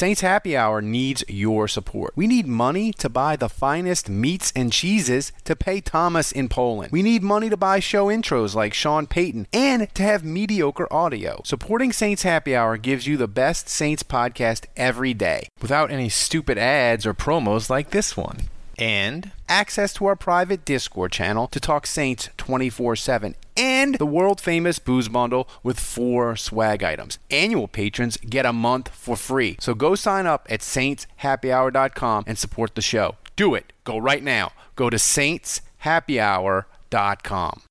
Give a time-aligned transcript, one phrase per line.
[0.00, 2.14] Saints Happy Hour needs your support.
[2.16, 6.90] We need money to buy the finest meats and cheeses to pay Thomas in Poland.
[6.90, 11.42] We need money to buy show intros like Sean Payton and to have mediocre audio.
[11.44, 16.56] Supporting Saints Happy Hour gives you the best Saints podcast every day without any stupid
[16.56, 18.48] ads or promos like this one
[18.80, 24.40] and access to our private Discord channel to talk Saints 24 7, and the world
[24.40, 27.18] famous booze bundle with four swag items.
[27.30, 29.56] Annual patrons get a month for free.
[29.60, 33.16] So go sign up at saintshappyhour.com and support the show.
[33.36, 33.72] Do it.
[33.84, 34.52] Go right now.
[34.76, 36.64] Go to saintshappyhour.com.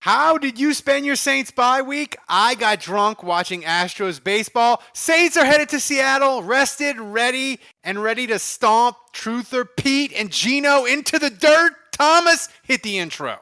[0.01, 2.17] How did you spend your Saints bye week?
[2.27, 4.81] I got drunk watching Astros baseball.
[4.93, 10.85] Saints are headed to Seattle, rested, ready, and ready to stomp Truther Pete and Geno
[10.85, 11.73] into the dirt.
[11.91, 13.41] Thomas, hit the intro.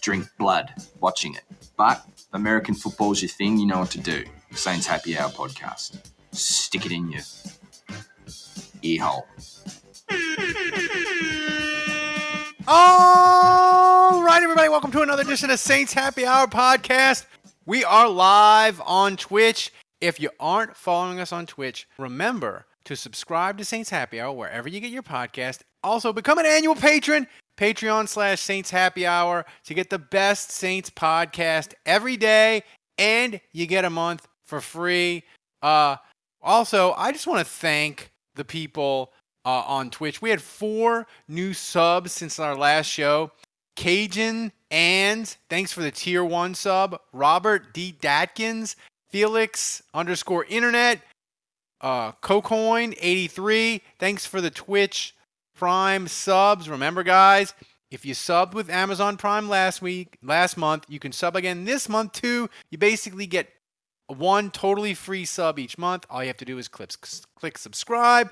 [0.00, 1.42] drink blood watching it.
[1.76, 4.24] But American football's your thing, you know what to do.
[4.52, 5.98] Saints Happy Hour podcast.
[6.32, 7.22] Stick it in your
[8.82, 9.26] ear hole.
[12.66, 17.26] All right, everybody, welcome to another edition of Saints Happy Hour podcast.
[17.64, 19.72] We are live on Twitch.
[20.00, 24.68] If you aren't following us on Twitch, remember to subscribe to Saints Happy Hour wherever
[24.68, 25.60] you get your podcast.
[25.82, 27.26] Also, become an annual patron,
[27.58, 32.62] Patreon slash Saints Happy Hour, to get the best Saints podcast every day,
[32.96, 35.24] and you get a month for free.
[35.60, 35.96] Uh,
[36.40, 39.12] also, I just want to thank the people
[39.44, 40.22] uh, on Twitch.
[40.22, 43.32] We had four new subs since our last show.
[43.74, 47.00] Cajun and thanks for the tier one sub.
[47.12, 47.94] Robert D.
[48.00, 48.76] Datkins,
[49.08, 51.00] Felix underscore internet,
[51.80, 53.80] uh, Cocoin83.
[53.98, 55.14] Thanks for the Twitch
[55.58, 56.68] Prime subs.
[56.68, 57.52] Remember, guys,
[57.90, 61.88] if you subbed with Amazon Prime last week, last month, you can sub again this
[61.88, 62.48] month too.
[62.70, 63.48] You basically get
[64.06, 66.06] one totally free sub each month.
[66.08, 66.92] All you have to do is click,
[67.36, 68.30] click subscribe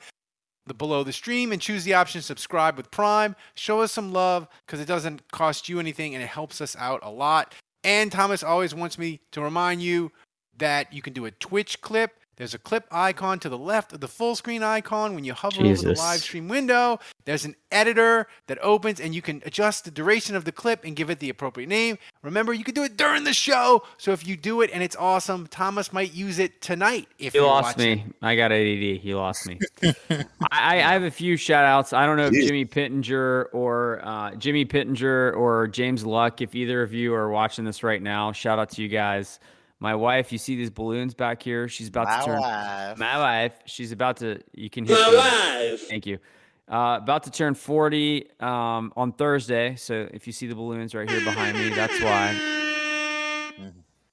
[0.66, 3.36] the below the stream and choose the option subscribe with Prime.
[3.54, 7.00] Show us some love because it doesn't cost you anything and it helps us out
[7.02, 7.54] a lot.
[7.84, 10.10] And Thomas always wants me to remind you
[10.58, 12.18] that you can do a Twitch clip.
[12.36, 15.62] There's a clip icon to the left of the full screen icon when you hover
[15.62, 16.98] over the live stream window.
[17.24, 20.94] There's an editor that opens and you can adjust the duration of the clip and
[20.94, 21.96] give it the appropriate name.
[22.22, 23.84] Remember, you can do it during the show.
[23.96, 27.40] So if you do it and it's awesome, Thomas might use it tonight if You
[27.40, 27.96] you're lost watching.
[27.98, 28.12] me.
[28.20, 29.02] I got ADD.
[29.02, 29.58] You lost me.
[30.10, 31.94] I, I I have a few shout outs.
[31.94, 32.46] I don't know if Jeez.
[32.48, 37.64] Jimmy Pittenger or uh, Jimmy Pittenger or James Luck, if either of you are watching
[37.64, 39.40] this right now, shout out to you guys.
[39.78, 41.68] My wife, you see these balloons back here?
[41.68, 42.40] She's about to turn.
[42.98, 44.40] My wife, she's about to.
[44.54, 44.94] You can hit.
[44.94, 45.88] My wife.
[45.88, 46.18] Thank you.
[46.68, 49.76] Uh, about to turn 40 um, on Thursday.
[49.76, 52.34] So if you see the balloons right here behind me, that's why.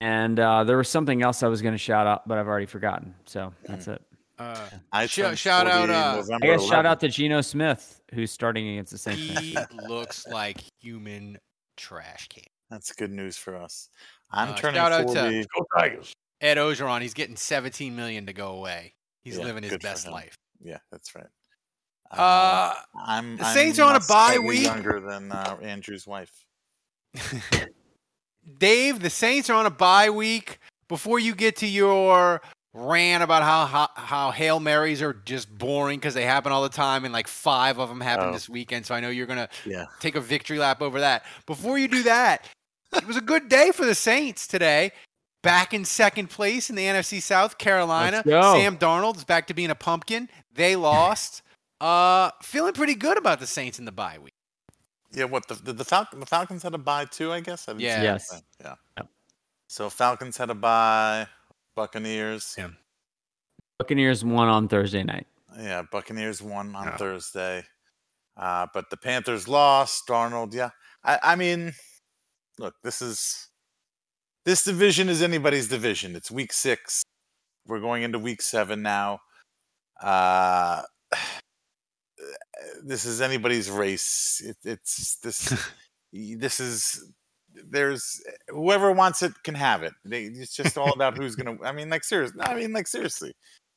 [0.01, 2.65] And uh, there was something else I was going to shout out, but I've already
[2.65, 3.15] forgotten.
[3.25, 4.01] So that's it.
[4.37, 8.29] Uh, I Sh- shout out, uh, November I guess shout out to Geno Smith, who's
[8.31, 9.39] starting against the Saints.
[9.39, 9.57] he
[9.87, 11.37] looks like human
[11.77, 12.43] trash can.
[12.69, 13.89] That's good news for us.
[14.33, 15.43] I'm Uh, turning shout out 40.
[15.45, 18.95] to- Ed Orgeron, he's getting 17 million to go away.
[19.23, 20.35] He's Yeah, living his best life.
[20.61, 21.27] Yeah, that's right.
[22.11, 22.73] Uh,
[23.05, 24.63] I'm the I'm Saints are on a not bye slightly week.
[24.63, 26.31] Younger than uh, Andrew's wife.
[28.57, 30.59] Dave, the Saints are on a bye week.
[30.89, 32.41] Before you get to your
[32.73, 36.69] rant about how how, how hail marys are just boring because they happen all the
[36.69, 38.33] time, and like five of them happened Oh.
[38.33, 38.85] this weekend.
[38.85, 39.85] So I know you're gonna Yeah.
[39.99, 41.25] take a victory lap over that.
[41.45, 42.47] Before you do that,
[42.95, 44.91] it was a good day for the Saints today.
[45.41, 48.23] Back in second place in the NFC South, Carolina.
[48.25, 50.29] Sam Darnold is back to being a pumpkin.
[50.53, 51.41] They lost.
[51.81, 54.33] uh, feeling pretty good about the Saints in the bye week.
[55.11, 57.67] Yeah, what the the, the, Falcon, the Falcons had a bye too, I guess.
[57.67, 58.01] I Yeah.
[58.01, 58.31] Yes.
[58.31, 58.41] thing.
[58.61, 58.75] Yeah.
[58.97, 59.07] Yep.
[59.67, 61.27] So Falcons had a bye.
[61.75, 62.55] Buccaneers.
[62.57, 62.69] Yeah.
[63.79, 65.27] Buccaneers won on Thursday night.
[65.57, 66.97] Yeah, Buccaneers won on Yeah.
[66.97, 67.63] Thursday.
[68.37, 70.07] Uh, but the Panthers lost.
[70.07, 70.69] Darnold, yeah.
[71.03, 71.73] I, I mean,
[72.63, 73.49] look, this is
[74.45, 76.15] this division is anybody's division.
[76.15, 77.03] It's week six.
[77.67, 79.19] We're going into week seven now.
[80.01, 80.81] Uh,
[82.83, 84.41] this is anybody's race.
[84.43, 85.53] It, it's this.
[86.13, 87.11] this is
[87.69, 89.93] there's whoever wants it can have it.
[90.03, 91.57] They, it's just all about who's gonna.
[91.63, 92.41] I mean, like seriously.
[92.41, 93.33] I mean, like seriously.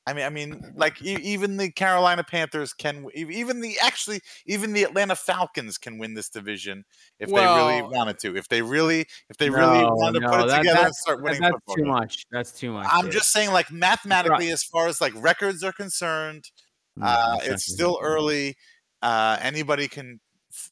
[0.08, 4.73] I mean, I mean, like e- even the Carolina Panthers can, even the actually, even
[4.73, 6.85] the Atlanta Falcons can win this division
[7.19, 8.37] if they really wanted to.
[8.37, 10.94] If they really, if they really No, wanted to no, put it that- together and
[10.94, 12.26] start winning That's football too much.
[12.31, 12.87] That's too much.
[12.88, 13.14] I'm dude.
[13.14, 16.50] just saying, like mathematically, as far as like records are concerned,
[16.94, 18.56] No, uh, it's still early.
[19.03, 20.20] Uh, anybody can,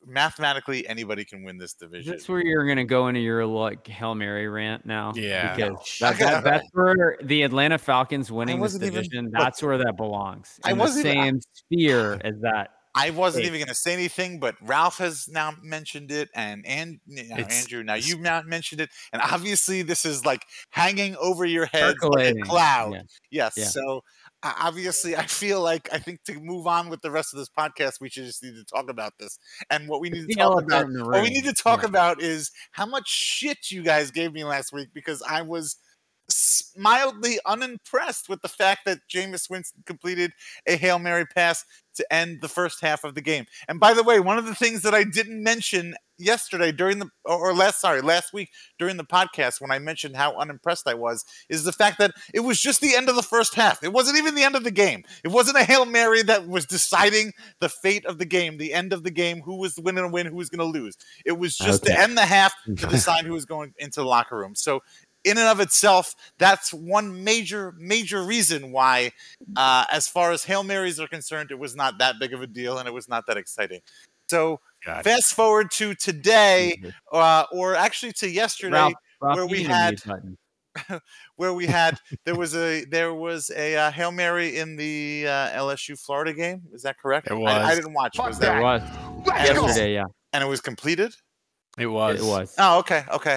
[0.07, 2.13] mathematically, anybody can win this division.
[2.13, 5.13] That's where you're gonna go into your like Hail Mary rant now?
[5.15, 5.55] Yeah.
[5.55, 9.79] Because that, that, that's where the Atlanta Falcons winning this even- division, look, that's where
[9.79, 10.59] that belongs.
[10.65, 12.71] I In the wasn't even- same sphere as that.
[12.97, 17.01] I wasn't even going to say anything, but Ralph has now mentioned it, and and
[17.09, 21.67] know, Andrew, now you've now mentioned it, and obviously this is like hanging over your
[21.67, 22.93] head like a cloud.
[22.93, 23.03] Yeah.
[23.33, 23.55] Yes.
[23.57, 23.65] Yeah.
[23.65, 24.05] So
[24.45, 28.01] obviously, I feel like I think to move on with the rest of this podcast,
[28.01, 29.39] we should just need to talk about this.
[29.71, 31.89] And what we need to talk about, what we need to talk Yeah.
[31.89, 35.77] about is how much shit you guys gave me last week because I was
[36.77, 40.33] mildly unimpressed with the fact that Jameis Winston completed
[40.67, 41.65] a Hail Mary pass
[41.97, 43.45] to end the first half of the game.
[43.69, 47.09] And by the way, one of the things that I didn't mention yesterday during the
[47.25, 48.49] or last sorry, last week
[48.79, 52.41] during the podcast when I mentioned how unimpressed I was is the fact that it
[52.41, 53.85] was just the end of the first half.
[53.85, 55.05] It wasn't even the end of the game.
[55.23, 58.93] It wasn't a Hail Mary that was deciding the fate of the game, the end
[58.93, 60.97] of the game, who was going to win, who was going to lose.
[61.25, 62.03] It was just to Okay.
[62.03, 64.55] end the half to decide who was going into the locker room.
[64.57, 64.81] So
[65.25, 69.11] in and of itself, that's one major, major reason why,
[69.57, 72.47] uh, as far as Hail Marys are concerned, it was not that big of a
[72.47, 73.81] deal and it was not that exciting.
[74.31, 74.61] So,
[75.03, 76.81] fast forward to today,
[77.13, 80.01] uh, or actually to yesterday, Ralph, Ralph, where we had-
[81.37, 85.51] where we had there was a there was a uh, Hail Mary in the uh,
[85.51, 86.63] LSU Florida game.
[86.73, 87.29] Is that correct?
[87.29, 88.19] There I, I didn't watch.
[88.19, 88.63] It was There there?
[88.63, 88.83] was
[89.27, 91.15] yesterday, yeah, And it was completed.
[91.79, 92.21] It was.
[92.21, 92.55] it was.
[92.59, 93.37] Oh, okay, okay.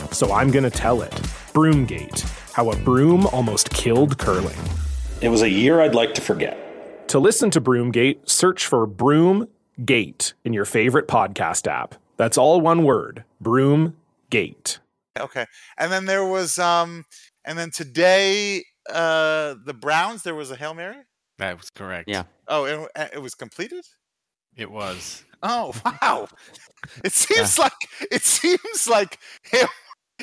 [0.11, 1.11] so I'm going to tell it.
[1.53, 2.21] Broomgate
[2.53, 4.57] How a Broom Almost Killed Curling.
[5.21, 7.07] It was a year I'd like to forget.
[7.09, 11.95] To listen to Broomgate, search for Broomgate in your favorite podcast app.
[12.17, 13.23] That's all one word.
[13.43, 14.79] Broomgate.
[15.19, 15.45] Okay.
[15.77, 17.05] And then there was um
[17.43, 20.97] and then today uh the Browns there was a Hail Mary?
[21.37, 22.07] That was correct.
[22.07, 22.23] Yeah.
[22.47, 23.83] Oh, it, it was completed?
[24.55, 25.23] It was.
[25.43, 26.27] Oh, wow.
[27.03, 27.73] It seems like
[28.11, 29.67] it seems like Hail,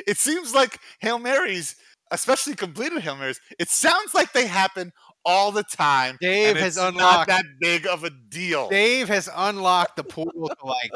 [0.07, 1.77] it seems like Hail Marys,
[2.11, 4.93] especially completed Hail Marys, it sounds like they happen
[5.25, 6.17] all the time.
[6.21, 8.69] Dave and has it's not unlocked- that big of a deal.
[8.69, 10.91] Dave has unlocked the portal to like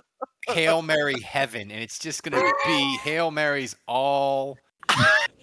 [0.48, 4.56] Hail Mary heaven, and it's just gonna be Hail Marys all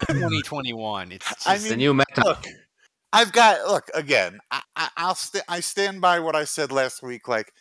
[0.08, 1.12] 2021.
[1.12, 1.78] It's just, I mean,
[2.24, 2.44] Look,
[3.12, 4.38] I've got look again.
[4.50, 7.28] I, I, I'll st- I stand by what I said last week.
[7.28, 7.52] Like,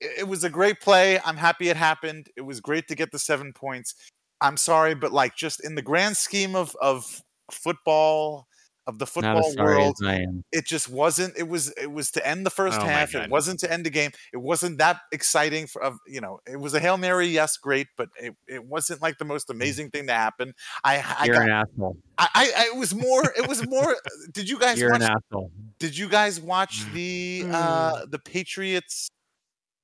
[0.00, 1.20] it, it was a great play.
[1.24, 2.28] I'm happy it happened.
[2.36, 3.94] It was great to get the seven points.
[4.40, 8.46] I'm sorry, but like, just in the grand scheme of of football,
[8.88, 10.44] of the football world, as I am.
[10.50, 11.36] it just wasn't.
[11.36, 13.14] It was it was to end the first Oh half.
[13.14, 14.12] It wasn't to end the game.
[14.32, 15.66] It wasn't that exciting.
[15.66, 17.26] For of you know, it was a hail mary.
[17.26, 20.54] Yes, great, but it, it wasn't like the most amazing thing to happen.
[20.84, 21.96] I I You're got, an asshole.
[22.16, 23.24] I, I, I it was more.
[23.36, 23.94] It was more.
[24.32, 25.02] did you guys You're watch?
[25.02, 25.50] an asshole.
[25.78, 29.10] Did you guys watch the uh the Patriots?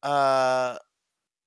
[0.02, 0.78] Uh,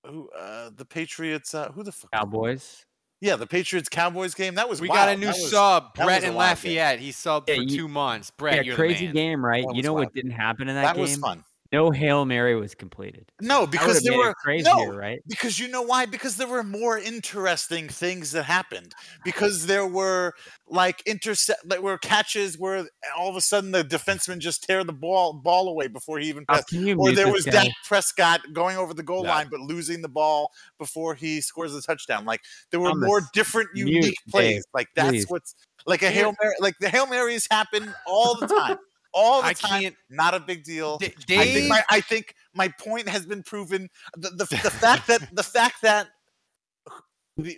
[0.06, 1.56] who uh the Patriots?
[1.56, 2.12] Uh, who the fuck?
[2.12, 2.86] Cowboys.
[3.20, 4.56] Yeah, the Patriots Cowboys game.
[4.56, 4.98] That was we wild.
[4.98, 6.38] got a new That was- sub, that Brett was a in game.
[6.38, 7.00] Lafayette.
[7.00, 8.30] He subbed Yeah, for you- two months.
[8.32, 9.14] Brett, yeah, you're crazy the man.
[9.14, 9.64] game, right?
[9.66, 10.06] That You was know wild.
[10.06, 11.06] what didn't happen in that, That game?
[11.06, 11.44] That was fun.
[11.72, 13.32] No Hail Mary was completed.
[13.42, 15.20] No, because there were crazier, no, right?
[15.28, 16.06] Because you know why?
[16.06, 18.94] Because there were more interesting things that happened.
[19.24, 20.34] Because there were
[20.68, 24.94] like intercept, like were catches where all of a sudden the defenseman just tear the
[24.94, 26.70] ball ball away before he even Oh, passed.
[26.70, 27.52] can you Or there was guy?
[27.52, 29.36] Dak Prescott going over the goal Yeah.
[29.36, 32.26] line but losing the ball before he scores a touchdown.
[32.26, 34.56] Like there were Thomas, more different, mute unique plays.
[34.56, 35.26] Dave, like that's please.
[35.28, 35.56] what's
[35.86, 36.56] like a hail mary.
[36.60, 38.78] Like the hail marys happen all the time.
[39.18, 40.98] All the I time, can't- not a big deal.
[41.00, 43.90] D- I think Dave- my I think my point has been proven.
[44.16, 46.08] The the, the fact that the fact that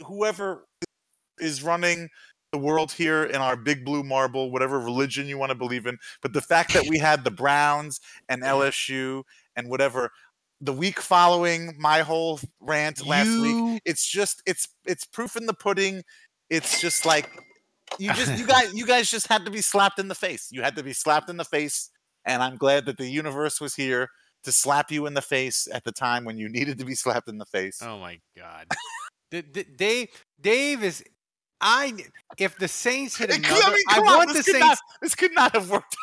[0.07, 0.65] whoever
[1.39, 2.09] is running
[2.51, 5.97] the world here in our big blue marble, whatever religion you want to believe in,
[6.21, 9.23] but the fact that we had the Browns and LSU
[9.55, 10.11] and whatever
[10.61, 15.45] the week following my whole rant last You- week, it's just it's it's proof in
[15.45, 16.03] the pudding.
[16.49, 17.29] It's just like
[17.97, 20.49] you just you guys you guys just had to be slapped in the face.
[20.51, 21.89] You had to be slapped in the face,
[22.25, 24.09] and I'm glad that the universe was here
[24.43, 27.27] to slap you in the face at the time when you needed to be slapped
[27.27, 27.79] in the face.
[27.81, 28.67] Oh my God.
[29.31, 30.07] D- D- Dave,
[30.39, 31.03] Dave is.
[31.61, 31.93] I
[32.37, 33.51] if the Saints hit another,
[33.89, 34.59] I, come on, want the Saints.
[34.59, 35.95] not, this could not have worked.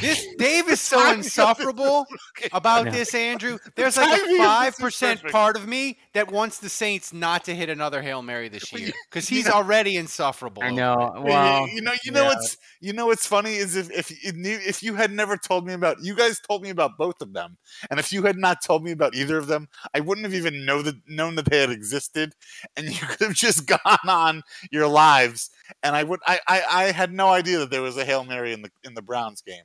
[0.00, 2.06] This Dave is so timing of this insufferable
[2.52, 3.58] about this, Andrew.
[3.74, 7.68] There's like a five percent part of me that wants the Saints not to hit
[7.68, 10.62] another hail mary this year because he's know- already insufferable.
[10.62, 11.12] I know.
[11.16, 11.18] it.
[11.18, 12.28] You- Well, you know, you know yeah.
[12.28, 14.32] what's you know what's funny is if if you
[14.66, 17.56] if you had never told me about you guys told me about both of them,
[17.90, 20.64] and if you had not told me about either of them, I wouldn't have even
[20.64, 22.34] know that known that they had existed,
[22.76, 25.50] and you could have just gone on your lives,
[25.82, 28.52] and I would I I, I had no idea that there was a hail mary
[28.52, 29.64] in the in the Browns game.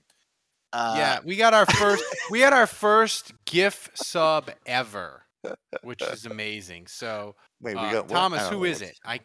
[0.74, 2.04] Uh, yeah, we got our first.
[2.30, 5.26] we had our first GIF sub ever,
[5.84, 6.88] which is amazing.
[6.88, 8.10] So, Wait, we uh, got what?
[8.16, 9.00] Thomas, I don't who know is what- it?
[9.06, 9.20] I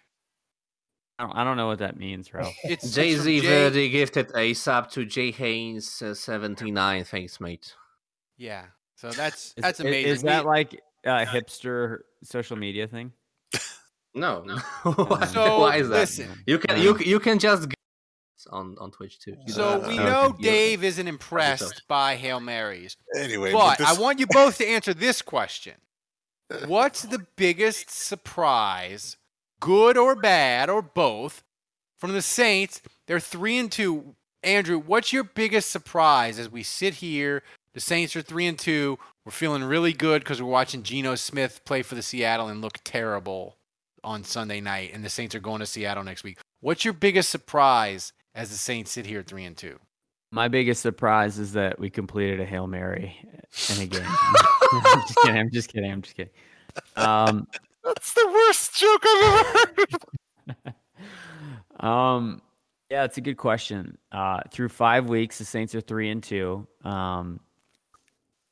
[1.18, 2.42] I don't, I don't know what that means, bro.
[2.64, 7.04] it's it's Jay from Z Jay- Verdi gifted a sub to Jay Haynes uh, 79.
[7.04, 7.74] Thanks, mate.
[8.36, 8.64] Yeah,
[8.96, 10.10] so that's Is- that's i- amazing.
[10.12, 13.12] Is, that like a hipster social media thing?
[14.20, 14.42] No,
[14.82, 15.94] why, So, why is that?
[16.00, 16.42] listen.
[16.46, 17.76] You can you you can just get
[18.50, 19.36] on on Twitch too.
[19.46, 22.96] So don't we have to- know you- Dave isn't impressed by Hail Marys.
[23.16, 25.74] Anyway, But this- I want you both to answer this question.
[26.66, 29.16] What's the biggest surprise,
[29.60, 31.42] good or bad or both,
[31.98, 32.80] from the Saints?
[33.06, 34.14] They're 3 and 2.
[34.44, 37.42] Andrew, what's your biggest surprise as we sit here?
[37.74, 38.96] The Saints are 3 and 2.
[39.24, 42.78] We're feeling really good cuz we're watching Geno Smith play for the Seattle and look
[42.84, 43.55] terrible
[44.06, 46.38] on Sunday night and the Saints are going to Seattle next week.
[46.60, 49.78] What's your biggest surprise as the Saints sit here 3 and 2?
[50.30, 53.16] My biggest surprise is that we completed a Hail Mary
[53.74, 54.02] in a game.
[54.72, 55.38] I'm just kidding.
[55.38, 55.90] I'm just kidding.
[55.90, 56.32] I'm just kidding.
[56.96, 57.46] Um,
[57.84, 59.86] That's the worst joke I've ever
[60.64, 60.74] heard.
[61.88, 62.42] um,
[62.90, 63.98] yeah, it's a good question.
[64.12, 66.66] Uh, through five weeks, the Saints are three and two.
[66.84, 67.40] Um,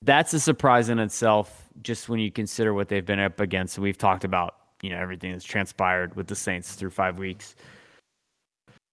[0.02, 3.76] that's a surprise in itself, just when you consider what they've been up against.
[3.76, 7.56] And we've talked about, you know, everything that's transpired with the Saints through five weeks.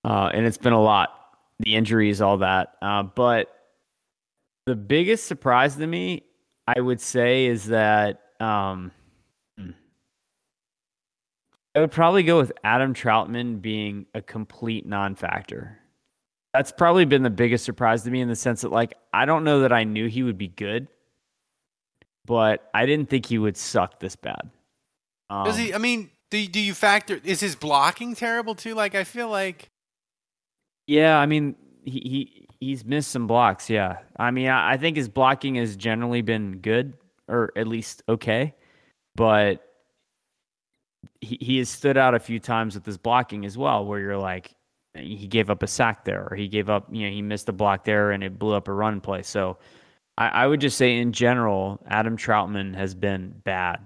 [0.05, 2.75] Uh, and it's been a lot, the injuries, all that.
[2.81, 3.53] Uh, but
[4.65, 6.23] the biggest surprise to me,
[6.65, 8.91] I would say, is that um.
[11.73, 15.77] I would probably go with Adam Trautman being a complete non-factor.
[16.53, 19.45] That's probably been the biggest surprise to me in the sense that, like, I don't
[19.45, 20.89] know that I knew he would be good,
[22.25, 24.49] but I didn't think he would suck this bad.
[25.43, 25.73] Does he?
[25.73, 27.19] Um, I mean, do do you factor?
[27.23, 28.73] Is his blocking terrible too?
[28.75, 29.69] Like I feel like
[30.87, 33.69] Yeah, I mean, he, he he's missed some blocks.
[33.69, 36.93] Yeah, I mean, I, I think his blocking has generally been good,
[37.27, 38.53] or at least okay,
[39.15, 39.63] but
[41.21, 44.17] he he has stood out a few times with his blocking as well, where you're
[44.17, 44.51] like,
[44.95, 47.53] he gave up a sack there, or he gave up, you know, he missed a
[47.53, 49.21] block there, and it blew up a run play.
[49.23, 49.57] So,
[50.17, 53.79] I, I would just say in general, Adam Trautman has been bad,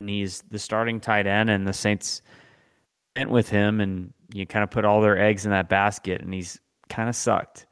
[0.00, 2.22] and he's the starting tight end, and the Saints
[3.18, 6.32] went with him and you kind of put all their eggs in that basket and
[6.32, 7.66] he's kind of sucked.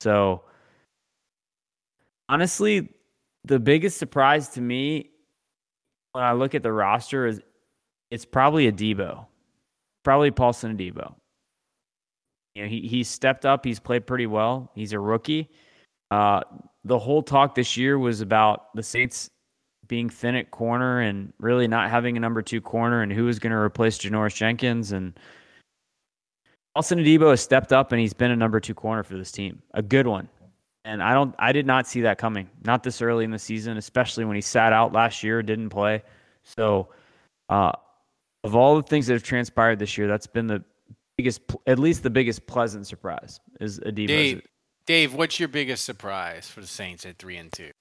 [0.00, 0.44] So
[2.28, 2.88] honestly,
[3.44, 5.10] the biggest surprise to me
[6.12, 7.40] when I look at the roster is
[8.10, 9.26] it's probably Adebo.
[10.02, 11.14] Probably Paulson Adebo.
[12.54, 14.70] You know, he he stepped up, he's played pretty well.
[14.74, 15.50] He's a rookie.
[16.10, 16.40] Uh
[16.84, 19.28] the whole talk this year was about the Saints
[19.88, 23.38] being thin at corner and really not having a number two corner and who is
[23.38, 24.92] going to replace Janoris Jenkins.
[24.92, 25.18] And
[26.74, 29.62] Paulson Adebo has stepped up and he's been a number two corner for this team,
[29.74, 30.28] a good one.
[30.84, 33.76] And I don't, I did not see that coming, not this early in the season,
[33.76, 36.02] especially when he sat out last year, didn't play.
[36.44, 36.88] So,
[37.48, 37.72] uh,
[38.44, 40.62] of all the things that have transpired this year, that's been the
[41.16, 44.06] biggest, at least the biggest pleasant surprise is Adebo.
[44.06, 44.42] Dave.
[44.86, 47.72] Dave, what's your biggest surprise for the Saints at three and two?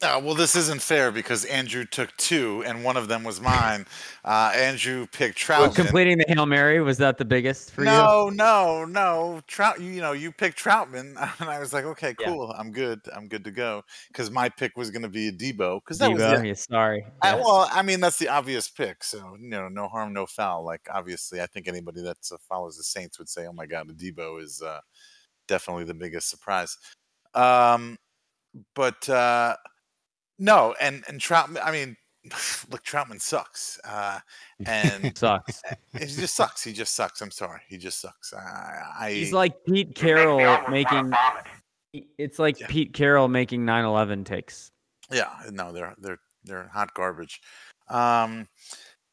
[0.00, 3.84] Uh, well, this isn't fair because Andrew took two, and one of them was mine.
[4.24, 5.74] Uh, Andrew picked Trautman.
[5.74, 7.90] completing the Hail Mary, was that the biggest for you?
[7.90, 9.40] no, no, no.
[9.48, 12.28] Trout, you, know, you picked Trautman, and I was like, okay, Yeah.
[12.28, 13.82] cool, I'm good, I'm good to go.
[14.06, 17.04] Because my pick was going to be Adebo, because that was Debo, the- yeah, sorry.
[17.20, 19.02] I, well, I mean, that's the obvious pick.
[19.02, 20.64] So, you know, no harm, no foul.
[20.64, 23.88] Like, obviously, I think anybody that uh, follows the Saints would say, oh my God,
[23.88, 24.78] Adebo is uh,
[25.48, 26.78] definitely the biggest surprise.
[27.34, 27.98] Um,
[28.74, 29.56] but uh,
[30.38, 31.96] no, and, and Trautman, I mean,
[32.70, 33.78] look, Trautman sucks.
[33.84, 34.20] Uh,
[34.66, 35.62] and Sucks.
[35.92, 36.64] he just sucks.
[36.64, 37.20] He just sucks.
[37.20, 37.60] I'm sorry.
[37.68, 38.32] He just sucks.
[38.32, 41.12] I, I He's like Pete Carroll making.
[42.18, 44.70] It's like Pete Carroll making 9/11 takes.
[45.10, 47.40] Yeah, no, they're they're they're hot garbage.
[47.88, 48.48] Um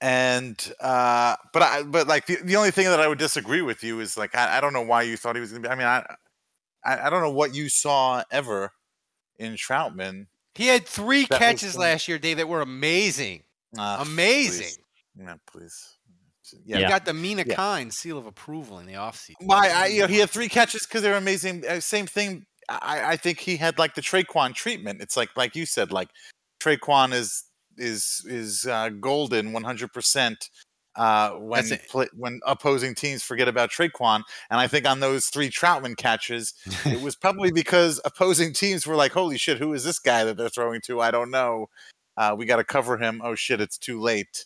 [0.02, 3.82] and uh but I but like the, the only thing that I would disagree with
[3.82, 5.76] you is like I, I don't know why you thought he was gonna be I
[5.76, 6.06] mean I
[6.84, 8.72] I, I don't know what you saw ever
[9.40, 10.28] in Trautman.
[10.56, 13.44] He had three That catches some- last year, Dave, that were amazing.
[13.78, 14.68] Uh, amazing.
[14.68, 14.80] please.
[15.18, 15.98] Yeah, please.
[16.66, 16.78] Yeah.
[16.78, 16.86] Yeah.
[16.86, 17.56] He got the Mina Yeah.
[17.56, 19.34] Kimes seal of approval in the offseason.
[19.42, 21.66] My, I, you know, he had three catches because they're amazing.
[21.68, 22.46] Uh, same thing.
[22.70, 25.02] I, I think he had like the Tre'Quan treatment.
[25.02, 26.10] It's like, like you said, like
[26.60, 27.44] Tre'Quan is
[27.78, 30.50] is is uh, golden, one hundred percent.
[30.96, 31.90] Uh, when That's it.
[31.90, 36.54] pla when opposing teams forget about Tre'Quan, and I think on those three Trautman catches,
[36.86, 40.38] it was probably because opposing teams were like, "Holy shit, who is this guy that
[40.38, 41.02] they're throwing to?
[41.02, 41.68] I don't know.
[42.16, 43.22] Uh, we got to cover him.
[43.24, 44.46] Oh shit, it's too late."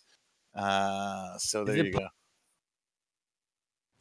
[0.56, 2.08] Uh, so there you po- go.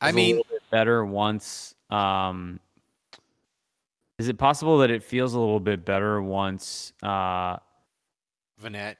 [0.01, 1.75] I was a mean, little bit better once.
[1.91, 2.61] Um,
[4.19, 6.93] is it possible that it feels a little bit better once?
[7.03, 7.57] Uh,
[8.63, 8.97] Vanette.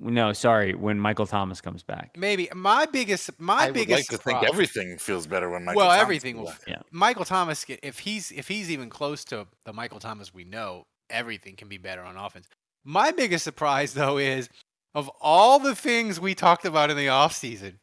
[0.00, 2.14] No, sorry, when Michael Thomas comes back.
[2.16, 3.90] Maybe my biggest, my I would biggest.
[3.98, 5.78] like to think surprise- everything feels better when Michael.
[5.78, 6.54] well, Thomas everything is will.
[6.66, 6.80] Yeah.
[6.90, 10.84] Michael Thomas, get- if he's if he's even close to the Michael Thomas we know,
[11.08, 12.46] everything can be better on offense.
[12.84, 14.48] My biggest surprise though is
[14.94, 17.74] of all the things we talked about in the offseason,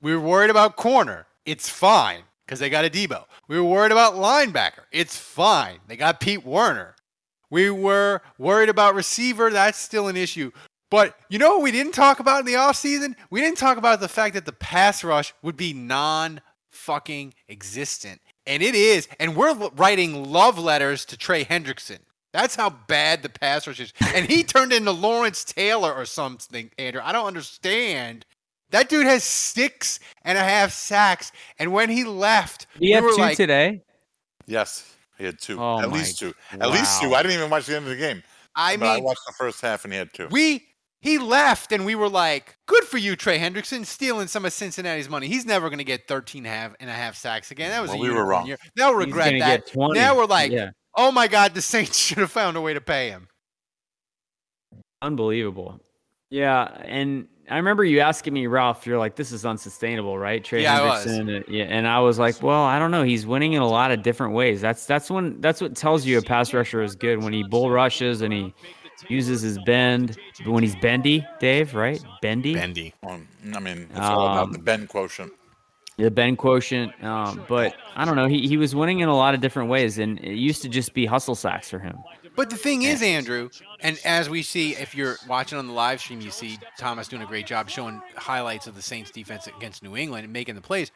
[0.00, 1.26] we were worried about corner.
[1.44, 3.24] It's fine because they got Adebo.
[3.48, 4.84] We were worried about linebacker.
[4.92, 5.78] It's fine.
[5.86, 6.96] They got Pete Werner.
[7.50, 9.50] We were worried about receiver.
[9.50, 10.50] That's still an issue.
[10.92, 13.14] But you know what we didn't talk about in the offseason?
[13.30, 18.20] We didn't talk about the fact that the pass rush would be non fucking existent.
[18.46, 19.08] And it is.
[19.18, 22.00] And we're writing love letters to Trey Hendrickson.
[22.34, 23.94] That's how bad the pass rush is.
[24.14, 27.00] And he turned into Lawrence Taylor or something, Andrew.
[27.02, 28.26] I don't understand.
[28.68, 31.32] That dude has six and a half sacks.
[31.58, 33.80] And when he left, Do you we have were two like, today?
[34.46, 35.58] Yes, he had two.
[35.58, 36.34] Oh At my- least two.
[36.50, 37.14] At least two.
[37.14, 38.22] I didn't even watch the end of the game.
[38.54, 40.28] I but I watched the first half and he had two.
[40.30, 40.66] We
[41.02, 45.08] he left and we were like, good for you, Trey Hendrickson, stealing some of Cincinnati's
[45.08, 45.26] money.
[45.26, 47.70] He's never going to get 13 half and a half sacks again.
[47.70, 48.46] That was Well, a we were unicorn wrong.
[48.46, 48.56] year.
[48.76, 49.64] They'll regret that.
[49.66, 49.98] get 20.
[50.00, 50.70] Now we're like, Yeah.
[50.96, 53.28] oh my God, the Saints should have found a way to pay him.
[55.02, 55.80] Unbelievable.
[56.30, 58.86] Yeah, and I remember you asking me, Ralph.
[58.86, 61.40] You're like, "This is unsustainable, right?" Trey Yeah, Hendrickson.
[61.40, 63.02] uh, Yeah, and I was like, "Well, I don't know.
[63.02, 64.60] He's winning in a lot of different ways.
[64.60, 67.70] That's that's when that's what tells you a pass rusher is good when he bull
[67.70, 68.54] rushes and he
[69.08, 71.74] uses his bend when he's bendy, Dave.
[71.74, 72.02] Right?
[72.20, 72.54] Bendy.
[72.54, 72.94] Bendy.
[73.02, 75.32] Um, I mean, it's all about Um, the bend quotient.
[75.98, 76.92] the bend quotient.
[77.04, 78.26] Um, but I don't know.
[78.26, 80.94] He he was winning in a lot of different ways, and it used to just
[80.94, 81.96] be hustle sacks for him.
[82.34, 86.00] But the thing is, Andrew, and as we see, if you're watching on the live
[86.00, 89.82] stream, you see Thomas doing a great job showing highlights of the Saints defense against
[89.82, 90.90] New England and making the plays.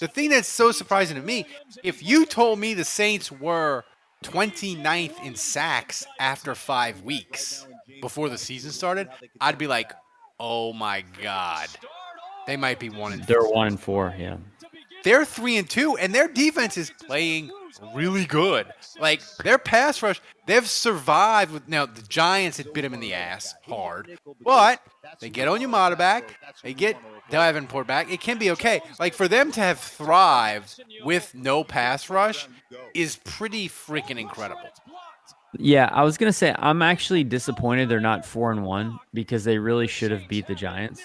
[0.00, 1.46] The thing that's so surprising to me,
[1.82, 3.84] if you told me the Saints were
[4.22, 7.66] 29th in sacks after five weeks
[8.00, 9.08] before the season started,
[9.40, 9.92] I'd be like,
[10.40, 11.68] oh my God.
[12.46, 14.36] They might be one and They're one and four, yeah.
[15.02, 17.50] They're three and two, and their defense is playing
[17.94, 18.66] really good.
[19.00, 21.52] Like their pass rush, they've survived.
[21.52, 24.80] With now the Giants had bit them in the ass hard, but
[25.20, 26.96] they get Onyemata back, they get
[27.30, 28.10] Davenport back.
[28.10, 28.80] It can be okay.
[29.00, 32.46] Like for them to have thrived with no pass rush
[32.94, 34.68] is pretty freaking incredible.
[35.58, 39.58] Yeah, I was gonna say I'm actually disappointed they're not four and one because they
[39.58, 41.02] really should have beat the Giants.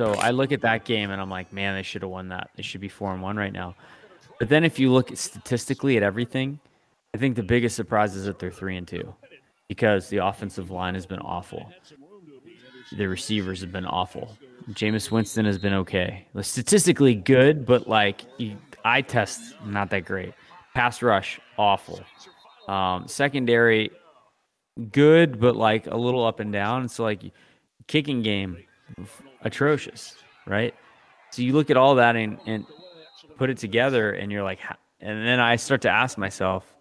[0.00, 2.48] So I look at that game and I'm like, man, they should have won that.
[2.56, 3.74] They should be four and one right now.
[4.38, 6.58] But then if you look statistically at everything,
[7.14, 9.14] I think the biggest surprise is that they're three and two
[9.68, 11.70] because the offensive line has been awful.
[12.96, 14.38] The receivers have been awful.
[14.70, 16.26] Jameis Winston has been okay.
[16.40, 18.22] Statistically good, but like
[18.86, 20.32] eye test, not that great.
[20.74, 22.00] Pass rush, awful.
[22.68, 23.90] Um, secondary,
[24.92, 26.88] good, but like a little up and down.
[26.88, 27.22] So like
[27.86, 28.64] kicking game,
[29.42, 30.74] atrocious, right?
[31.30, 32.66] So you look at all that and, and
[33.36, 34.58] put it together, and you're like,
[35.00, 36.74] and then I start to ask myself,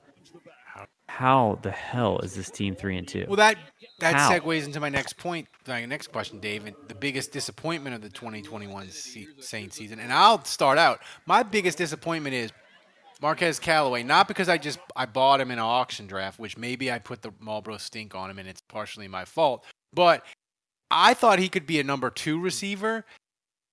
[1.20, 3.26] how the hell is this team three and two?
[3.28, 3.58] Well, that
[4.00, 4.32] that How?
[4.32, 6.76] segues into my next point, my next question, David.
[6.88, 11.00] The biggest disappointment of the 2021 se- Saints season, and I'll start out.
[11.26, 12.52] My biggest disappointment is
[13.22, 14.04] Marquez Callaway.
[14.04, 17.22] Not because I just I bought him in an auction draft, which maybe I put
[17.22, 19.66] the Marlboro stink on him, and it's partially my fault.
[19.94, 20.24] But
[20.92, 23.06] I thought he could be a number two receiver.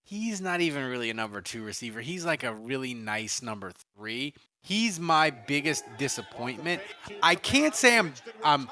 [0.04, 2.00] He's not even really a number two receiver.
[2.00, 4.34] He's like a really nice number three.
[4.62, 6.80] He's my biggest disappointment.
[7.22, 8.12] I can't say I'm
[8.44, 8.68] I'm,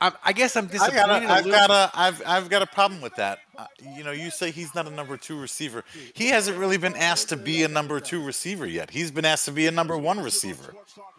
[0.00, 0.96] I'm I guess I'm I disappointed.
[0.96, 3.40] got a a, I've little- got a, I've, I've got a problem with that.
[3.58, 5.84] Uh, you know, you say he's not a number two receiver.
[6.14, 8.90] He hasn't really been asked to be a number two receiver yet.
[8.90, 10.72] He's been asked to be a number one receiver.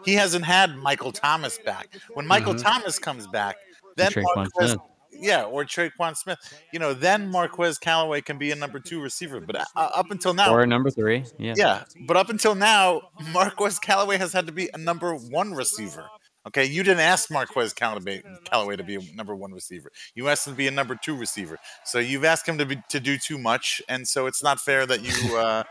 [0.05, 1.89] He hasn't had Michael Thomas back.
[2.13, 2.63] When Michael Mhm.
[2.63, 3.57] Thomas comes back,
[3.95, 4.81] then Tre'Quan Marquez, Smith.
[5.13, 6.39] Yeah, or Tre'Quan Smith.
[6.73, 9.39] You know, then Marquez Callaway can be a number two receiver.
[9.39, 11.53] But uh, up until now, Or a number three, yeah.
[11.57, 16.07] yeah, but up until now, Marquez Callaway has had to be a number one receiver.
[16.47, 19.91] Okay, you didn't ask Marquez Callaway, Callaway to be a number one receiver.
[20.15, 21.59] You asked him to be a number two receiver.
[21.85, 24.87] So you've asked him to be, to do too much, and so it's not fair
[24.87, 25.63] that you uh,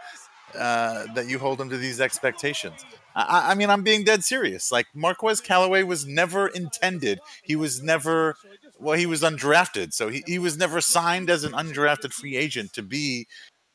[0.57, 2.85] uh, that you hold him to these expectations.
[3.17, 4.71] I- I, I mean, I'm being dead serious.
[4.71, 7.19] Like Marquez Callaway was never intended.
[7.43, 8.37] He was never
[8.81, 12.73] well, he was undrafted, so he, he was never signed as an undrafted free agent
[12.75, 13.27] to be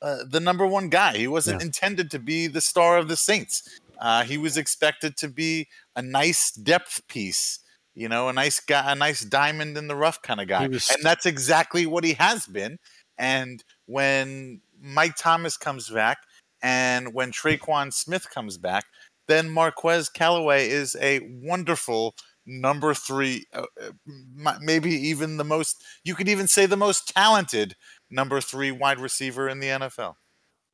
[0.02, 1.16] uh, the number one guy.
[1.18, 3.68] He wasn't intended to be the star of the Saints.
[4.00, 7.60] Uh, he was expected to be a nice depth piece,
[7.94, 10.90] you know, a nice guy, a nice diamond in the rough kind of guy, was-
[10.90, 12.78] and that's exactly what he has been.
[13.18, 16.18] And when Mike Thomas comes back,
[16.62, 18.84] and when Tre'Quan Smith comes back,
[19.28, 25.84] then Marquez Callaway is a wonderful number three, uh, uh, maybe even the most.
[26.04, 27.76] You could even say the most talented
[28.10, 30.16] number three wide receiver in the NFL.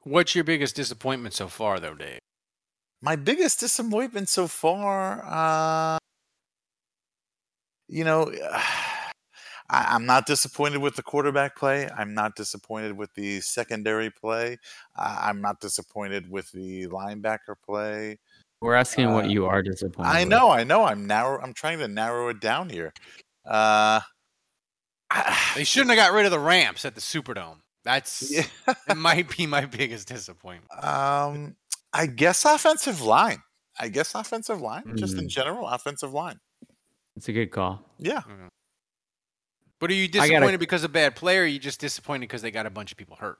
[0.03, 2.19] What's your biggest disappointment so far, though, Dave?
[3.01, 5.97] My biggest disappointment so far, uh,
[7.87, 8.31] you know,
[9.69, 11.89] I, I'm not disappointed with the quarterback play.
[11.89, 14.57] I'm not disappointed with the secondary play.
[14.97, 18.19] Uh, I'm not disappointed with the linebacker play.
[18.61, 20.09] We're asking what Uh, you are disappointed.
[20.09, 20.29] I with.
[20.29, 20.85] know, I know.
[20.85, 21.41] I'm narrow.
[21.41, 22.93] I'm trying to narrow it down here.
[23.45, 24.01] Uh,
[25.55, 27.57] They shouldn't have got rid of the ramps at the Superdome.
[27.83, 28.49] That's it.
[28.95, 30.71] Might be my biggest disappointment.
[30.83, 31.55] um,
[31.93, 33.41] I guess offensive line.
[33.79, 34.95] I guess offensive line.
[34.95, 35.29] Just in Mm.
[35.29, 36.39] general, offensive line.
[37.17, 37.81] It's a good call.
[37.97, 38.21] Yeah.
[39.79, 42.21] But are you I gotta- disappointed because of bad play, or are you just disappointed
[42.21, 43.39] because they got a bunch of people hurt?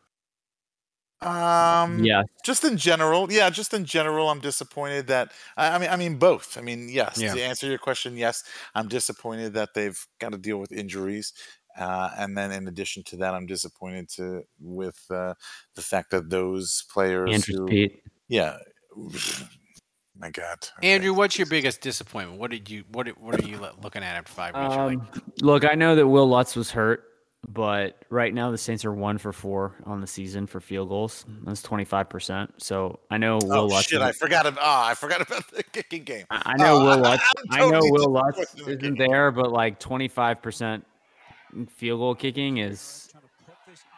[1.21, 2.23] Um, Yeah.
[2.43, 3.49] Just in general, yeah.
[3.49, 5.31] Just in general, I'm disappointed that.
[5.55, 6.57] I, I mean, I mean both.
[6.57, 7.17] I mean, yes.
[7.17, 7.33] Yeah.
[7.33, 11.33] To answer your question, yes, I'm disappointed that they've got to deal with injuries,
[11.77, 15.35] uh, and then in addition to that, I'm disappointed to with uh,
[15.75, 18.01] the fact that those players Andrews who, Pete.
[18.27, 18.57] yeah.
[20.17, 20.67] My God.
[20.83, 22.39] Andrew, what's your biggest disappointment?
[22.39, 24.75] What did you what what are you looking at after five weeks?
[24.75, 27.03] You're like, Um, look, I know that Wil Lutz was hurt,
[27.47, 31.25] but right now the Saints are one for four on the season for field goals.
[31.43, 32.53] That's twenty five percent.
[32.61, 33.87] So I know oh, Will Oh Lutz.
[33.87, 34.01] shit!
[34.01, 34.61] I forgot about.
[34.61, 36.25] Oh, ah, I forgot about the kicking game.
[36.29, 37.23] I know Oh, Will Lutz.
[37.49, 40.85] I'm I know Wil Lutz isn't there, but like twenty five percent
[41.69, 43.09] field goal kicking is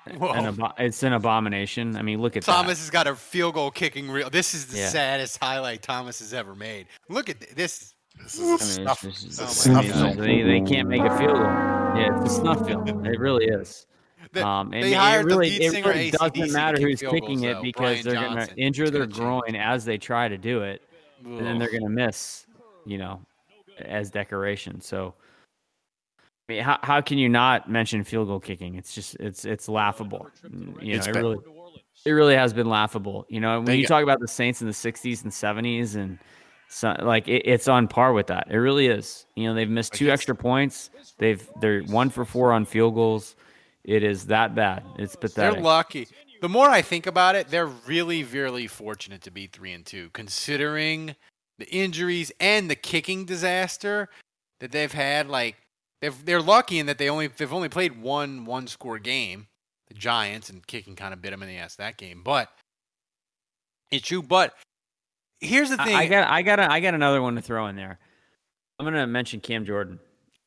[0.07, 1.95] an it's an abomination.
[1.95, 4.29] I mean, look at Thomas has got a field goal kicking reel.
[4.29, 4.87] This is the Yeah.
[4.89, 6.87] saddest highlight Thomas has ever made.
[7.09, 7.93] Look at th- this.
[8.21, 8.79] This that.
[8.79, 11.82] I mean, just- it's- I mean, they, they can't make a field goal.
[11.95, 13.05] Yeah, it's a snuff film.
[13.05, 13.85] It really is.
[14.31, 16.81] They- Um, and they it hired the really, lead it singer really AC/DC doesn't matter
[16.81, 20.27] who's kicking goals, it because Brian they're going to injure their groin as they try
[20.27, 20.81] to do it,
[21.23, 22.47] and then they're going to miss,
[22.85, 23.21] you know,
[23.79, 24.81] as decoration.
[24.81, 25.13] So,
[26.49, 28.75] I mean, how, how can you not mention field goal kicking?
[28.75, 30.27] It's just it's it's laughable.
[30.45, 31.37] Mm, You know, it really
[32.05, 33.25] it really has been laughable.
[33.29, 36.17] You know, when you got- talk about the Saints in the '60s and '70s and
[36.73, 38.47] so, like it, it's on par with that.
[38.49, 39.27] It really is.
[39.35, 40.89] You know, they've missed two extra points.
[41.19, 43.35] They've they're one for four on field goals.
[43.83, 44.83] It is that bad.
[44.97, 45.53] It's pathetic.
[45.53, 46.07] They're lucky.
[46.41, 50.09] The more I think about it, they're really, really fortunate to be three and two,
[50.13, 51.15] considering
[51.59, 54.09] the injuries and the kicking disaster
[54.59, 55.29] that they've had.
[55.29, 55.57] Like
[56.01, 59.45] they've they're lucky in that they only they've only played one one score game,
[59.89, 62.23] the Giants, and kicking kind of bit them in the ass that game.
[62.23, 62.49] But
[63.91, 64.23] it's true.
[64.23, 64.55] But
[65.43, 65.95] here's the thing.
[65.95, 67.99] I got I got a, I got another one to throw in there.
[68.79, 69.99] I'm gonna mention Cam Jordan.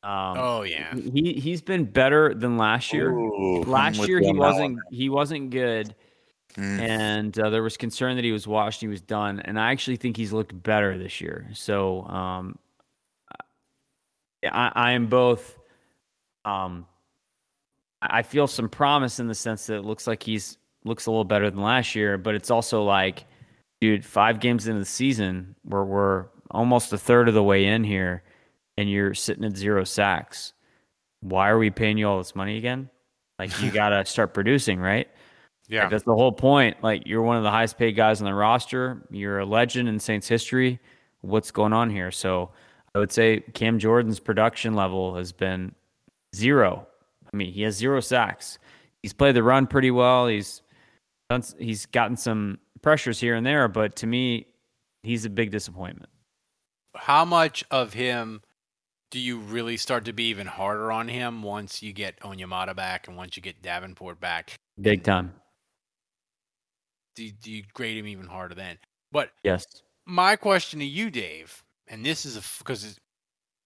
[0.03, 3.11] Um, oh yeah, he he's been better than last year.
[3.11, 4.53] Ooh, last year he on that one.
[4.53, 5.95] wasn't he wasn't good,
[6.57, 6.81] Mm.
[6.81, 8.81] and uh, there was concern that he was washed.
[8.81, 11.49] He was done, and I actually think he's looked better this year.
[11.53, 12.59] So um,
[14.45, 15.59] I, I am both.
[16.45, 16.87] Um,
[18.01, 21.11] I I feel some promise in the sense that it looks like he's looks a
[21.11, 23.25] little better than last year, but it's also like,
[23.81, 27.85] dude, five games into the season, where we're almost a third of the way in
[27.85, 28.23] here,
[28.77, 30.53] and you're sitting at zero sacks.
[31.21, 32.91] Why are we paying you all this money again?
[33.39, 35.09] Like you gotta start producing, right?
[35.69, 35.83] yeah.
[35.83, 36.83] Like, that's the whole point.
[36.83, 39.07] Like you're one of the highest paid guys on the roster.
[39.11, 40.79] You're a legend in Saints history.
[41.23, 42.11] What's going on here?
[42.11, 42.51] So
[42.95, 45.75] I would say Cam Jordan's production level has been
[46.35, 46.87] zero.
[47.33, 48.59] I mean, he has zero sacks.
[49.03, 50.27] He's played the run pretty well.
[50.27, 50.63] He's
[51.29, 54.47] done, he's gotten some pressures here and there, but to me,
[55.03, 56.09] he's a big disappointment.
[56.95, 58.41] how much of him
[59.11, 63.09] do you really start to be even harder on him once you get Onyemata back
[63.09, 64.55] and once you get Davenport back?
[64.81, 65.35] Big time.
[67.17, 68.79] Do you, do you grade him even harder then?
[69.11, 69.67] But Yes.
[70.07, 73.01] my question to you, Dave, and this is because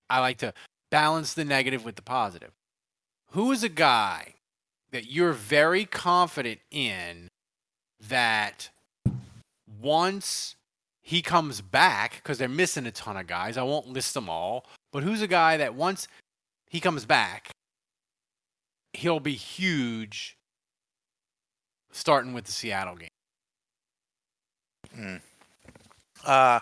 [0.09, 0.55] I like to
[0.91, 2.53] balance the negative with the positive.
[3.33, 4.37] Who is a guy
[4.93, 7.29] that you're very confident in
[8.09, 8.71] that
[9.81, 10.57] once
[11.03, 14.67] he comes back, because they're missing a ton of guys, I won't list them all,
[14.93, 16.09] but who's a guy that once
[16.69, 17.51] he comes back,
[18.93, 20.37] he'll be huge
[21.93, 23.09] starting with the Seattle game?
[24.97, 25.21] Mm.
[26.25, 26.61] Uh,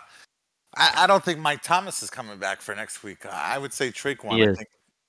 [0.75, 3.25] I, I don't think Mike Thomas is coming back for next week.
[3.25, 4.37] I would say Tre'Quan.
[4.37, 4.67] He I think.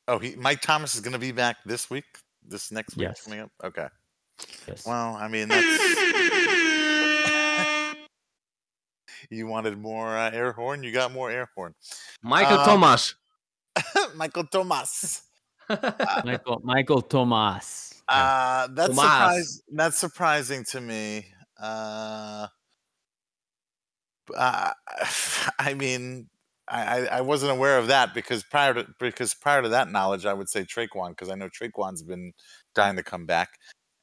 [0.08, 2.04] Oh, he Mike Thomas is going to be back this week.
[2.46, 3.22] This next week Yes.
[3.22, 3.50] coming up.
[3.62, 3.86] Okay.
[4.66, 4.86] Yes.
[4.86, 6.66] Well, I mean that's.
[9.30, 10.82] you wanted more uh, air horn.
[10.82, 11.74] You got more air horn.
[12.22, 13.14] Michael Uh, Thomas.
[14.14, 15.22] Michael Thomas.
[16.24, 18.02] Michael Michael Tomas.
[18.08, 19.02] Uh, that's Tomas.
[19.04, 21.26] surprise- That's surprising to me.
[21.62, 22.48] Uh,
[24.36, 24.70] uh,
[25.58, 26.28] I mean,
[26.68, 30.26] I, I I wasn't aware of that because prior to because prior to that knowledge,
[30.26, 32.32] I would say Tre'Quan because I know Tre'Quan's been
[32.74, 33.50] dying to come back,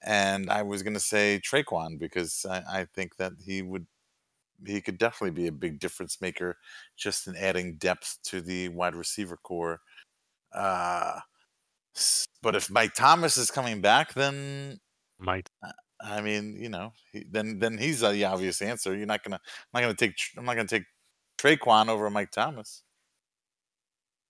[0.02, 3.86] and I was going to say Tre'Quan because I, I think that he would
[4.65, 6.58] he could definitely be a big difference maker
[6.96, 9.82] just in adding depth to the wide receiver core.
[10.54, 11.20] Uh,
[12.41, 14.80] but if Mike Thomas is coming back, then
[15.20, 15.50] Might.
[16.00, 18.96] I mean, you know, he, then then he's the obvious answer.
[18.96, 19.39] You're not gonna,
[19.74, 20.84] I'm not gonna take, I'm not gonna take
[21.39, 22.84] Tre'Quan over Mike Thomas.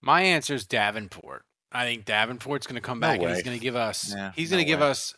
[0.02, 1.44] My answer is Davenport.
[1.72, 4.14] I think Davenport's going to come No back and he's going to give us.
[4.16, 5.16] Yeah, he's no going to give us.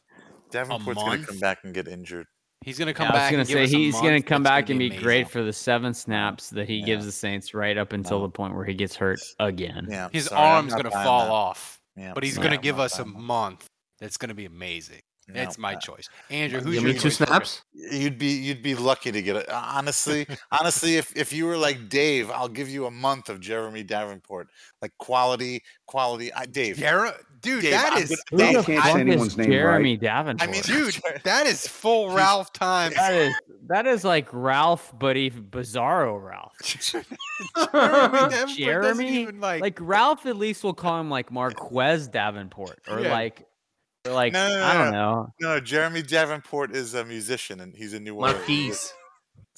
[0.51, 2.25] Davenport's gonna come back and get injured.
[2.61, 3.31] He's going to come Yeah, I was back.
[3.31, 5.03] gonna say he's gonna month come that's back and be amazing.
[5.03, 6.85] great for the seven snaps that he Yeah.
[6.87, 8.25] gives the Saints right up until No.
[8.25, 9.87] the point where he gets hurt again.
[9.89, 11.31] Yeah, His sorry, arm's going to fall that.
[11.31, 13.65] off, Yeah, but he's sorry, going to give us a month.
[13.99, 14.99] That's going to be amazing.
[15.29, 16.09] No, That's my uh, choice.
[16.29, 17.61] Andrew, who's Give your me two choice for- snaps.
[17.73, 19.49] You'd be you'd be lucky to get it.
[19.49, 23.83] Honestly, honestly, if if you were like Dave, I'll give you a month of Jeremy
[23.83, 24.47] Davenport,
[24.81, 26.33] like quality, quality.
[26.33, 28.09] I, Dave, Jera- dude, Dave, that I'm is.
[28.09, 30.01] gonna- Who Dave, the I- fuck is anyone's name Jeremy right.
[30.01, 30.49] Davenport?
[30.49, 32.91] I mean, Dude, that is full Ralph time.
[32.95, 33.33] that is
[33.67, 36.53] that is like Ralph, but even Bizarro Ralph.
[37.71, 42.99] Jeremy Jeremy, even, like, like, Ralph, at least will call him like Marquez Davenport, or
[42.99, 43.11] Yeah.
[43.11, 43.45] like,
[44.09, 44.91] or like No, no, no, I don't no.
[44.91, 45.33] know.
[45.39, 48.37] no, Jeremy Davenport is a musician and he's a New Orleans.
[48.37, 48.93] Marquise.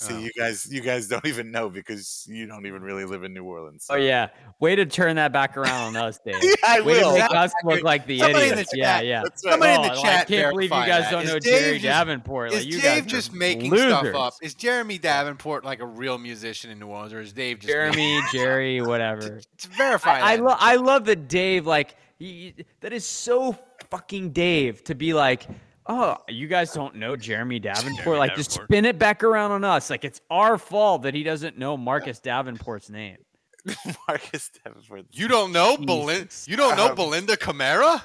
[0.01, 0.17] See, Oh.
[0.17, 0.25] Uh-huh.
[0.25, 3.43] you guys, you guys don't even know because you don't even really live in New
[3.43, 3.85] Orleans.
[3.87, 6.37] Oh yeah, way to turn that back around on us, Dave.
[6.41, 7.13] Yeah, I way will.
[7.13, 8.71] to make us look like the Somebody in the idiots.
[8.73, 9.21] yeah, yeah.
[9.21, 9.39] Right.
[9.39, 11.11] Somebody in Oh, the like, chat I can't believe you guys that.
[11.11, 12.51] don't Is know Dave Jerry just- Davenport.
[12.51, 13.89] Like is you Dave guys just making losers.
[13.89, 14.33] stuff up?
[14.41, 18.19] Is Jeremy Davenport like a real musician in New Orleans, or is Dave just Jeremy,
[18.31, 19.39] Jerry, whatever.
[19.59, 20.43] To verify I, I, that.
[20.43, 21.67] lo- I love that Dave.
[21.67, 23.55] Like he, that is so
[23.91, 25.47] fucking Dave to be like.
[25.87, 28.19] Oh, you guys don't know Jeremy Davenport?
[28.19, 29.89] like, just spin it back around on us.
[29.89, 33.17] Like, it's our fault that he doesn't know Marcus Davenport's name.
[34.07, 35.05] Marcus Davenport.
[35.11, 36.29] You don't know Belinda.
[36.45, 38.03] You don't know Um, Belinda Camara?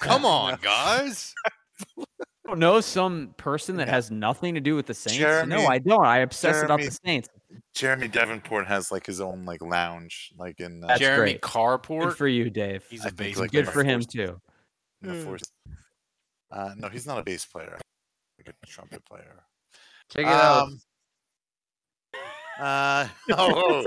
[0.00, 1.34] Come on, guys.
[1.98, 2.04] I
[2.46, 5.18] don't know some person that has nothing to do with the Saints.
[5.18, 6.04] Jeremy- no, I don't.
[6.04, 7.28] I obsess about Jeremy- the Saints.
[7.74, 11.40] Jeremy Davenport has like his own like lounge, like in uh, That's Jeremy great.
[11.40, 12.02] Carport.
[12.08, 12.84] Good for you, Dave.
[12.90, 14.40] He's a think, bass like, Good for him too.
[15.02, 15.42] in the force.
[16.54, 17.78] Uh, no, he's not a bass player.
[18.38, 19.42] Like a trumpet player.
[20.10, 20.62] Check it out.
[20.62, 20.80] Um,
[22.60, 23.84] Uh, oh,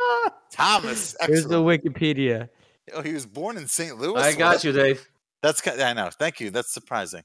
[0.52, 1.16] Thomas.
[1.20, 2.48] Here's the Wikipedia.
[2.92, 3.96] Oh, he was born in St.
[3.98, 4.20] Louis.
[4.20, 5.06] I got that's- you, Dave.
[5.40, 6.10] That's I know.
[6.18, 6.50] Thank you.
[6.50, 7.22] That's surprising.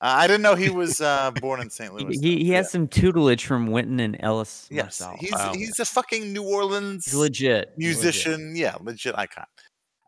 [0.00, 1.94] Uh, I didn't know he was uh, born in St.
[1.94, 2.18] Louis.
[2.18, 4.66] he, he has some tutelage from Wynton and Ellis.
[4.68, 5.16] Yes, Marcel.
[5.20, 5.52] he's Wow.
[5.54, 7.72] he's a fucking New Orleans He's legit.
[7.78, 8.02] He's legit.
[8.02, 8.56] musician.
[8.56, 9.44] Yeah, legit icon.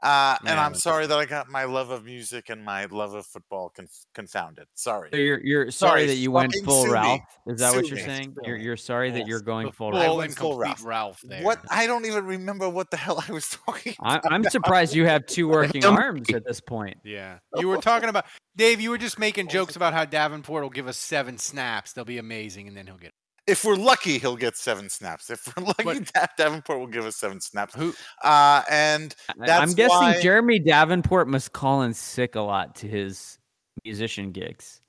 [0.04, 3.14] Uh, and Yeah, I'm sorry that I got my love of music and my love
[3.14, 4.66] of football conf- confounded.
[4.74, 5.08] Sorry.
[5.10, 6.92] So you're you're sorry, Sorry, that you went full sue me.
[6.92, 7.20] Ralph.
[7.46, 8.02] Is that what you're me.
[8.04, 8.36] saying?
[8.44, 10.06] You're you're sorry that you're going full I Ralph.
[10.06, 10.84] Full went and full complete Ralph.
[10.84, 11.42] Ralph there.
[11.42, 11.60] What?
[11.70, 13.94] I don't even remember what the hell I was talking.
[14.00, 14.30] I, about.
[14.32, 16.98] I'm surprised you have two working arms at this point.
[17.02, 17.38] Yeah.
[17.56, 18.80] You were talking about Dave.
[18.80, 21.92] You were just making jokes about how Davenport will give us seven snaps.
[21.92, 23.12] They'll be amazing, and then he'll get.
[23.46, 25.28] If we're lucky, he'll get seven snaps.
[25.30, 27.74] If we're lucky, But- Dav- Davenport will give us seven snaps.
[27.74, 27.92] Who?
[28.22, 32.88] Uh, and I- I'm guessing why- Jeremy Davenport must call in sick a lot to
[32.88, 33.38] his
[33.84, 34.80] musician gigs.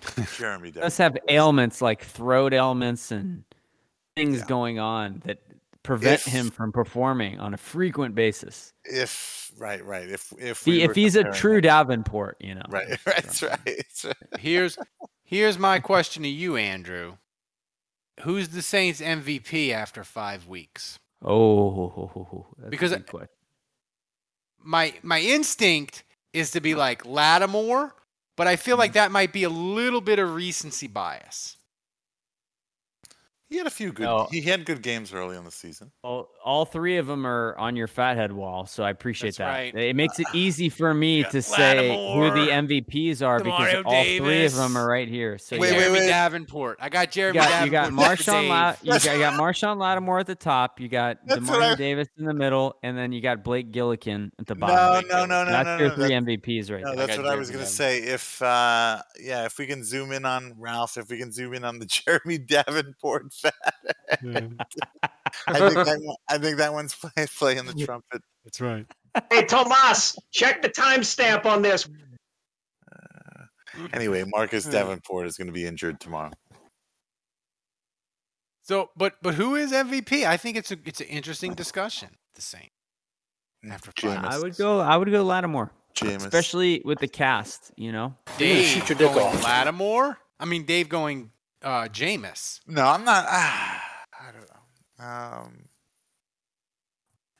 [0.36, 3.42] Jeremy He does have ailments like throat ailments and
[4.16, 5.38] things going on that
[5.82, 8.72] prevent If- him from performing on a frequent basis.
[8.84, 10.08] If right, right.
[10.08, 12.62] If if If, we if he's a true him- Davenport, you know.
[12.70, 13.58] right, right, that's right.
[13.64, 14.16] that's right.
[14.38, 14.78] Here's
[15.24, 17.16] here's my question to you, Andrew.
[18.22, 20.98] Who's the Saints MVP after five weeks?
[21.24, 22.94] Oh, Because.
[24.60, 27.94] My my instinct is to be like Lattimore,
[28.36, 31.57] but I feel like that might be a little bit of recency bias.
[33.50, 34.04] He had a few good.
[34.04, 34.28] No.
[34.30, 35.90] He had good games early in the season.
[36.02, 39.46] all, all three of them are on your fathead wall, so I appreciate That's that.
[39.48, 39.74] right.
[39.74, 41.28] It makes it easy for me Yeah.
[41.30, 45.38] to say who the MVPs are because Demario all three of them are right here.
[45.38, 45.76] So Wait, yeah.
[45.76, 46.06] wait, Jeremy wait.
[46.08, 46.78] Davenport.
[46.82, 48.18] I got You Jeremy got, you got Davenport.
[48.18, 50.78] for Marshon, La- you, got, you got Marshon Lattimore at the top.
[50.78, 54.30] You got That's Demario I- Davis in the middle, and then you got Blake Gillikin
[54.38, 55.08] at the No, bottom.
[55.08, 55.94] no, no, no, That's no, your no.
[55.94, 57.06] three that- MVPs right No, there.
[57.06, 58.00] that's got what I was gonna say.
[58.02, 61.64] If uh yeah, if we can zoom in on Ralph, if we can zoom in
[61.64, 63.52] on the Jeremy Davenport fan,
[65.46, 68.22] I think that one, I think that one's play, playing the trumpet.
[68.44, 68.86] That's right.
[69.30, 71.88] Hey, Thomas, check the timestamp on this.
[72.90, 73.44] Uh,
[73.92, 76.32] anyway, Marcus Davenport is going to be injured tomorrow.
[78.62, 80.26] So, but but who is MVP?
[80.26, 82.10] I think it's a it's an interesting discussion.
[82.34, 82.68] The Saints
[83.64, 84.18] mm, after five.
[84.18, 84.30] Jameis.
[84.30, 84.80] I would go.
[84.80, 86.18] I would go Lattimore, Jameis.
[86.18, 87.72] especially with the cast.
[87.76, 89.42] You know, Dave shoot your dick going off.
[89.42, 90.18] Lattimore.
[90.38, 91.30] I mean, Dave going
[91.62, 92.60] uh, Jameis.
[92.66, 93.24] No, I'm not.
[93.28, 93.84] ah,
[94.20, 95.04] I don't know.
[95.04, 95.64] Um,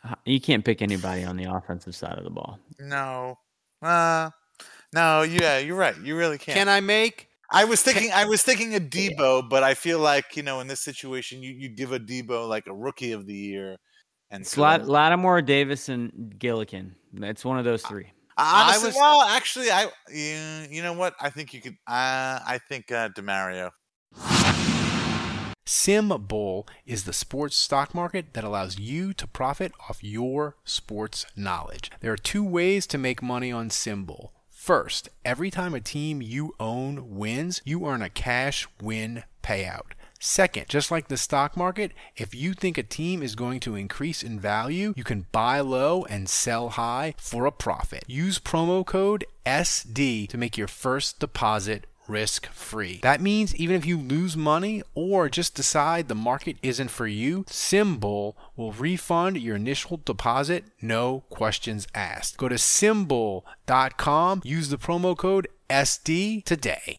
[0.05, 2.59] Uh, you can't pick anybody on the offensive side of the ball.
[2.79, 3.37] no.
[3.83, 4.31] Uh,
[4.93, 5.23] no.
[5.23, 5.97] Yeah, you're right.
[6.03, 6.57] You really can't.
[6.57, 7.29] Can I make?
[7.53, 8.11] I was thinking.
[8.13, 11.69] I was thinking Adebo, but I feel like you know, in this situation, you you
[11.69, 13.77] give Adebo like a rookie of the year,
[14.31, 16.93] and It's so Lat- Lattimore, Davis, and Gillikin.
[17.23, 18.11] It's one of those three.
[18.37, 21.15] I honestly, was- well, actually, I you, you know what?
[21.21, 21.77] I think you could.
[21.87, 23.71] Uh, I think uh, Demario.
[25.69, 31.91] SimBull is the sports stock market that allows you to profit off your sports knowledge.
[32.01, 34.31] There are two ways to make money on SimBull.
[34.49, 39.93] First, every time a team you own wins, you earn a cash win payout.
[40.19, 44.23] Second, just like the stock market, if you think a team is going to increase
[44.23, 48.05] in value, you can buy low and sell high for a profit.
[48.07, 53.01] Use promo code SD to make your first deposit risk free.
[53.03, 57.44] That means even if you lose money or just decide the market isn't for you,
[57.44, 62.37] SimBull will refund your initial deposit, no questions asked.
[62.37, 66.99] Go to simbull.com, use the promo code SD today.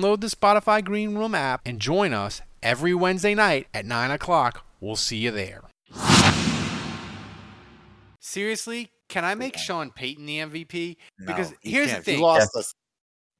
[0.00, 4.64] the Spotify Green Room app and join us every Wednesday night at 9 o'clock.
[4.80, 5.62] We'll see you there.
[8.20, 10.96] Seriously, can I make Sean Payton the MVP?
[11.26, 12.04] Because No, you here's can't.
[12.04, 12.22] the You thing.
[12.24, 12.74] lost us.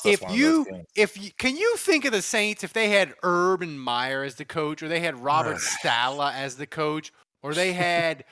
[0.05, 4.23] if you if you, can you think of the Saints if they had Urban Meyer
[4.25, 8.25] as the coach or they had Robert Saleh as the coach or they had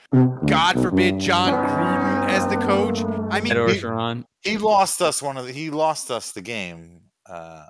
[0.47, 3.03] God forbid Jon Gruden as the coach?
[3.31, 5.51] I mean, he- He lost us one of the.
[5.53, 7.65] He lost us the game uh,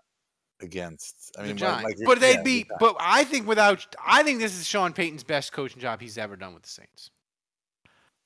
[0.62, 1.32] against.
[1.38, 1.84] I the mean, Giants.
[1.84, 2.64] like, but they'd yeah, be.
[2.64, 6.18] the But I think without, I think this is Sean Payton's best coaching job he's
[6.18, 7.12] ever done with the Saints.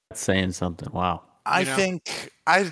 [0.10, 0.90] That's saying something.
[0.92, 1.24] Wow.
[1.46, 1.76] I you know?
[1.76, 2.72] think I,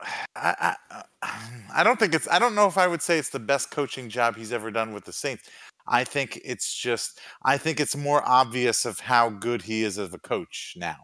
[0.36, 0.76] I,
[1.22, 1.40] I,
[1.74, 2.28] I don't think it's.
[2.28, 4.92] I don't know if I would say it's the best coaching job he's ever done
[4.92, 5.44] with the Saints.
[5.86, 7.18] I think it's just.
[7.44, 10.96] I think it's more obvious of how good he is as a coach now.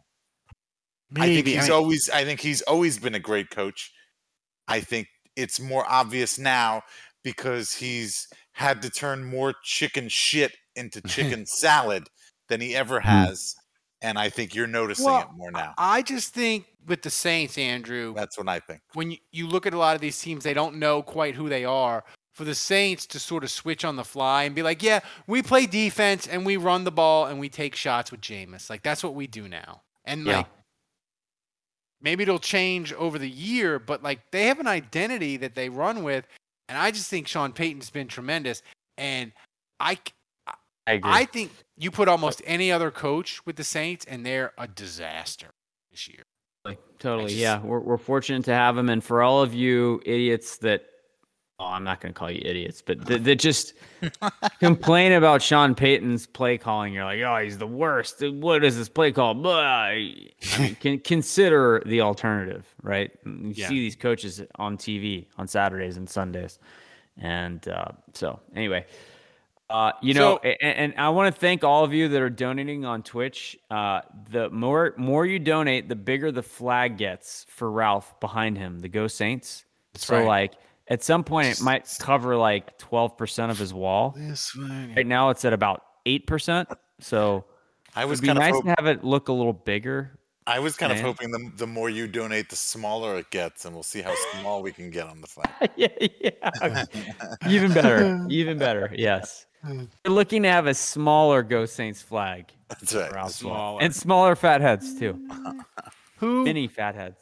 [1.17, 2.11] I think Maybe, I he's mean- always.
[2.11, 3.93] I think he's always been a great coach.
[4.69, 6.83] I think it's more obvious now
[7.23, 12.09] because he's had to turn more chicken shit into chicken salad
[12.49, 13.05] than he ever mm.
[13.05, 13.55] has,
[14.03, 15.75] and I think you're noticing Well, it more now.
[15.79, 18.83] I just think with the Saints, Andrew, That's what I think.
[18.93, 21.49] when you, you look at a lot of these teams, they don't know quite who
[21.49, 22.05] they are.
[22.33, 25.41] For the Saints to sort of switch on the fly and be like, yeah, we
[25.41, 28.69] play defense and we run the ball and we take shots with Jameis.
[28.69, 29.83] Like, that's what we do now.
[30.05, 30.39] And, Yeah.
[30.39, 30.47] like,
[32.05, 36.05] maybe it'll change over the year, but, like, they have an identity that they run
[36.05, 36.27] with.
[36.69, 38.63] And I just think Sean Payton's been tremendous.
[38.97, 39.33] And
[39.81, 39.99] I,
[40.87, 41.11] I agree.
[41.13, 45.49] I think you put almost any other coach with the Saints and they're a disaster
[45.91, 46.23] this year.
[46.99, 47.31] Totally.
[47.31, 47.61] just- yeah.
[47.61, 48.89] We're, we're fortunate to have him.
[48.89, 50.85] And for all of you idiots that,
[51.61, 53.75] oh, I'm not going to call you idiots, but that, that just
[54.61, 58.23] complain about Sean Payton's play calling, you're like, oh, he's the worst.
[58.29, 59.47] What is this play call?
[59.47, 59.95] I
[60.59, 63.11] mean, can consider the alternative, right?
[63.25, 63.69] You Yeah.
[63.69, 66.59] see these coaches on TV on Saturdays and Sundays.
[67.19, 68.87] And uh, so, anyway,
[69.71, 72.21] uh, you know, So- a- a- and, I want to thank all of you that
[72.21, 73.57] are donating on Twitch.
[73.71, 74.01] Uh,
[74.31, 78.89] the more more you donate, the bigger the flag gets for Ralph behind him, the
[78.89, 79.65] Go Saints.
[79.95, 80.27] so right.
[80.27, 80.53] like
[80.89, 84.17] at some point it might cover like twelve percent of his wall.
[84.97, 86.69] Right now it's at about eight percent.
[87.01, 87.45] So
[87.97, 90.19] I was it'd be nice hope- to have it look a little bigger.
[90.47, 91.07] I was kind of man.
[91.07, 94.63] hoping the the more you donate, the smaller it gets, and we'll see how small
[94.63, 95.71] we can get on the flag.
[95.77, 95.89] yeah,
[96.21, 96.85] yeah.
[97.49, 98.27] Even better.
[98.29, 98.91] Even better.
[98.95, 99.47] Yes.
[99.67, 102.53] We're looking to have a smaller Go Saints flag.
[102.69, 103.09] That's right.
[103.09, 103.55] for Ralph's wall.
[103.55, 103.83] Smaller.
[103.83, 105.19] And smaller fat heads too.
[106.19, 107.19] Who Mini fat heads.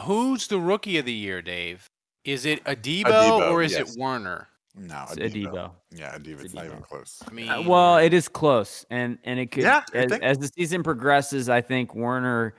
[0.00, 1.90] Who's the rookie of the year, Dave?
[2.24, 3.94] Is it Adebo, Adebo, or is yes.
[3.94, 4.48] it Werner?
[4.76, 5.52] No, It's Adebo.
[5.52, 5.70] Adebo.
[5.92, 6.40] Yeah, Adebo.
[6.44, 7.22] It's not even close.
[7.28, 10.48] I mean, Uh, well, it is close, and and it could Yeah, as, as the
[10.48, 11.48] season progresses.
[11.48, 12.54] I think Werner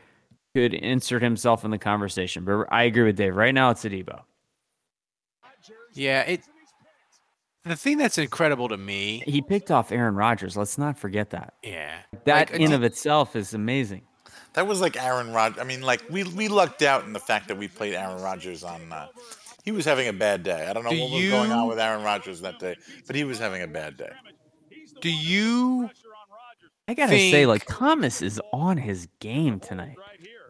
[0.54, 2.46] could insert himself in the conversation.
[2.46, 3.36] But I agree with Dave.
[3.36, 4.22] Right now, it's Adebo.
[5.94, 6.42] yeah, it.
[7.64, 10.56] The thing that's incredible to me, He picked off Aaron Rodgers.
[10.56, 11.56] Let's not forget that.
[11.64, 11.96] yeah,
[12.26, 14.04] That like, in Ade- of itself is amazing.
[14.54, 15.60] That was like Aaron Rodgers.
[15.60, 18.64] I mean, like we we lucked out in the fact that we played Aaron Rodgers
[18.64, 18.94] on.
[18.94, 19.08] Uh,
[19.66, 20.68] he was having a bad day.
[20.70, 22.76] I don't know Do what was going on with Aaron Rodgers that day,
[23.08, 24.12] but he was having a bad day.
[25.02, 25.90] do you
[26.88, 29.98] I gotta say, like think- Thomas is on his game tonight.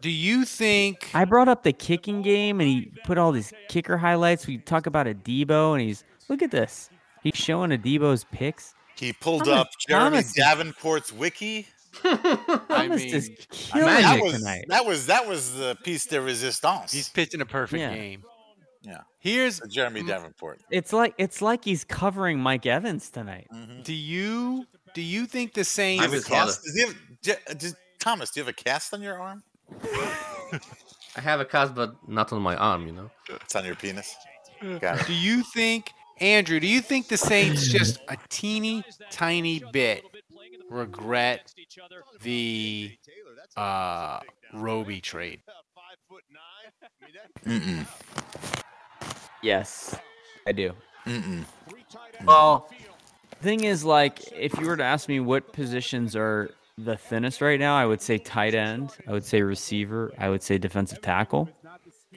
[0.02, 1.10] do you think?
[1.14, 4.46] I brought up the kicking game, and he put all these kicker highlights.
[4.46, 6.90] We talk about Adebo, and he's look at this.
[7.22, 8.74] He's showing Adebo's picks.
[8.96, 11.66] He pulled Thomas- up Jeremy Thomas Davenport's wiki.
[12.04, 14.66] I Thomas mean, is killing that was tonight.
[14.68, 16.92] that was that was the piece de resistance.
[16.92, 17.94] he's pitching a perfect Yeah.
[17.94, 18.22] game.
[18.86, 20.60] Yeah, Here's for Jeremy Davenport.
[20.70, 23.48] It's like it's like he's covering Mike Evans tonight.
[23.82, 24.64] do you
[24.94, 26.02] do you think the Do you Saints?
[26.04, 26.46] have a his father.
[26.52, 26.62] cast?
[26.64, 29.42] Does he have, J- does- Thomas, do you have a cast on your arm?
[31.16, 32.86] I have a cast, but not on my arm.
[32.86, 33.10] You know.
[33.28, 34.14] It's on your penis.
[34.80, 35.06] Got it.
[35.06, 36.60] Do you think, Andrew?
[36.60, 40.04] Do you think the Saints just a teeny tiny bit
[40.70, 41.52] regret
[42.22, 42.96] the
[43.56, 44.20] uh,
[44.54, 45.40] Roby trade?
[47.44, 47.86] Mm-mm.
[49.46, 49.94] Yes,
[50.44, 50.72] I do.
[51.06, 51.44] Mm-mm.
[52.24, 52.68] Well,
[53.40, 57.60] thing is, like, if you were to ask me what positions are the thinnest right
[57.60, 58.90] now, I would say tight end.
[59.06, 60.12] I would say receiver.
[60.18, 61.48] I would say defensive tackle.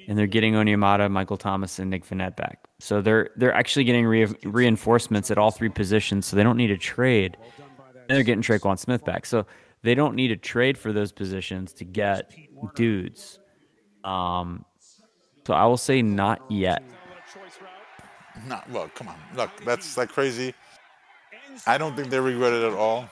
[0.07, 2.67] and they're getting Onyemata, Michael Thomas, and Nick Vannett back.
[2.79, 6.71] So they're they're actually getting re- reinforcements at all three positions, so they don't need
[6.71, 7.37] a trade.
[7.59, 9.45] And they're getting Tre'Quan Smith back, so
[9.83, 12.33] they don't need to trade for those positions to get
[12.73, 13.39] dudes.
[14.03, 14.65] Um,
[15.45, 16.83] so I will say not yet.
[18.47, 20.53] No, look, come on, look, that's like crazy.
[21.67, 23.09] I don't think they regret it at all.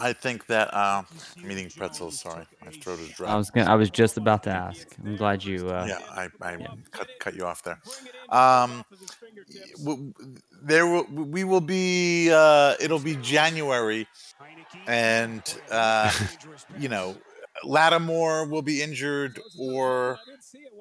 [0.00, 1.02] I think that uh,
[1.42, 2.20] I'm eating pretzels.
[2.20, 3.30] Sorry, my throat is dry.
[3.30, 4.88] I was gonna, I was just about to ask.
[5.04, 5.68] I'm glad you.
[5.68, 6.56] Uh, yeah, I, I
[6.90, 7.78] cut cut you off there.
[8.30, 8.84] Um,
[10.62, 12.30] there will we will be.
[12.32, 14.06] Uh, it'll be January,
[14.86, 16.10] and uh,
[16.78, 17.14] you know,
[17.62, 20.18] Lattimore will be injured, or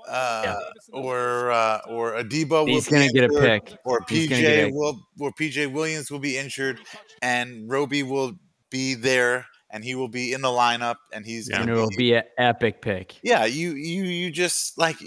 [0.08, 0.60] uh,
[0.94, 3.78] or uh, or Adebo will He's be gonna get a pick.
[3.86, 6.80] or PJ a- will, or PJ Williams will be injured,
[7.22, 8.34] and Roby will
[8.70, 11.92] be there, and he will be in the lineup, and he's and gonna it will
[11.98, 13.18] be an epic pick.
[13.24, 14.98] yeah, you you you just like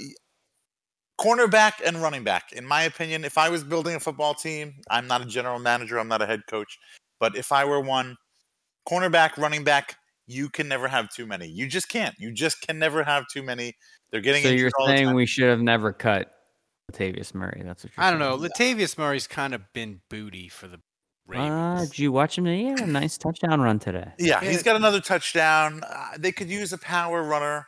[1.20, 2.52] cornerback and running back.
[2.52, 5.98] In my opinion, if I was building a football team, I'm not a general manager,
[5.98, 6.78] I'm not a head coach,
[7.20, 8.16] but if I were one,
[8.88, 9.96] cornerback, running back,
[10.26, 11.46] you can never have too many.
[11.46, 12.14] You just can't.
[12.18, 13.74] You just can never have too many.
[14.10, 16.30] They're getting So you're all saying we should have never cut
[16.92, 17.62] Latavius Murray?
[17.64, 18.40] That's what you're I don't saying.
[18.42, 18.48] know.
[18.48, 20.80] Latavius Murray's kind of been booty for the
[21.32, 22.46] Uh, did you watch him?
[22.46, 24.12] He had a nice touchdown run today.
[24.18, 25.82] Yeah, he's got another touchdown.
[25.86, 27.66] Uh, they could use a power runner.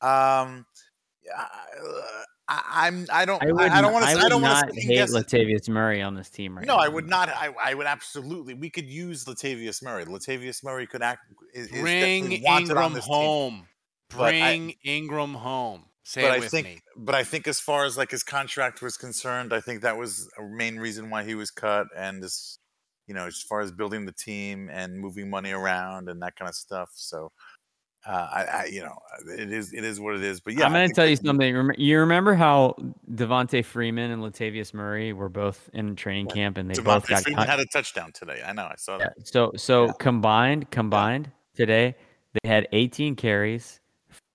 [0.00, 0.66] Um,
[2.48, 3.06] I, I'm.
[3.12, 3.42] I don't.
[3.42, 4.10] I I, would, I don't want to.
[4.10, 6.82] I I, would don't want to hate Latavius Murray on this team right No, now.
[6.82, 7.28] I would not.
[7.28, 8.54] I, I would absolutely.
[8.54, 10.04] We could use Latavius Murray.
[10.06, 11.20] Latavius Murray could act.
[11.52, 13.14] Is, is Bring definitely wanted on Ingram this team.
[13.14, 13.68] home.
[14.12, 15.84] I- Bring Ingram home.
[16.04, 16.80] Say but it I with think, me.
[16.96, 20.30] but I think as far as like his contract was concerned, I think that was
[20.38, 21.86] a main reason why he was cut.
[21.94, 22.58] And as
[23.06, 26.48] you know, as far as building the team and moving money around and that kind
[26.48, 26.90] of stuff.
[26.94, 27.30] So,
[28.06, 28.96] uh, I, I, you know,
[29.26, 30.40] it is, it is what it is.
[30.40, 31.72] But yeah, I'm going to tell you something.
[31.76, 32.74] You remember how
[33.12, 37.22] Devonta Freeman and Latavius Murray were both in training camp and they both Devonta got
[37.24, 38.42] Freeman had a touchdown today.
[38.46, 38.64] I know.
[38.64, 39.14] I saw that.
[39.24, 41.94] So so combined combined today
[42.42, 43.80] they had 18 carries,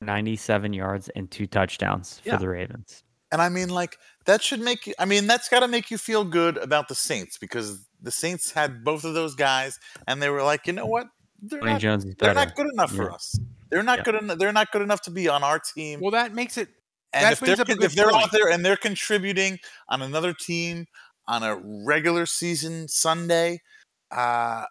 [0.01, 2.33] 97 yards and two touchdowns Yeah.
[2.33, 3.03] for the Ravens.
[3.31, 4.93] And I mean, like that should make you.
[4.99, 8.51] I mean, that's got to make you feel good about the Saints because the Saints
[8.51, 11.07] had both of those guys, and they were like, you know what?
[11.41, 12.45] They're Tony not, Jones is they're better.
[12.47, 13.35] not good enough for us.
[13.73, 14.03] They're not Yeah.
[14.03, 14.37] good enough.
[14.37, 15.99] They're not good enough to be on our team.
[15.99, 16.69] Well, that makes it.
[17.11, 20.01] And if they're, up a con- good if they're out there and they're contributing on
[20.01, 20.87] another team
[21.27, 21.55] on a
[21.85, 23.61] regular season Sunday,
[24.11, 24.65] uh,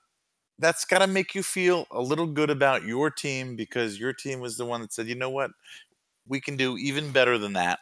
[0.59, 4.41] that's got to make you feel a little good about your team because your team
[4.41, 5.51] was the one that said, you know what,
[6.27, 7.79] we can do even better than that.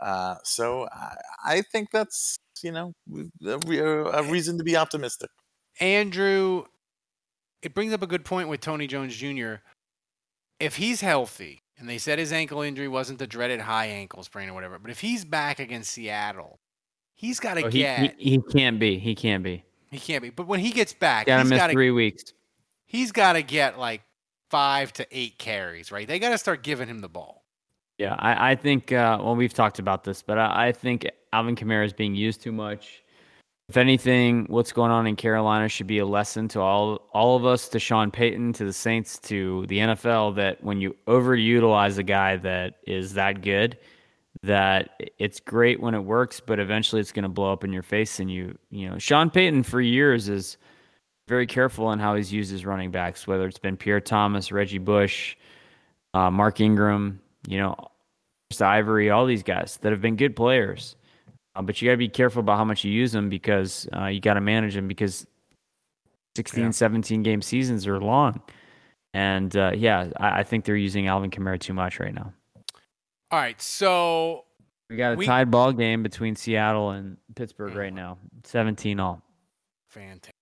[0.00, 2.92] Uh, so I, I think that's you know
[3.44, 5.30] a, a reason to be optimistic.
[5.80, 6.64] Andrew,
[7.62, 9.54] it brings up a good point with Tony Jones Jr.
[10.62, 14.48] If he's healthy, and they said his ankle injury wasn't the dreaded high ankle sprain
[14.48, 16.58] or whatever, but if he's back against Seattle,
[17.14, 18.14] he's got to Oh, get.
[18.18, 18.98] he, he can't be.
[18.98, 19.64] He can't be.
[19.90, 20.30] He, can't be.
[20.30, 22.32] But when he gets back, Got to he's miss got to three weeks.
[22.86, 24.02] he's got to get like
[24.50, 26.06] five to eight carries, right?
[26.06, 27.44] They got to start giving him the ball.
[27.98, 28.90] Yeah, I, I think.
[28.92, 32.40] Uh, well, we've talked about this, but I, I think Alvin Kamara is being used
[32.42, 33.01] too much.
[33.68, 37.46] If anything, what's going on in Carolina should be a lesson to all all of
[37.46, 42.02] us, to Sean Payton, to the Saints, to the NFL, that when you overutilize a
[42.02, 43.78] guy that is that good,
[44.42, 47.82] that it's great when it works, but eventually it's going to blow up in your
[47.82, 48.18] face.
[48.18, 50.58] And you, you know, Sean Payton for years is
[51.28, 54.78] very careful on how he's used his running backs, whether it's been Pierre Thomas, Reggie
[54.78, 55.36] Bush,
[56.14, 57.76] uh, Mark Ingram, you know,
[58.60, 60.96] Ivory, all these guys that have been good players.
[61.54, 64.06] Uh, but you got to be careful about how much you use them because uh,
[64.06, 65.26] you got to manage them because
[66.36, 68.40] 16, 17 game seasons are long.
[69.14, 72.32] And uh, yeah, I, I think they're using Alvin Kamara too much right now.
[73.30, 74.44] All right, so
[74.88, 79.22] We got a We- tied ball game between Seattle and Pittsburgh right now, 17 all.
[79.88, 80.34] fantastic.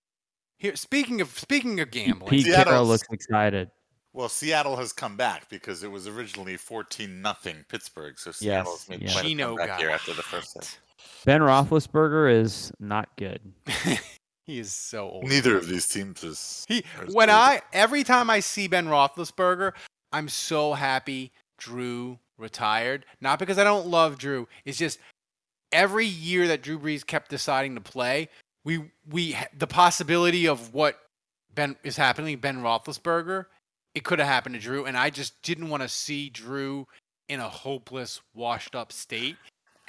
[0.58, 3.70] Here, speaking of speaking of gambling, Pete Carroll looks excited.
[4.12, 8.18] Well, Seattle has come back because it was originally fourteen nothing Pittsburgh.
[8.18, 9.12] So Seattle's made yeah.
[9.12, 10.78] quite a Geno comeback here after the first half.
[11.24, 13.40] Ben Roethlisberger is not good.
[14.46, 15.24] he is so old.
[15.24, 16.64] Neither of these teams is.
[16.68, 17.34] He when good.
[17.34, 19.72] I every time I see Ben Roethlisberger,
[20.12, 23.04] I'm so happy Drew retired.
[23.20, 24.48] Not because I don't love Drew.
[24.64, 24.98] It's just
[25.72, 28.28] every year that Drew Brees kept deciding to play,
[28.64, 30.98] we we the possibility of what
[31.54, 33.46] Ben is happening Ben Roethlisberger,
[33.94, 36.86] it could have happened to Drew, and I just didn't want to see Drew
[37.28, 39.36] in a hopeless, washed up state.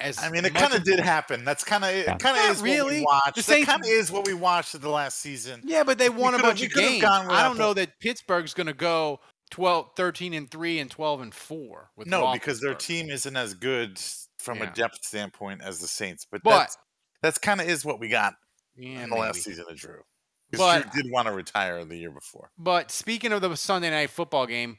[0.02, 1.44] As I mean, it kind of did happen.
[1.44, 2.06] That's kind of it.
[2.06, 2.16] Yeah.
[2.16, 2.98] Kind of Not is what really.
[3.00, 3.36] we watched.
[3.36, 5.62] The that kind of is what we watched at the last season.
[5.64, 7.02] Yeah, but they won a bunch of games.
[7.02, 11.20] gone I don't know that Pittsburgh's going to go 12, 13 and three and twelve
[11.20, 11.90] and four.
[11.96, 14.00] With No, because their team isn't as good
[14.38, 14.70] from Yeah.
[14.70, 16.26] a depth standpoint as the Saints.
[16.30, 16.76] But, But- that's
[17.22, 18.34] that's kind of is what we got
[18.76, 20.02] Yeah, in the last season of Drew.
[20.50, 22.50] Because But- Drew did want to retire the year before.
[22.58, 24.78] But speaking of the Sunday night football game,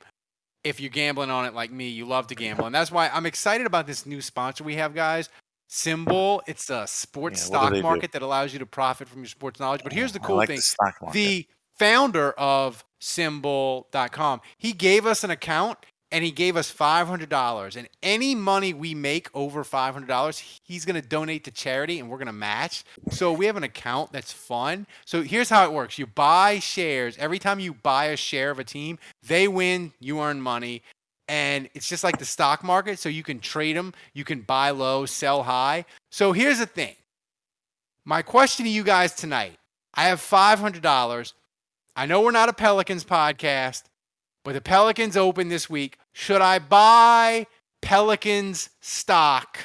[0.64, 3.26] if you're gambling on it like me, you love to gamble, and that's why I'm
[3.26, 5.30] excited about this new sponsor we have, guys.
[5.70, 6.42] SimBull.
[6.48, 7.84] It's a sports Yeah, stock they do?
[7.84, 9.82] market that allows you to profit from your sports knowledge.
[9.84, 11.48] But here's the cool like thing: the the
[11.80, 15.80] founder of SimBull.com, he gave us an account
[16.14, 17.76] and he gave us $500.
[17.76, 22.20] And any money we make over $500, he's going to donate to charity and we're
[22.20, 22.84] going to match.
[23.10, 24.86] So we have an account that's fun.
[25.06, 27.18] So here's how it works you buy shares.
[27.18, 30.84] Every time you buy a share of a team, they win, you earn money.
[31.28, 33.00] And it's just like the stock market.
[33.00, 35.84] So you can trade them, you can buy low, sell high.
[36.12, 36.96] So here's the thing
[38.06, 39.58] my question to you guys tonight
[39.96, 41.34] I have $500.
[41.96, 43.84] I know we're not a Pelicans podcast,
[44.44, 45.98] but the Pelicans open this week.
[46.14, 47.48] Should I buy
[47.82, 49.58] Pelicans stock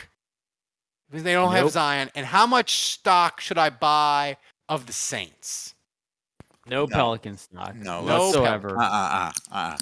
[1.10, 2.10] because they don't have Zion?
[2.14, 4.36] And how much stock should I buy
[4.68, 5.74] of the Saints?
[6.66, 7.74] No, Pelican stock.
[7.76, 8.76] No, No whatsoever.
[8.78, 9.76] Uh uh uh uh.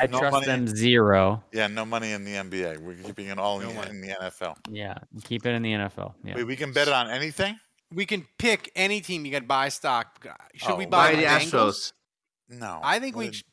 [0.00, 1.44] I no trust money- them zero.
[1.52, 2.78] Yeah, no money in the NBA.
[2.80, 4.56] We're keeping it all in, the, in the NFL.
[4.68, 6.14] Yeah, keep it in the NFL.
[6.24, 6.34] Yeah.
[6.34, 7.56] Wait, we can bet it on anything?
[7.92, 10.26] We can pick any team you can buy stock.
[10.54, 11.48] Should we Oh, buy Buy the Bengals?
[11.52, 11.92] Astros.
[12.48, 12.80] No.
[12.82, 13.44] I think we sh-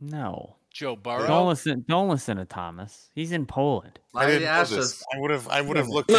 [0.00, 0.56] No.
[0.70, 1.26] Joe Burrow.
[1.26, 1.84] Don't listen.
[1.88, 3.10] Don't listen to Thomas.
[3.14, 3.98] He's in Poland.
[4.14, 5.02] I Buy didn't know this.
[5.14, 5.48] I would have.
[5.48, 6.10] I would have looked.
[6.10, 6.16] My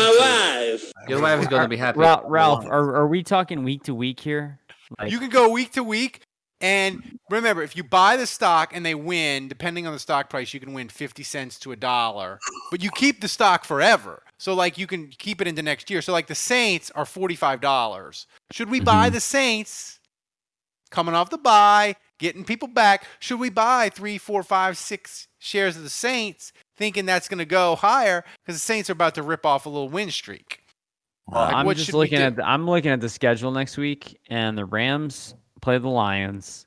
[0.80, 0.92] wife.
[0.98, 2.00] I Your wife is going to be happy.
[2.00, 4.60] Ralph, Ralph are, are we talking week to week here?
[5.00, 6.22] Like, You can go week to week.
[6.64, 10.54] And remember, if you buy the stock and they win, depending on the stock price,
[10.54, 12.38] you can win 50 cents to a dollar.
[12.70, 14.22] But you keep the stock forever.
[14.38, 16.04] So, like, you can keep it into next year.
[16.04, 18.28] So, like, the Saints are $45.
[18.52, 19.14] Should we buy Mhm.
[19.14, 20.00] the Saints
[20.92, 23.06] coming off the buy, getting people back?
[23.20, 27.46] Should we buy three, four, five, six shares of the Saints, thinking that's going to
[27.46, 30.60] go higher because the Saints are about to rip off a little win streak?
[31.32, 34.58] Like, I'm what just looking at the, I'm looking at the schedule next week, and
[34.58, 36.66] the Rams play the Lions,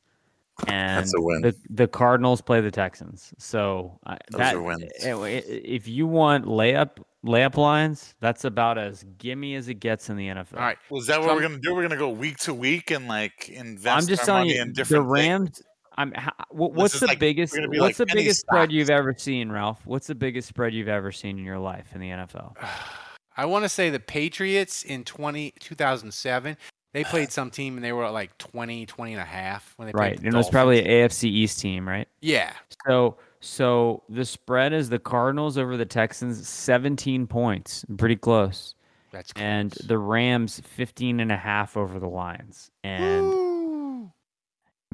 [0.69, 1.43] and That's a win.
[1.43, 3.35] the the Cardinals play the Texans.
[3.37, 4.85] So I Those that, are wins.
[5.05, 10.11] i- i- If you want layup layup lines, that's about as gimme as it gets
[10.11, 10.55] in the NFL.
[10.59, 10.79] All right.
[10.91, 11.75] Was that what Some- we're gonna do?
[11.75, 14.63] We're gonna go week to week and like invest I'm just our telling money you,
[14.63, 15.63] in the different Rams.
[15.97, 16.13] I'm.
[16.13, 17.53] ho- What's the like- biggest?
[17.53, 19.81] we're gonna be What's like the penny biggest spread you've ever seen, Ralph?
[19.87, 22.55] What's the biggest spread you've ever seen in your life in the NFL?
[23.37, 26.57] I want to say the Patriots in 20, 2007,
[26.93, 29.93] they played some team and they were like 20, 20 and a half when they
[29.93, 32.07] Right, played the and it was probably an AFC East team, right?
[32.21, 32.53] Yeah.
[32.87, 38.75] So so the spread is the Cardinals over the Texans 17 points, pretty close.
[39.13, 42.71] That's And the Rams 15 and a half over the Lions.
[42.83, 44.13] And Woo.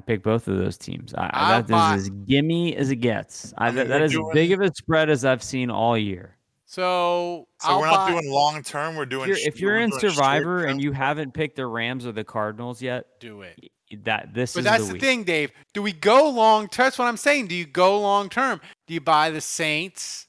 [0.06, 1.14] pick both of those teams.
[1.14, 3.54] I, I'll that buy- is as gimme as it gets.
[3.56, 6.36] I, I mean, that, that as big of a spread as I've seen all year.
[6.66, 8.94] So, So I'll we're not buy- doing long term.
[8.94, 9.30] We're doing.
[9.30, 12.82] If you're, if you're in Survivor and you haven't picked the Rams or the Cardinals
[12.82, 13.72] yet, do it.
[14.04, 15.52] That this But that's the the, thing, Dave.
[15.74, 16.86] Do we go long term?
[16.86, 17.48] That's what I'm saying.
[17.48, 18.60] Do you go long term?
[18.86, 20.26] Do you buy the Saints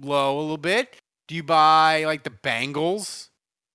[0.00, 0.96] low a little bit?
[1.28, 3.28] Do you buy like the Bengals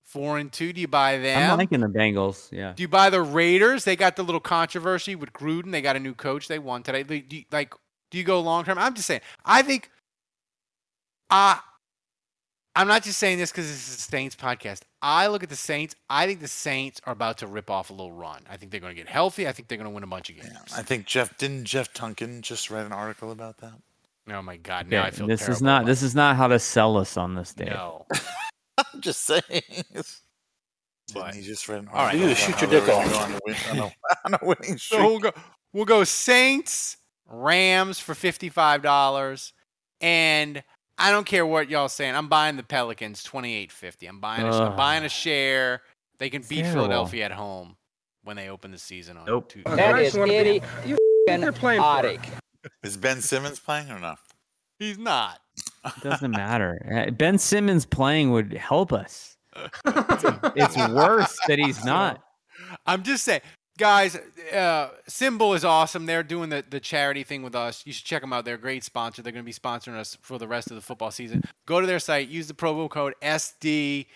[0.04, 0.72] four and two?
[0.72, 1.50] Do you buy them?
[1.50, 2.50] I'm liking the Bengals.
[2.50, 2.72] Yeah.
[2.74, 3.84] Do you buy the Raiders?
[3.84, 5.72] They got the little controversy with Gruden.
[5.72, 6.48] They got a new coach.
[6.48, 7.02] They won today.
[7.02, 7.74] Do you, like,
[8.10, 8.78] do you go long term?
[8.78, 9.20] I'm just saying.
[9.44, 9.90] I think.
[11.30, 11.56] Uh,
[12.74, 14.82] I'm not just saying this because this is a Saints podcast.
[15.00, 15.94] I look at the Saints.
[16.10, 18.42] I think the Saints are about to rip off a little run.
[18.50, 19.46] I think they're going to get healthy.
[19.46, 20.72] I think they're going to win a bunch of games.
[20.76, 23.72] I think Jeff didn't Jeff Duncan just read an article about that.
[24.30, 24.88] Oh my God!
[24.88, 27.54] Now I feel this is not this is not how to sell us on this
[27.54, 27.66] day.
[27.70, 28.04] No.
[28.92, 29.42] I'm just saying.
[31.14, 32.06] But- he just read an All right.
[32.06, 33.04] article You about shoot your dick off.
[33.04, 33.92] gonna go on a win- on a-
[34.26, 35.00] on a winning So streak?
[35.02, 35.32] we'll go.
[35.72, 36.96] We'll go Saints,
[37.26, 39.52] Rams for fifty five dollars,
[40.00, 40.62] and
[40.98, 42.14] I don't care what y'all saying.
[42.14, 44.06] I'm buying the Pelicans twenty eight fifty.
[44.06, 44.46] I'm buying.
[44.46, 45.82] A, I'm buying a share.
[46.18, 46.82] They can beat Terrible.
[46.82, 47.76] Philadelphia at home
[48.24, 49.48] when they open the season on Nope.
[49.48, 49.76] Tuesday.
[49.76, 50.60] That is itty.
[50.84, 52.16] You They're playing for.
[52.82, 54.18] Is Ben Simmons playing or not?
[54.78, 55.40] He's not.
[55.84, 56.78] It doesn't matter.
[57.08, 59.36] Uh, Ben Simmons playing would help us.
[59.84, 62.22] It's worse that he's not.
[62.86, 63.42] I'm just saying,
[63.78, 64.16] guys.
[64.52, 66.04] Uh, SimBull is awesome.
[66.06, 67.82] They're doing the, the charity thing with us.
[67.86, 68.44] You should check them out.
[68.44, 69.22] They're a great sponsor.
[69.22, 71.42] They're going to be sponsoring us for the rest of the football season.
[71.66, 72.28] Go to their site.
[72.28, 74.06] Use the promo code SD.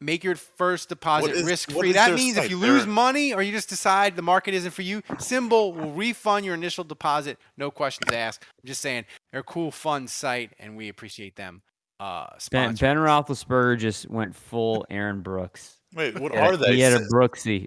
[0.00, 1.90] Make your first deposit is- risk free.
[1.92, 4.70] That their means if you lose They're- money or you just decide the market isn't
[4.70, 7.36] for you, SimBull will refund your initial deposit.
[7.56, 8.44] No questions asked.
[8.62, 11.62] I'm just saying they're a cool, fun site, and we appreciate them.
[11.98, 12.96] Uh, Ben, ben.
[12.96, 15.78] Roethlisberger just went full Aaron Brooks.
[15.94, 16.74] Wait, what He are they?
[16.76, 17.66] He had a Sa- Brooksy.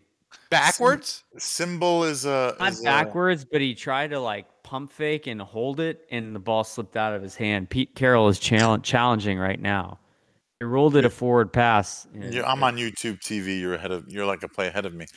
[0.49, 1.23] Backwards?
[1.37, 5.41] SimBull is a Not is a- backwards, but he tried to like pump fake and
[5.41, 7.69] hold it, and the ball slipped out of his hand.
[7.69, 9.99] Pete Carroll is challenge, challenging right now.
[10.61, 12.05] He rolled it a forward pass.
[12.13, 13.59] You're, I'm on YouTube TV.
[13.59, 14.07] You're ahead of.
[14.07, 15.07] You're like a play ahead of me.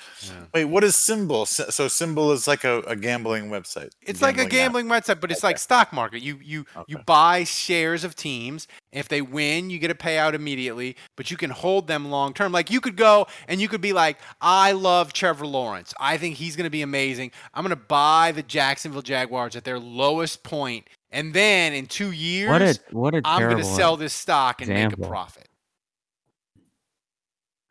[0.54, 1.46] Wait, what is SimBull?
[1.46, 3.90] So SimBull is like a, a gambling website.
[4.00, 4.48] It's like a app.
[4.48, 6.22] gambling website, but it's like stock market.
[6.22, 8.66] You you you buy shares of teams.
[8.90, 12.50] If they win, you get a payout immediately, but you can hold them long term.
[12.50, 15.92] Like you could go and you could be like, I love Trevor Lawrence.
[16.00, 17.32] I think he's going to be amazing.
[17.52, 22.10] I'm going to buy the Jacksonville Jaguars at their lowest point, and then in two
[22.10, 25.48] years, What a- what a I'm going to sell this stock and make a profit.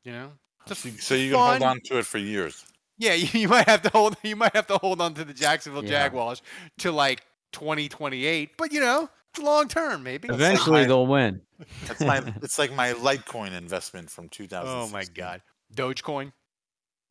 [0.03, 0.31] You know,
[0.65, 2.65] It's a So, so you can hold on to it for years.
[2.97, 4.15] Yeah, you, you might have to hold.
[4.23, 6.03] You might have to hold on to the Jacksonville Yeah.
[6.03, 6.41] Jaguars
[6.79, 7.21] to like
[7.51, 10.29] 2028, but you know, long term, maybe.
[10.29, 11.41] Eventually, they'll win.
[11.89, 12.23] It's my.
[12.41, 14.69] it's like my Litecoin investment from 2000.
[14.69, 15.41] Oh my God,
[15.75, 16.31] Dogecoin.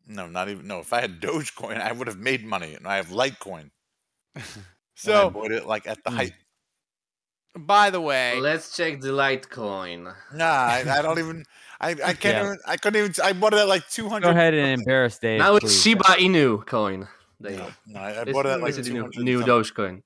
[0.07, 0.66] No, not even.
[0.66, 3.70] No, if I had Dogecoin, I would have made money, and I have Litecoin.
[5.07, 6.32] And I bought it like at the height.
[7.59, 10.14] by the way, Let's check the Litecoin.
[10.34, 11.45] Nah, I, I don't even.
[11.80, 12.45] I, I can't Yeah.
[12.45, 12.59] even.
[12.66, 13.14] I couldn't even.
[13.22, 14.22] I bought it at like 200.
[14.24, 15.38] Go ahead and embarrass Dave.
[15.40, 15.82] now it's please.
[15.82, 17.09] Shiba Inu coin.
[17.40, 17.64] There you.
[17.86, 19.55] No, I, I bought it at like is new, 200 new something.
[19.99, 20.03] Dogecoin.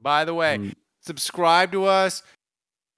[0.00, 0.74] by the way, Mm.
[1.02, 2.22] subscribe to us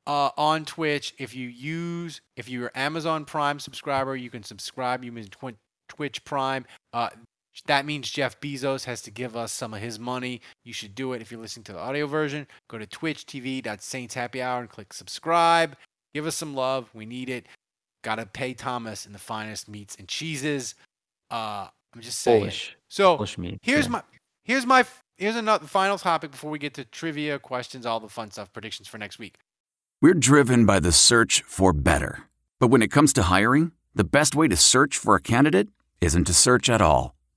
[0.07, 1.13] uh, on Twitch.
[1.19, 5.03] If you use, if you're Amazon Prime subscriber, you can subscribe.
[5.05, 5.57] You mean Twi-
[5.89, 6.65] Twitch Prime.
[6.93, 7.11] Uh,
[7.67, 10.41] that means Jeff Bezos has to give us some of his money.
[10.65, 12.47] You should do it if you're listening to the audio version.
[12.69, 15.77] Go to twitch.tv.saints happy hour and click subscribe.
[16.13, 16.91] Give us some love.
[16.95, 17.47] We need it.
[18.03, 20.75] Got to pay Thomas in the finest meats and cheeses.
[21.31, 22.41] Uh, I'm just saying.
[22.41, 22.77] Polish.
[22.89, 23.93] So Polish meat, here's yeah.
[23.93, 24.03] my
[24.45, 24.85] here's my
[25.17, 28.89] here's another final topic before we get to trivia, questions, all the fun stuff, predictions
[28.89, 29.37] for next week.
[30.03, 32.25] We're driven by the search for better.
[32.61, 35.69] But when it comes to hiring, the best way to search for a candidate
[36.01, 37.14] isn't to search at all.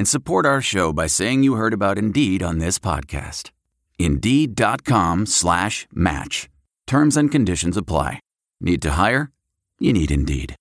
[0.00, 3.50] and support our show by saying you heard about Indeed on this podcast.
[3.98, 6.48] Indeed.com slash match.
[6.86, 8.20] Terms and conditions apply.
[8.62, 9.30] Need to hire?
[9.78, 10.56] You need Indeed.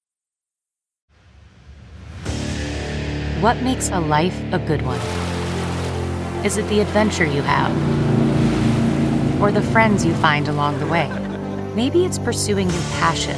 [3.40, 5.00] What makes a life a good one?
[6.46, 7.72] Is it the adventure you have?
[9.42, 11.08] Or the friends you find along the way?
[11.76, 13.38] Maybe it's pursuing your passion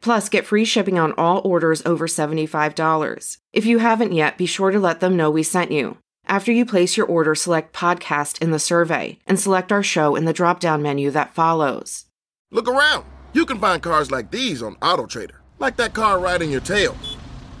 [0.00, 3.38] Plus, get free shipping on all orders over $75.
[3.52, 5.98] If you haven't yet, be sure to let them know we sent you.
[6.26, 10.26] After you place your order, select podcast in the survey and select our show in
[10.26, 12.04] the drop down menu that follows.
[12.50, 13.04] Look around.
[13.32, 16.96] You can find cars like these on AutoTrader, like that car right in your tail.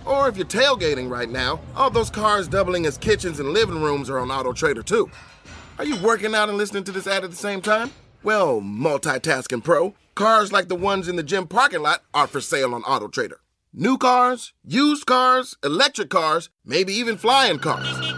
[0.04, 4.08] Or if you're tailgating right now, all those cars doubling as kitchens and living rooms
[4.08, 5.10] are on Auto Trader too.
[5.78, 7.90] Are you working out and listening to this ad at the same time?
[8.24, 12.74] Well, multitasking pro, cars like the ones in the gym parking lot are for sale
[12.74, 13.38] on Auto Trader.
[13.72, 18.12] New cars, used cars, electric cars, maybe even flying cars.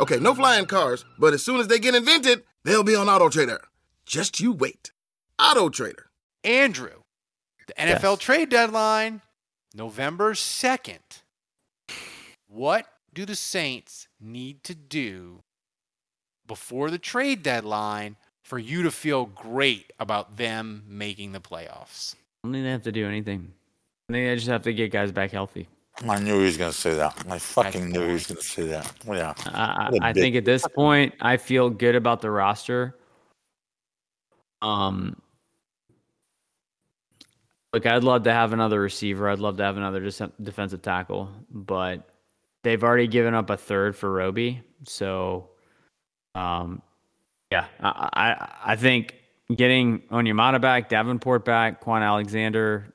[0.00, 3.30] Okay, no flying cars, but as soon as they get invented, they'll be on Auto
[3.30, 3.62] Trader.
[4.04, 4.92] Just you wait.
[5.38, 6.10] Auto Trader.
[6.44, 7.02] Andrew,
[7.66, 9.22] the NFL trade deadline,
[9.74, 11.22] November 2nd.
[12.48, 15.42] What do the Saints need to do
[16.46, 18.16] before the trade deadline
[18.48, 22.14] for you to feel great about them making the playoffs?
[22.14, 23.52] I don't think they have to do anything.
[24.08, 25.68] I think they just have to get guys back healthy.
[26.08, 27.24] I knew he was going to say that.
[27.28, 28.90] I fucking knew he was going to say that.
[29.06, 29.34] Yeah.
[29.46, 32.96] I, What a I big- think at this point, I feel good about the roster.
[34.62, 35.20] Um,
[37.74, 39.28] look, I'd love to have another receiver.
[39.28, 42.08] I'd love to have another dis- defensive tackle, but
[42.64, 44.62] they've already given up a third for Roby.
[44.84, 45.50] So,
[46.34, 46.80] um,
[47.50, 49.14] yeah, I, I, I think
[49.54, 52.92] getting Onyemata back, Davenport back, Kwon Alexander,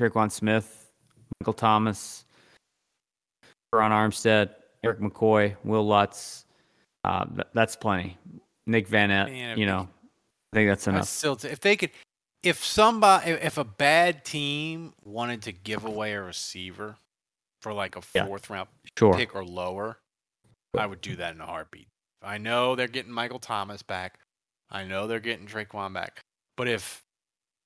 [0.00, 0.90] Tre'Quan Smith,
[1.40, 2.24] Michael Thomas,
[3.72, 4.50] Ron Armstead,
[4.84, 6.44] Erik McCoy, Wil Lutz.
[7.04, 8.16] Uh, th- that's plenty.
[8.66, 9.88] Nick Van Man, you know,
[10.52, 11.08] I think that's enough.
[11.08, 11.90] still if they could,
[12.44, 16.96] if somebody, if a bad team wanted to give away a receiver
[17.60, 18.26] for like a Yeah.
[18.26, 19.14] fourth round Sure.
[19.14, 19.98] pick or lower,
[20.78, 21.88] I would do that in a heartbeat.
[22.22, 24.18] I know they're getting Michael Thomas back.
[24.70, 26.20] I know they're getting Tre'Quan back.
[26.56, 27.02] But if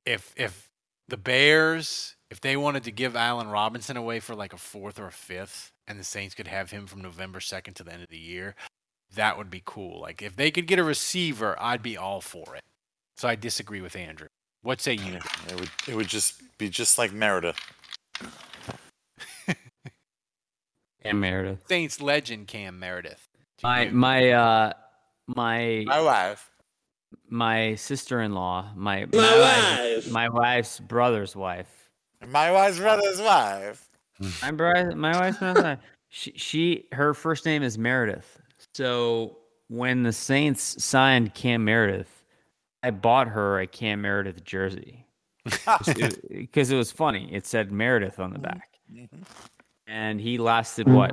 [0.04, 0.68] if if
[1.08, 5.06] the Bears, if they wanted to give Allen Robinson away for like a fourth or
[5.06, 8.08] a fifth, and the Saints could have him from November second to the end of
[8.08, 8.54] the year,
[9.14, 10.00] that would be cool.
[10.00, 12.62] Like if they could get a receiver, I'd be all for it.
[13.16, 14.28] So I disagree with Andrew.
[14.62, 15.18] What say you?
[15.48, 17.58] It would it would just be just like Meredith.
[21.02, 21.62] And Meredith.
[21.68, 23.28] Saints legend Cam Meredith.
[23.62, 24.72] My my uh
[25.28, 26.50] my My wife.
[27.28, 31.90] my sister-in-law, my my, wife's, my wife's brother's wife.
[32.26, 33.88] My wife's brother's wife.
[34.42, 35.78] My brother, my wife's brother's wife.
[36.08, 38.40] She, she her first name is Meredith.
[38.74, 39.38] So
[39.68, 42.24] when the Saints signed Cam Meredith,
[42.82, 45.06] I bought her a Cam Meredith jersey
[45.44, 47.28] because it was funny.
[47.32, 48.78] It said Meredith on the back,
[49.86, 51.12] and he lasted what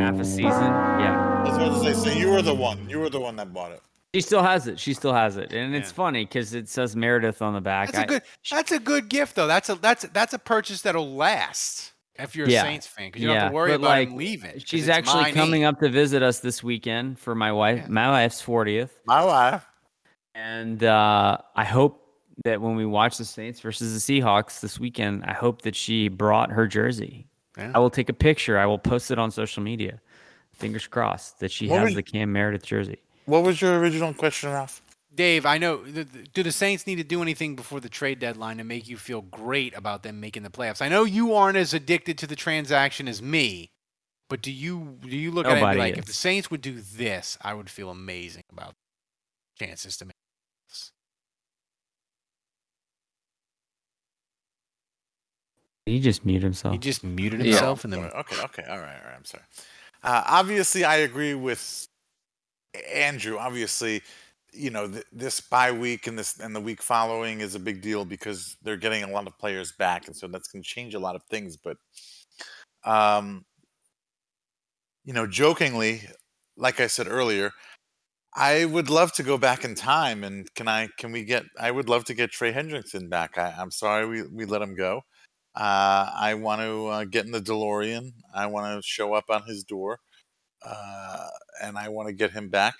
[0.00, 0.42] half a season?
[0.44, 1.42] Yeah.
[1.44, 2.88] I was about to say, so you were the one.
[2.88, 3.82] You were the one that bought it.
[4.14, 4.80] She still has it.
[4.80, 7.92] She still has it, and it's funny because it says Meredith on the back.
[7.92, 8.22] That's a I- good.
[8.50, 9.46] That's a good gift though.
[9.46, 13.28] That's a that's that's a purchase that'll last if you're a Saints fan because you
[13.28, 14.52] don't have to worry but, about like, him leaving.
[14.52, 17.88] 'cause She's it's actually my coming up to visit us this weekend for my wife,
[17.88, 19.64] my wife's fortieth, My wife.
[20.34, 22.04] and uh, I hope
[22.44, 26.08] that when we watch the Saints versus the Seahawks this weekend, I hope that she
[26.08, 27.28] brought her jersey.
[27.60, 27.72] Yeah.
[27.74, 28.58] I will take a picture.
[28.58, 30.00] I will post it on social media.
[30.54, 32.98] Fingers crossed that she What has was- the Cam Meredith jersey.
[33.26, 34.82] What was your original question, Ralph?
[35.14, 35.78] Dave, I know.
[35.84, 38.88] th- th- Do the Saints need to do anything before the trade deadline to make
[38.88, 40.80] you feel great about them making the playoffs?
[40.80, 43.70] I know you aren't as addicted to the transaction as me,
[44.28, 46.12] but do you do you look at it and be Nobody like, if the.
[46.12, 48.74] Saints would do this, I would feel amazing about
[49.58, 50.14] chances to make.
[50.14, 50.90] the playoffs.
[55.86, 56.74] He just muted himself.
[56.74, 57.46] He just muted Yeah.
[57.46, 59.16] himself and then Okay, okay, all right, all right.
[59.16, 59.44] I'm sorry.
[60.02, 61.88] Uh, obviously, I agree with
[62.88, 63.38] Andrew.
[63.38, 64.02] Obviously,
[64.52, 67.82] you know th- this bye week and this and the week following is a big
[67.82, 70.94] deal because they're getting a lot of players back, and so that's going to change
[70.94, 71.56] a lot of things.
[71.56, 71.76] But,
[72.84, 73.44] um,
[75.04, 76.02] you know, jokingly,
[76.56, 77.50] like I said earlier,
[78.36, 81.70] I would love to go back in time and can I can we get I
[81.70, 83.38] would love to get Trey Hendrickson back.
[83.38, 85.02] I, I'm sorry we, we let him go.
[85.54, 88.12] Uh, I want to uh, get in the DeLorean.
[88.34, 89.98] I want to show up on his door,
[90.64, 91.26] uh,
[91.62, 92.74] and I want to get him back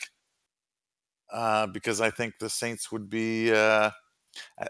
[1.33, 3.91] uh, because I think the Saints would be uh,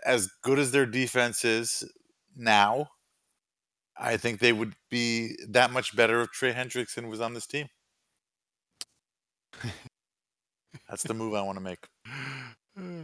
[0.07, 1.85] as good as their defense is
[2.35, 2.89] now.
[3.99, 7.67] I think they would be that much better if Trey Hendrickson was on this team.
[10.89, 11.87] That's the move I want to make.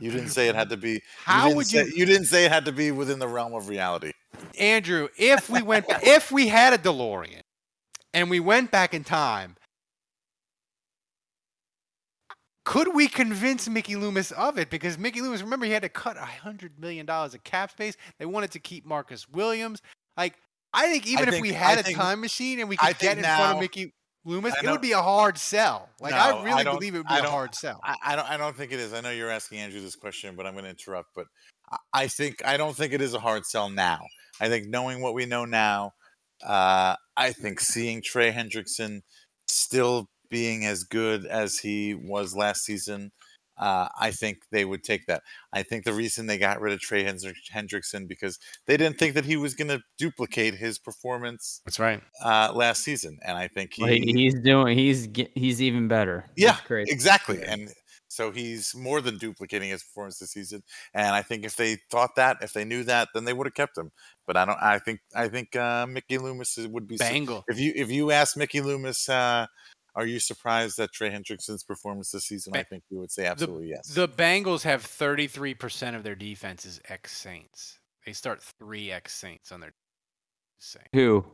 [0.00, 1.02] You didn't say it had to be.
[1.24, 3.52] How didn't would say- you- You didn't say it had to be within the realm
[3.52, 4.12] of reality.
[4.58, 7.40] Andrew, if we went, if we had a DeLorean,
[8.14, 9.56] and we went back in time,
[12.64, 14.70] could we convince Mickey Loomis of it?
[14.70, 17.96] Because Mickey Loomis, remember, he had to cut a hundred million dollars of cap space.
[18.18, 19.82] They wanted to keep Marcus Williams.
[20.16, 20.34] Like,
[20.72, 22.92] I think even if think- we had I a think- time machine and we I
[22.92, 23.94] could get in think front of Mickey
[24.24, 25.88] Loomis, it would be a hard sell.
[26.00, 27.80] Like, I really believe it would be I a hard sell.
[27.84, 28.28] I, I don't.
[28.28, 28.92] I don't think it is.
[28.92, 31.10] I know you're asking Andrew this question, but I'm going to interrupt.
[31.14, 31.26] But
[31.70, 34.00] I- I think I don't think it is a hard sell now.
[34.40, 35.92] I think knowing what we know now,
[36.44, 39.00] Uh, I think seeing Trey Hendrickson
[39.48, 43.10] still being as good as he was last season,
[43.58, 45.22] uh, I think they would take that.
[45.54, 49.24] I think the reason they got rid of Trey Hendrickson because they didn't think that
[49.24, 51.62] he was going to duplicate his performance.
[51.64, 52.02] That's right.
[52.22, 54.76] Uh, last season, and I think he, Well, he- he's doing.
[54.76, 56.26] He's he's even better.
[56.36, 56.92] yeah, It's crazy.
[56.92, 57.42] exactly.
[57.42, 57.72] And
[58.16, 60.62] so he's more than duplicating his performance this season.
[60.94, 63.54] And I think if they thought that, if they knew that, then they would have
[63.54, 63.92] kept him.
[64.26, 64.58] But I don't.
[64.60, 67.44] I think I think uh, Mickey Loomis would be su- Bangle.
[67.48, 69.46] If you if you ask Mickey Loomis, uh,
[69.94, 72.56] are you surprised at Trey Hendrickson's performance this season?
[72.56, 73.88] I think he would say absolutely yes.
[73.88, 77.78] The Bengals have 33% of their defense is ex Saints.
[78.04, 79.74] They start three ex Saints on their
[80.58, 80.88] Saints.
[80.94, 81.24] Who?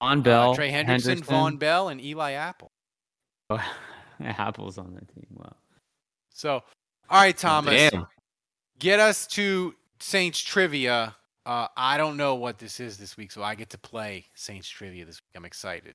[0.00, 0.50] On Bell.
[0.52, 2.70] Uh, Trey Hendrickson, Vonn Bell, and Eli Apple.
[3.50, 3.64] Oh,
[4.20, 5.26] Apple's on the team.
[5.30, 5.56] Wow.
[6.32, 6.62] So,
[7.10, 8.06] all right, Thomas, Damn.
[8.78, 11.14] get us to Saints trivia.
[11.44, 14.68] Uh, I don't know what this is this week, so I get to play Saints
[14.68, 15.36] trivia this week.
[15.36, 15.94] I'm excited.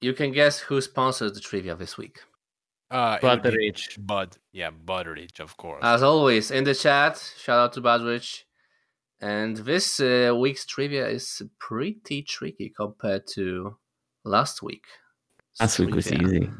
[0.00, 2.20] You can guess who sponsors the trivia this week.
[2.90, 4.06] Uh, it would be Butteridge.
[4.06, 5.80] Bud, yeah, Butteridge, of course.
[5.82, 8.42] As always, in the chat, shout out to Badrich.
[9.20, 13.76] And this uh, week's trivia is pretty tricky compared to
[14.24, 14.84] last week.
[15.60, 16.50] Last week was easy.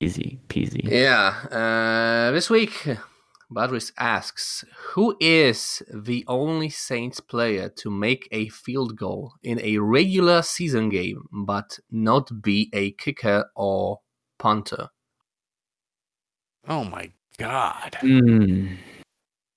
[0.00, 0.82] Easy peasy.
[0.84, 1.34] Yeah.
[1.50, 2.86] Uh, this week,
[3.50, 9.78] Badris asks Who is the only Saints player to make a field goal in a
[9.78, 14.00] regular season game but not be a kicker or
[14.38, 14.88] punter?
[16.68, 17.98] oh my God.
[18.02, 18.78] Mm.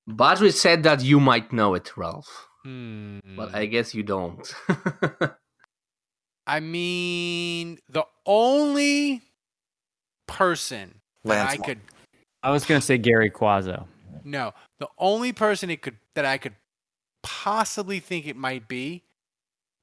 [0.09, 2.47] Badris said that you might know it, Ralph.
[2.63, 3.19] Hmm.
[3.35, 4.53] But I guess you don't.
[6.47, 9.21] I mean, the only
[10.27, 11.65] person that I Moore.
[11.65, 11.79] could
[12.43, 13.85] I was gonna say Gary Quazzo.
[14.23, 16.53] no, the only person it could that I could
[17.23, 19.03] possibly think it might be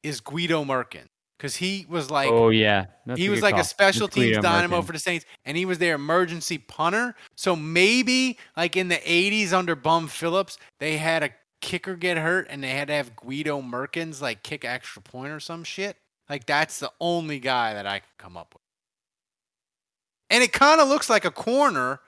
[0.02, 1.06] is Guido Merkin
[1.38, 3.60] because he was like oh yeah, That's he was like call.
[3.62, 4.86] a special It's teams Guido dynamo Merkin.
[4.86, 7.14] for the Saints, and he was their emergency punter.
[7.36, 11.30] So maybe like in the '80s under Bum Phillips, they had a
[11.60, 15.40] kicker get hurt, and they had to have Guido Merkens like kick extra point or
[15.40, 15.96] some shit.
[16.30, 18.62] Like that's the only guy that I could come up with.
[20.34, 22.00] And it kind of looks like a corner,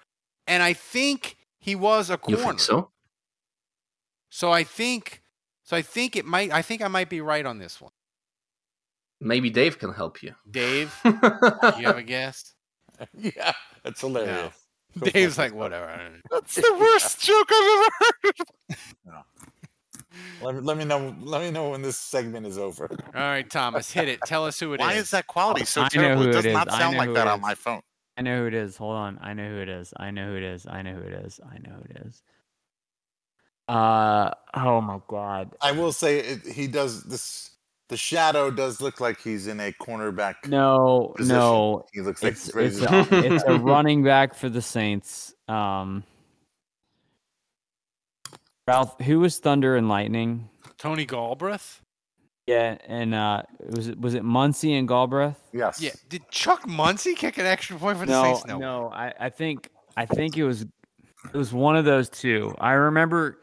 [0.48, 2.36] and I think he was a corner.
[2.36, 2.58] you corner.
[2.58, 2.90] think so?
[4.30, 5.22] So I think,
[5.62, 6.50] so I think it might.
[6.50, 7.92] I think I might be right on this one.
[9.20, 10.34] Maybe Dave can help you.
[10.50, 11.12] Dave, you
[11.84, 12.52] have a guess?
[13.16, 13.52] yeah,
[13.84, 14.56] that's hilarious.
[15.00, 15.86] Dave's like, whatever.
[15.86, 16.20] I don't know.
[16.32, 19.22] That's the worst joke I've ever heard.
[20.42, 21.14] Let me, let me know.
[21.20, 22.90] Let me know when this segment is over.
[22.90, 24.18] All right, Thomas, hit it.
[24.26, 24.84] Tell us who it is.
[24.84, 26.24] Why is that quality so I terrible?
[26.24, 26.54] It does it is.
[26.54, 27.82] not I sound like who that on my phone.
[28.16, 28.76] I know who it is.
[28.76, 29.18] Hold on.
[29.20, 29.92] I know who it is.
[29.96, 30.66] I know who it is.
[30.66, 31.40] I know who it is.
[31.44, 32.22] I know who it is.
[33.68, 35.52] Uh oh my god.
[35.60, 37.50] I will say it, he does this.
[37.88, 40.48] The shadow does look like he's in a cornerback.
[40.48, 41.36] No, position.
[41.36, 41.84] no.
[41.92, 45.34] He looks like it's, it's, a, it's a running back for the Saints.
[45.48, 46.04] Um
[48.68, 50.48] Ralph, who was Thunder and Lightning?
[50.78, 51.80] Tony Galbreath?
[52.46, 55.36] Yeah, and uh was it was it Muncie and Galbreath?
[55.52, 55.80] Yes.
[55.80, 55.90] Yeah.
[56.08, 58.46] Did Chuck Muncie kick an extra point for the no, Saints?
[58.46, 58.58] No.
[58.58, 58.90] no.
[58.92, 62.54] I, I think I think it was it was one of those two.
[62.60, 63.38] I remember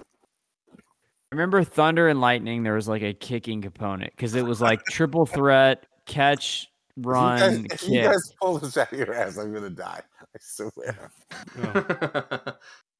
[0.00, 2.62] I remember Thunder and Lightning.
[2.62, 7.42] There was like a kicking component because it was like triple threat, catch, run, If
[7.42, 7.90] you, guys, if kick.
[7.90, 10.00] you guys pull this out of your ass, I'm gonna die.
[10.22, 11.10] I swear.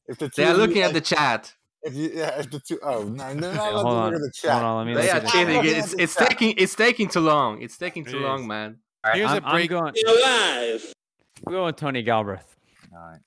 [0.09, 1.55] If the they are of you, looking at like, the chat.
[1.83, 4.12] If you, yeah, if the two, oh no, no, Yeah, no, hold on.
[4.14, 4.53] the chat.
[4.53, 5.61] Hold on, let me They look are at the cheating.
[5.64, 7.62] It's, it's taking it's taking too long.
[7.62, 8.47] It's taking too long, is.
[8.47, 8.79] man.
[9.14, 9.70] Here's I'm, a I'm break.
[9.70, 9.95] going.
[10.07, 10.93] Alive.
[11.47, 12.43] I'm going Tony Galbreath.
[12.93, 13.20] All right.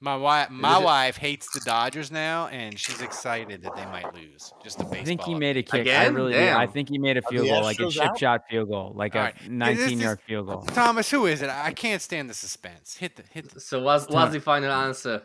[0.00, 4.52] My wife, my wife hates the Dodgers now, and she's excited that they might lose.
[4.60, 5.00] Just a baseball.
[5.00, 5.86] I think he made a kick.
[5.86, 6.40] I really do.
[6.40, 8.18] I think he made a field goal, like a chip out?
[8.18, 9.36] shot field goal, like All a right.
[9.48, 10.62] 19-yard field goal.
[10.62, 11.50] Thomas, who is it?
[11.50, 12.96] I can't stand the suspense.
[12.96, 15.22] Hit the hit the So what's what's the final answer?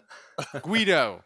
[0.62, 1.24] Guido.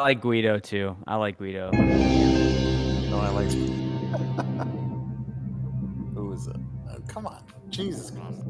[0.00, 0.96] I like Guido too.
[1.06, 1.70] I like Guido.
[1.72, 3.50] No, I like.
[6.14, 6.56] Who is it?
[6.90, 8.40] Oh, come on, Jesus Christ!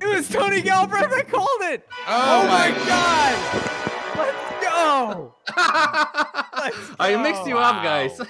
[0.00, 1.12] It was Tony Galbreath.
[1.12, 1.84] I called it.
[2.06, 3.34] Oh, my God.
[4.16, 5.34] Let's go.
[7.00, 8.20] I mixed you up, guys.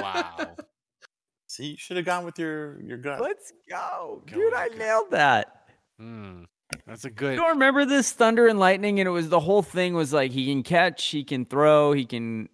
[0.00, 0.56] Wow.
[1.48, 3.20] See, you should have gone with your your gut.
[3.20, 4.54] Let's go, Go dude!
[4.54, 4.74] on, I go.
[4.76, 5.66] nailed that.
[5.98, 6.44] Hmm.
[6.86, 7.32] That's a good.
[7.32, 10.30] You don't remember this Thunder and Lightning, and it was the whole thing was like
[10.32, 12.48] he can catch, he can throw, he can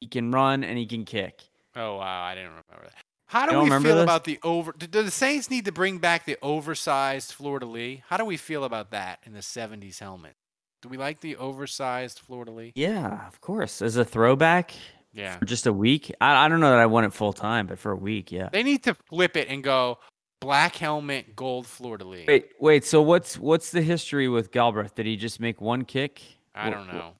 [0.00, 1.40] he can run, and he can kick.
[1.76, 2.94] Oh wow, I didn't remember that.
[3.26, 4.02] How do we feel this?
[4.02, 4.72] about the over?
[4.76, 8.00] Do, do the Saints need to bring back the oversized Fleur de Lis?
[8.08, 10.34] How do we feel about that in the '70s helmet?
[10.82, 12.72] Do we like the oversized Fleur de Lis?
[12.74, 13.80] Yeah, of course.
[13.80, 14.72] As a throwback,
[15.12, 15.38] Yeah.
[15.38, 16.12] For just a week.
[16.20, 18.48] I, I don't know that I want it full time, but for a week, yeah.
[18.52, 19.98] They need to flip it and go
[20.42, 22.26] black helmet, gold Fleur de Lis.
[22.26, 22.84] Wait, wait.
[22.84, 24.94] So what's what's the history with Galbreath?
[24.94, 26.20] Did he just make one kick?
[26.54, 27.12] I don't wh- know.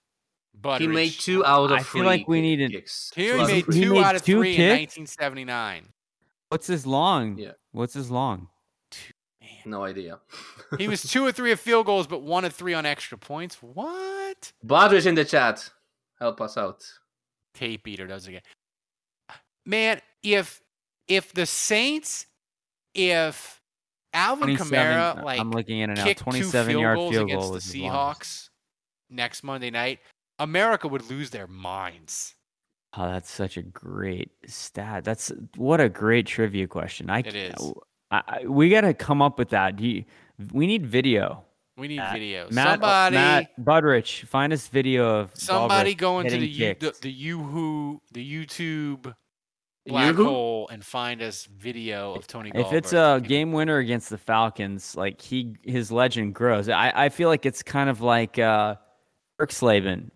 [0.79, 3.11] He made two out of I feel like we need an- kicks.
[3.15, 3.75] He Two only out of made three.
[3.75, 5.89] He two made out of two three in 1979.
[6.51, 7.39] What's his long?
[7.39, 7.53] Yeah.
[7.73, 8.49] What's his long?
[9.65, 10.19] No idea.
[10.79, 13.57] He was two or three of field goals, but one of three on extra points.
[13.63, 14.53] What?
[14.67, 15.69] Badrich in the chat.
[16.19, 16.83] Help us out.
[17.53, 18.43] Tape eater does it again.
[19.67, 20.63] Man, if
[21.09, 22.25] if the Saints,
[22.95, 23.61] if
[24.15, 26.05] Alvin 27 Kamara uh, like I'm looking at it now.
[26.05, 27.83] kicked two 27 field yard goals field goal against the.
[27.83, 28.49] Seahawks
[29.11, 30.01] next Monday night,
[30.39, 32.35] America would lose their minds.
[32.95, 35.05] Oh, that's such a great stat.
[35.05, 37.09] That's what a great trivia question.
[37.09, 37.73] I, It is.
[38.11, 39.77] I, I- we got to come up with that.
[39.77, 40.05] Do you,
[40.53, 41.45] we need video.
[41.79, 42.49] We need Matt- video.
[42.51, 46.93] Matt, uh, somebody, Matt Budrich, find us video of somebody Galbreath go into the the,
[47.01, 49.15] the the YouTube
[49.87, 50.25] black Yoo-hoo?
[50.25, 52.53] hole and find us video of Tony.
[52.55, 56.69] If it's a game winner against the Falcons, like he his legend grows.
[56.69, 58.77] I, I feel like it's kind of like uh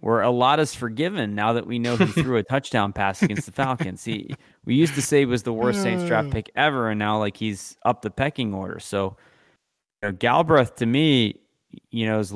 [0.00, 3.46] where a lot is forgiven now that we know he threw a touchdown pass against
[3.46, 4.04] the Falcons.
[4.04, 7.18] He we used to say he was the worst Saints draft pick ever, and now
[7.18, 8.78] like he's up the pecking order.
[8.78, 9.16] So
[10.02, 11.40] you know, Galbreath to me,
[11.90, 12.32] you know, is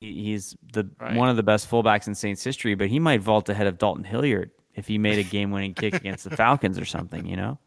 [0.00, 1.14] he's the Right.
[1.14, 4.02] one of the best fullbacks in Saints history, but he might vault ahead of Dalton
[4.04, 7.58] Hilliard if he made a game winning kick against the Falcons or something, you know?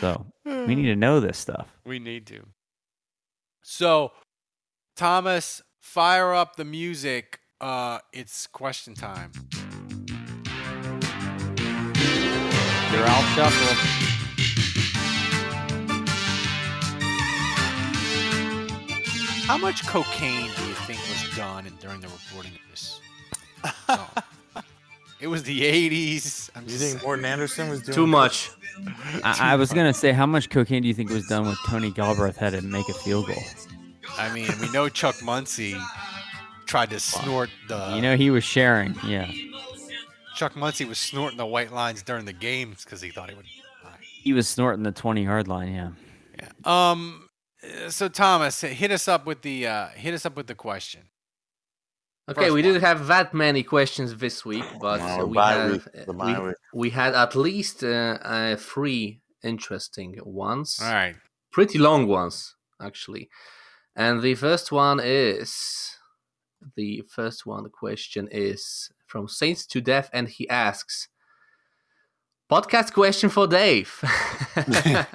[0.00, 1.68] So we need to know this stuff.
[1.86, 2.46] We need to.
[3.62, 4.12] So,
[4.96, 7.40] Thomas, fire up the music.
[7.60, 9.32] Uh, it's question time.
[12.92, 13.76] You're out shuffled.
[19.46, 23.00] How much cocaine do you think was done during the recording of this?
[23.86, 24.08] song?
[25.20, 26.50] it was the '80s.
[26.54, 28.50] I'm You just think Morten Andersen was doing Too much.
[29.24, 31.90] I, I was gonna say, how much cocaine do you think was done with Tony
[31.90, 33.42] Galbreath had to make a field goal?
[34.18, 35.76] I mean, we know Chuck Muncie
[36.66, 37.92] tried to snort the.
[37.94, 38.94] You know, he was sharing.
[39.04, 39.30] Yeah,
[40.36, 43.46] Chuck Muncie was snorting the white lines during the games because he thought he would.
[44.00, 45.74] he was snorting the twenty yard line.
[45.74, 45.90] Yeah.
[46.38, 46.48] Yeah.
[46.64, 47.28] Um.
[47.88, 51.02] So Thomas, hit us up with the uh, hit us up with the question.
[52.30, 52.72] Okay, First we one.
[52.72, 56.90] didn't have that many questions this week, but No, we, bye have, week, we, we
[56.90, 60.78] had at least uh, uh, three interesting ones.
[60.80, 61.16] All right.
[61.50, 63.28] Pretty long ones, actually.
[63.96, 65.96] And the first one is
[66.76, 71.08] the first one question is from Saints to Death, and he asks
[72.48, 73.92] Podcast question for Dave.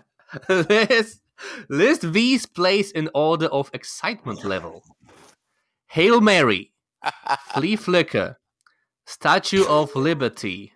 [0.49, 1.21] list,
[1.69, 4.83] list these plays in order of excitement level.
[5.87, 6.73] Hail Mary,
[7.53, 8.37] Flea Flicker,
[9.05, 10.73] Statue of Liberty,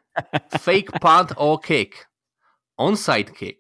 [0.60, 2.06] Fake Punt or Kick,
[2.80, 3.60] Onside Kick,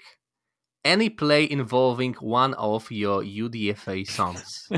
[0.84, 4.68] any play involving one of your UDFA sons.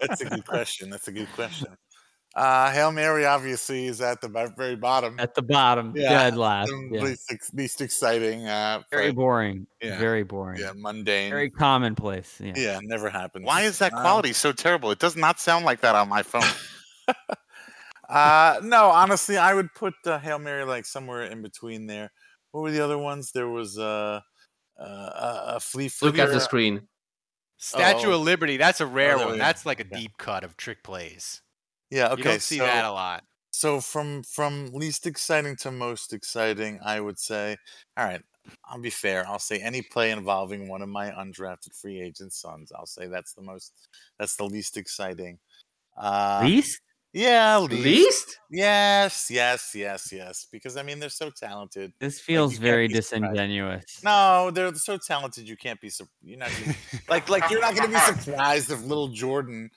[0.00, 0.90] That's a good question.
[0.90, 1.76] That's a good question.
[2.34, 5.16] Uh, Hail Mary obviously is at the very bottom.
[5.18, 6.72] At the bottom, dead last.
[6.90, 7.02] Yeah.
[7.02, 8.46] Least, least exciting.
[8.46, 9.66] Uh, Very but- boring.
[9.82, 9.98] Yeah.
[9.98, 10.58] Very boring.
[10.60, 11.30] Yeah, mundane.
[11.30, 12.40] Very commonplace.
[12.40, 12.54] Yeah.
[12.56, 13.44] Yeah, never happens.
[13.44, 14.90] Why is that Um, quality so terrible?
[14.90, 16.42] It does not sound like that on my phone.
[18.08, 22.10] Uh, no, honestly, I would put uh, Hail Mary like somewhere in between there.
[22.50, 23.32] What were the other ones?
[23.32, 24.20] There was uh,
[24.78, 26.88] uh, a, a flea Look at the screen.
[27.56, 28.14] Statue Oh.
[28.16, 28.56] of Liberty.
[28.56, 29.34] That's a rare there one.
[29.34, 29.44] we go.
[29.44, 31.41] That's like a deep cut of trick plays.
[31.92, 32.16] Yeah, okay.
[32.16, 33.22] You don't see so, that a lot.
[33.50, 37.58] So from from least exciting to most exciting, I would say.
[37.98, 38.22] All right,
[38.64, 39.28] I'll be fair.
[39.28, 42.72] I'll say any play involving one of my undrafted free agent sons.
[42.74, 43.74] I'll say that's the most.
[44.18, 45.38] That's the least exciting.
[45.94, 46.80] Uh, Least?
[47.12, 47.84] Yeah, least.
[47.84, 48.38] Least?
[48.50, 50.46] Yes, yes, yes, yes.
[50.50, 51.92] Because I mean, they're so talented.
[52.00, 53.22] This feels can't very be surprised.
[53.34, 54.00] disingenuous.
[54.02, 55.46] No, they're so talented.
[55.46, 55.90] You can't be.
[55.90, 56.76] sur- You're not gonna-
[57.10, 59.70] like like you're not going to be surprised if little Jordan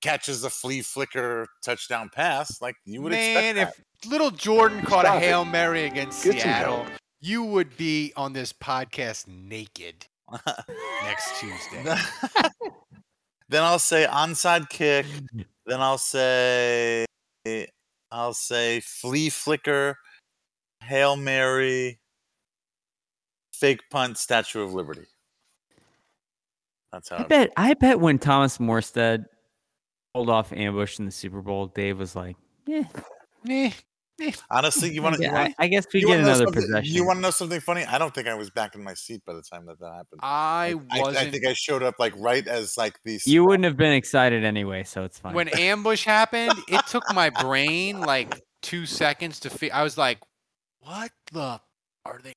[0.00, 2.60] catches a flea flicker touchdown pass.
[2.60, 3.80] Like you would Man, expect.
[4.04, 5.22] if little Jordan caught a it.
[5.22, 6.86] Hail Mary against Get Seattle,
[7.20, 10.06] you would be on this podcast naked
[11.02, 11.94] next Tuesday.
[13.50, 15.06] Then I'll say onside kick.
[15.66, 17.04] Then I'll say
[18.10, 19.96] I'll say flea flicker,
[20.82, 22.00] hail mary,
[23.52, 25.06] fake punt, Statue of Liberty.
[26.92, 27.52] That's how I bet.
[27.56, 29.26] I bet when Thomas Morstead
[30.14, 32.84] pulled off ambush in the Super Bowl, Dave was like, "Yeah,
[33.48, 33.70] eh,
[34.50, 35.22] Honestly, you want to?
[35.24, 36.94] Yeah, I- I guess we get know another something- possession.
[36.94, 37.84] You want to know something funny?
[37.86, 40.20] I don't think I was back in my seat by the time that that happened.
[40.22, 41.32] I I, I wasn't.
[41.32, 44.82] think I showed up like right as like the you wouldn't have been excited anyway,
[44.84, 49.50] so it's fine." when ambush happened, it took my brain like two seconds to.
[49.50, 50.18] Fi- I was like,
[50.80, 51.60] "What the
[52.04, 52.34] are they?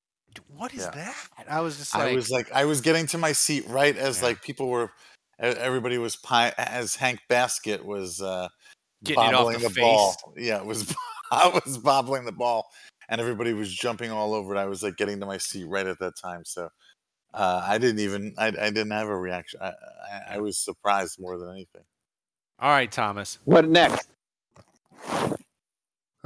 [0.48, 0.90] What is Yeah.
[0.90, 3.94] that?" I was just like, I was like, I was getting to my seat right
[3.96, 4.90] as like people were,
[5.38, 8.48] everybody was pi- as Hank Baskett was uh,
[9.04, 10.16] Getting it off bobbling the the, ball.
[10.36, 10.94] Yeah, it was.
[11.30, 12.70] I was bobbling the ball,
[13.08, 14.58] and everybody was jumping all over it.
[14.58, 16.42] I was like getting to my seat right at that time.
[16.44, 16.68] So
[17.34, 18.34] uh, I didn't even.
[18.38, 19.60] I, I didn't have a reaction.
[19.62, 21.82] I, I, I was surprised more than anything.
[22.58, 23.38] "All right, Thomas.
[23.44, 24.08] What next?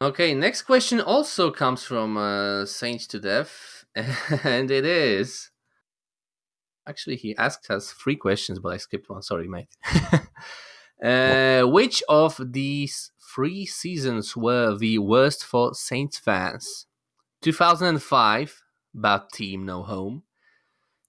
[0.01, 3.85] Okay, next question also comes from uh, Saints to Death,
[4.45, 5.51] and it is.
[6.89, 9.23] Actually, he asked us three questions, but I skipped one.
[9.23, 9.69] Sorry, mate.
[11.03, 16.87] uh, which of these three seasons were the worst for Saints fans?
[17.43, 18.63] 2005,
[18.95, 20.23] bad team, no home.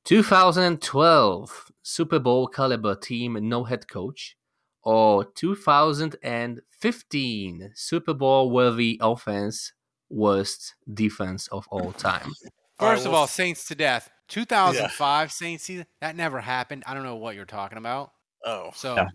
[0.04, 4.36] 2012, Super Bowl caliber team, no head coach.
[4.84, 9.72] Or 2015, Super Bowl worthy offense,
[10.10, 12.34] worst defense of all time.
[12.80, 14.10] First of all, Saints to death.
[14.30, 15.86] 2005 Saints season.
[16.02, 16.84] That never happened.
[16.88, 18.12] I don't know what you're talking about.
[18.46, 19.06] Oh, so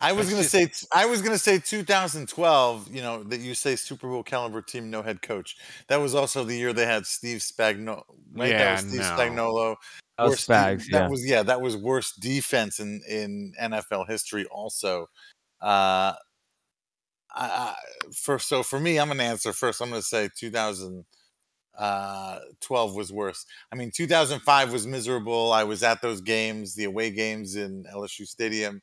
[0.00, 2.94] I was gonna just- say I was gonna say 2012.
[2.94, 5.56] You know that you say Super Bowl caliber team, no head coach.
[5.88, 8.02] That was also the year they had Steve Spagnuolo.
[8.32, 9.06] Right, Yeah, that was Steve no.
[9.16, 9.76] Spagnuolo.
[10.18, 11.08] That was Worst de- Spags, That yeah.
[11.08, 11.42] was yeah.
[11.42, 14.44] That was worst defense in in NFL history.
[14.46, 15.08] Also,
[15.60, 16.14] uh,
[17.36, 17.74] I, I,
[18.12, 19.80] for so for me, I'm gonna answer first.
[19.80, 21.04] I'm gonna say 2000.
[21.78, 23.44] Uh, 12 was worse.
[23.72, 25.52] I mean, 2005 was miserable.
[25.52, 28.80] I was at those games, the away games in LSU Stadium.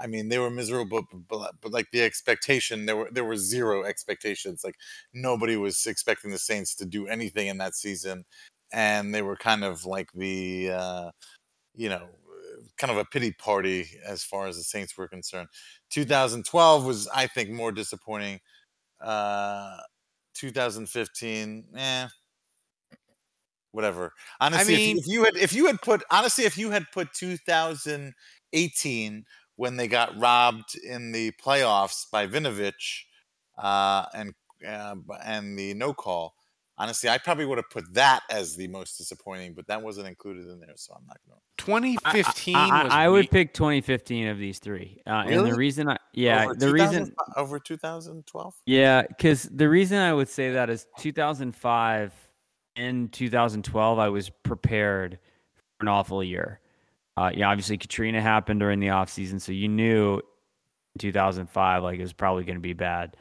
[0.00, 3.36] I mean, they were miserable, but, but, but like the expectation, there were there were
[3.36, 4.62] zero expectations.
[4.64, 4.74] Like
[5.14, 8.24] nobody was expecting the Saints to do anything in that season,
[8.72, 11.10] and they were kind of like the, uh,
[11.74, 12.08] you know,
[12.78, 15.48] kind of a pity party as far as the Saints were concerned.
[15.90, 18.40] 2012 was, I think, more disappointing.
[19.00, 19.76] Uh,
[20.34, 22.08] 2015, eh,
[23.74, 24.12] whatever.
[24.40, 26.86] Honestly, mean- if, you, if you had if you had put honestly, if you had
[26.92, 29.24] put 2018
[29.56, 33.02] when they got robbed in the playoffs by Vinovich
[33.58, 34.32] uh, and
[34.66, 34.94] uh,
[35.24, 36.34] and the no call,
[36.78, 40.48] honestly, I probably would have put that as the most disappointing, but that wasn't included
[40.48, 41.40] in there, so I'm not going.
[41.58, 45.00] to 2015 I, was I would pick 2015 of these three.
[45.06, 48.54] Uh, And the reason I, yeah, over the reason, over 2012.
[48.66, 52.12] yeah, because the reason I would say that is 2005
[52.76, 55.18] and 2012, I was prepared
[55.78, 56.60] for an awful year.
[57.16, 62.02] Uh, yeah, obviously Katrina happened during the offseason, so you knew in 2005 like it
[62.02, 63.16] was probably going to be bad.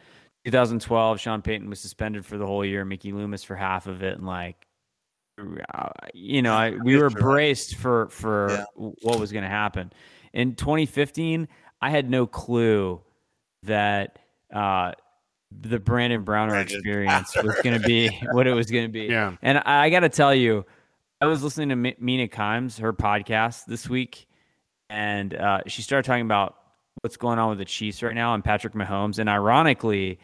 [0.45, 4.17] 2012, Sean Payton was suspended for the whole year, Mickey Loomis for half of it,
[4.17, 4.67] and like,
[5.73, 8.65] uh, you know, I, we were braced for for Yeah.
[8.75, 9.93] what was going to happen.
[10.34, 11.47] In 2015,
[11.81, 12.99] I had no clue
[13.63, 14.19] that
[14.53, 14.93] uh,
[15.61, 19.05] the Brandon Browner Brandon experience was going to be what it was going to be.
[19.05, 19.35] Yeah.
[19.41, 20.65] And I, I got to tell you,
[21.21, 24.27] I was listening to Mi- Mina Kimes, her podcast this week,
[24.89, 26.57] and uh, she started talking about
[27.01, 29.19] what's going on with the Chiefs right now and Patrick Mahomes.
[29.19, 30.19] And ironically,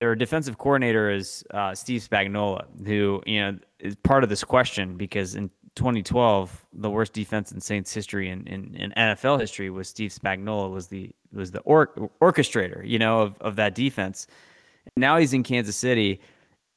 [0.00, 4.96] their defensive coordinator is uh, Steve Spagnuolo, who you know is part of this question
[4.96, 9.88] because in 2012, the worst defense in Saints history and in, in, NFL history was
[9.88, 14.26] Steve Spagnuolo was the was the or, orchestrator, you know, of, of that defense.
[14.84, 16.20] And Now he's in Kansas City,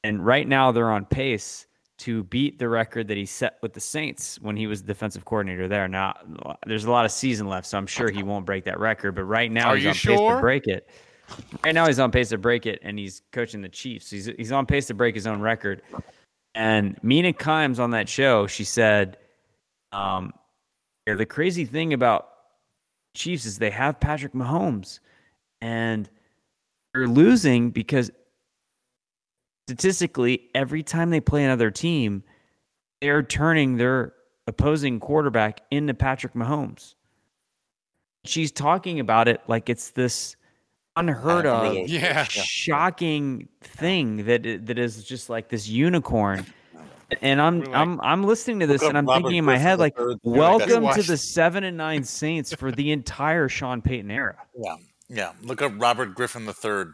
[0.02, 1.66] and right now they're on pace
[1.98, 5.66] to beat the record that he set with the Saints when he was defensive coordinator
[5.66, 5.88] there.
[5.88, 6.14] Now,
[6.66, 9.14] there's a lot of season left, so I'm sure he won't break that record.
[9.14, 10.34] But right now, Are he's you on pace sure?
[10.34, 10.88] to break it.
[11.64, 14.10] Right now, he's on pace to break it, and he's coaching the Chiefs.
[14.10, 15.82] He's he's on pace to break his own record.
[16.56, 19.18] And Mina Kimes on that show, she said,
[19.92, 20.32] um,
[21.06, 22.28] the crazy thing about
[23.14, 25.00] Chiefs is they have Patrick Mahomes,
[25.60, 26.08] and
[26.94, 28.10] they're losing because
[29.68, 32.22] statistically, every time they play another team,
[33.02, 34.14] they're turning their
[34.46, 36.94] opposing quarterback into Patrick Mahomes.
[38.24, 40.35] She's talking about it like it's this
[40.96, 41.88] unheard of, of.
[41.88, 42.24] Yeah.
[42.24, 46.46] shocking thing that that is just like this unicorn.
[47.22, 49.78] And I'm like- I'm I'm listening to this and I'm Robert thinking in my head
[49.78, 54.36] like, welcome to the seven and nine Saints for the entire Sean Payton era.
[54.58, 54.76] Yeah,
[55.08, 55.32] yeah.
[55.42, 56.84] Look up Robert Griffin III.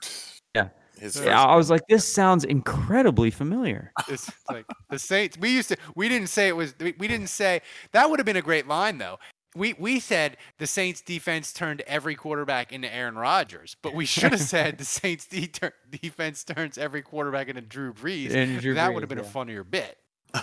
[0.54, 0.68] Yeah.
[0.98, 3.92] His Yeah, I was like, this sounds incredibly familiar.
[4.08, 5.36] It's like the Saints.
[5.38, 5.76] We used to.
[5.96, 6.74] We didn't say it was.
[6.78, 7.62] We we didn't say
[7.92, 9.18] that would have been a great line though.
[9.54, 14.32] We we said the Saints defense turned every quarterback into Aaron Rodgers, but we should
[14.32, 18.30] have said the Saints de- tur- defense turns every quarterback into Drew Brees.
[18.30, 19.98] Into Drew that Brees, would have been a funnier bit.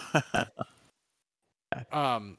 [1.91, 2.37] um,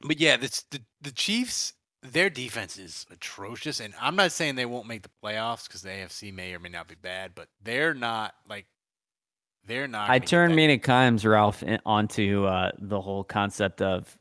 [0.00, 1.74] but yeah, this, the the Chiefs.
[2.02, 5.90] their defense is atrocious, and I'm not saying they won't make the playoffs because the
[5.90, 8.66] AFC may or may not be bad, but they're not like
[9.66, 10.10] they're not.
[10.10, 14.18] I turned many times, Ralph, onto uh, the whole concept of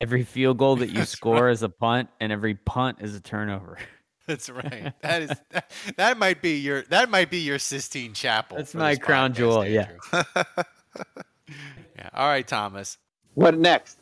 [0.00, 3.20] every field goal that you That's score is a punt, and every punt is a
[3.20, 3.78] turnover.
[4.26, 4.92] That's right.
[5.02, 8.56] That is that, that might be your that might be your Sistine Chapel.
[8.56, 9.66] That's my crown podcast, jewel.
[9.66, 9.88] Yeah.
[10.12, 10.34] Andrew.
[11.96, 12.10] yeah.
[12.12, 12.98] All right, Thomas.
[13.34, 13.98] What next?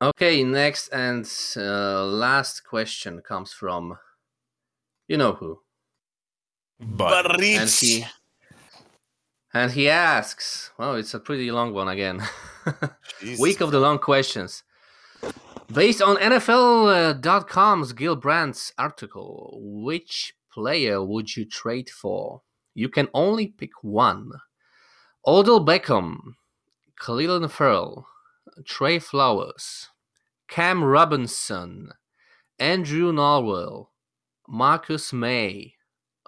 [0.00, 3.98] Okay, next and uh, last question comes from
[5.08, 5.60] you know who.
[6.80, 8.06] But And he
[9.58, 12.22] and he asks, well, it's a pretty long one again.
[13.40, 14.62] Week of the long questions.
[15.72, 22.42] Based on NFL.com's Gil Brandt's article, which player would you trade for?
[22.72, 24.30] You can only pick one.
[25.26, 26.18] Odell Beckham,
[26.96, 28.06] Cleveland Ferrell,
[28.64, 29.88] Trey Flowers,
[30.46, 31.88] Cam Robinson,
[32.60, 33.88] Andrew Norwell,
[34.46, 35.74] Marcus Maye,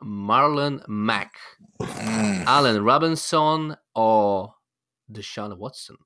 [0.02, 1.34] Marlon Mack,
[1.80, 2.44] mm.
[2.46, 4.54] Allen Robinson, or
[5.12, 5.96] Deshaun Watson?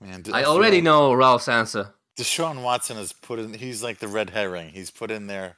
[0.00, 1.94] Man, I already know Ralph's answer.
[2.18, 3.52] Deshaun Watson is put in.
[3.52, 4.70] He's like the red herring.
[4.70, 5.56] He's put in there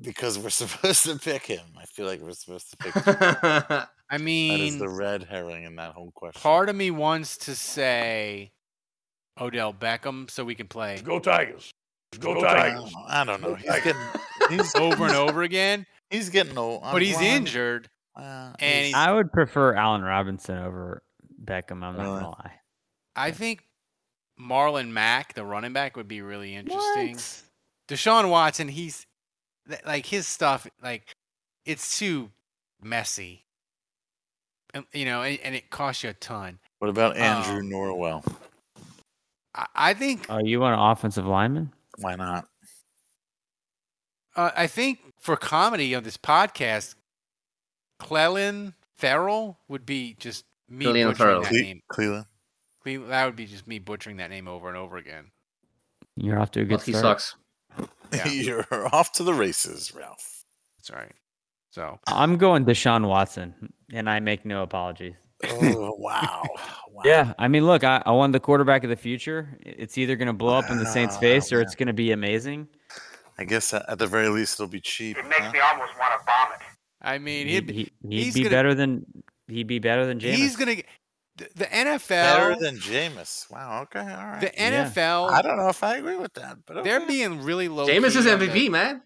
[0.00, 1.64] because we're supposed to pick him.
[1.78, 2.94] I feel like we're supposed to pick.
[2.94, 3.82] him.
[4.10, 6.40] I mean, that is the red herring in that whole question.
[6.40, 8.52] part of me wants to say
[9.40, 11.70] Odell Beckham so we can play Go Tigers.
[12.18, 12.80] Go I Tigers.
[12.80, 13.04] don't know.
[13.08, 13.54] I don't know.
[13.54, 14.02] He's getting.
[14.50, 16.82] He's over and over again, He's getting old.
[16.82, 21.02] but he's injured, Uh, and he's, I would prefer Allen Robinson over
[21.42, 21.82] Beckham.
[21.82, 22.52] I'm not gonna lie.
[23.16, 23.64] I think
[24.38, 27.16] Marlon Mack, the running back, would be really interesting.
[27.88, 29.06] Deshaun Watson, he's
[29.86, 31.14] like his stuff, like
[31.64, 32.30] it's too
[32.82, 33.46] messy,
[34.74, 36.58] and, you know, and, and it costs you a ton.
[36.80, 38.34] What about Andrew Um, Norwell?
[39.54, 41.72] I, I think, Oh, you want an offensive lineman?
[41.98, 42.46] Why not?
[44.36, 46.94] uh, I think for comedy on this podcast,
[47.98, 51.42] Clellan Ferrell would be just me Clellan butchering Ferrell.
[51.42, 51.80] that Cle- name.
[51.88, 52.26] Cleveland.
[52.82, 55.30] Cle- That would be just me butchering that name over and over again.
[56.16, 57.36] You're off to a good But he sucks.
[58.12, 58.26] Yeah.
[58.28, 60.44] You're off to the races, Ralph.
[60.78, 61.12] That's right.
[61.70, 65.14] So I'm going Deshaun Watson, and I make no apologies.
[65.50, 66.42] Oh wow!
[66.90, 67.02] wow.
[67.04, 69.58] Yeah, I mean, look, I, I want the quarterback of the future.
[69.60, 71.92] It's either going to blow up in the Saints' ah, face or it's going to
[71.92, 72.68] be amazing.
[73.38, 75.18] I guess at at the very least it'll be cheap.
[75.18, 75.52] It makes huh?
[75.52, 76.60] me almost want to vomit.
[77.02, 79.04] I mean, He'd, he'd, he, he's would be gonna- better than
[79.48, 80.34] he'd be better than Jameis.
[80.34, 80.86] he's gonna get
[81.36, 82.08] the, the NFL.
[82.08, 83.50] Better than Jameis.
[83.50, 83.82] Wow.
[83.82, 83.98] Okay.
[84.00, 84.40] All right.
[84.40, 84.84] the Yeah.
[84.88, 85.30] NFL.
[85.30, 86.88] I don't know if I agree with that, but okay.
[86.88, 87.86] They're being really low.
[87.86, 89.02] Jameis is MVP, man.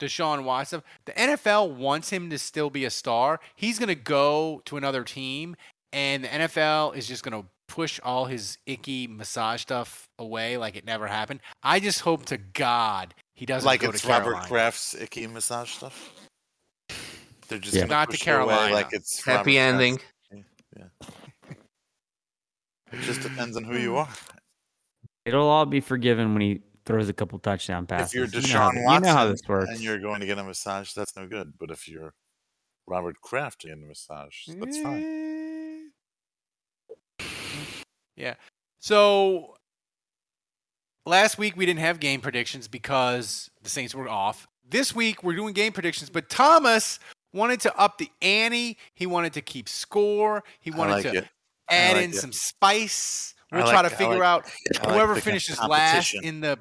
[0.00, 0.82] Deshaun Watson.
[1.04, 3.40] The NFL wants him to still be a star.
[3.54, 5.56] He's gonna go to another team,
[5.92, 10.84] and the NFL is just gonna push all his icky massage stuff away like it
[10.84, 11.40] never happened.
[11.62, 14.48] I just hope to God he doesn't like go it's to Robert Carolina.
[14.48, 16.12] Kraft's icky massage stuff.
[17.48, 17.86] They're just Yeah.
[17.86, 18.72] Not to push Carolina.
[18.72, 20.02] Like it's Happy Robert Kraft's-
[20.32, 20.48] ending.
[20.76, 21.08] Yeah.
[22.92, 23.98] It just depends on who you hmm.
[23.98, 24.08] are.
[25.24, 28.08] It'll all be forgiven when he throws a couple touchdown passes.
[28.08, 29.70] If you're You know how- you know how this works.
[29.70, 31.54] and you're going to get a massage, that's no good.
[31.58, 32.14] But if you're
[32.86, 35.02] Robert Kraft getting a massage, that's fine.
[35.02, 35.80] Eh.
[38.16, 38.34] Yeah.
[38.78, 39.56] So
[41.06, 44.46] last week we didn't have game predictions because the Saints were off.
[44.68, 46.98] This week we're doing game predictions, but Thomas
[47.32, 48.78] wanted to up the ante.
[48.94, 50.44] He wanted to keep score.
[50.60, 51.28] He wanted like to it.
[51.70, 52.16] Add like in it.
[52.16, 53.34] some spice.
[53.50, 56.58] We'll like- try to figure like- out I like whoever finishes last in the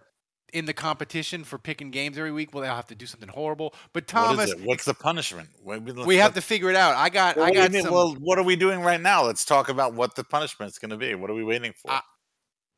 [0.54, 2.54] in the competition for picking games every week.
[2.54, 3.74] Well, they'll have to do something horrible.
[3.92, 4.66] But Thomas, is it?
[4.66, 5.50] What's the punishment?
[5.62, 6.96] What- we have to figure it out.
[6.96, 7.94] I got Well, I what got some.
[7.94, 9.24] Well, what are we doing right now?
[9.26, 11.16] Let's talk about what the punishment's going to be.
[11.16, 11.92] What are we waiting for?
[11.92, 12.02] I-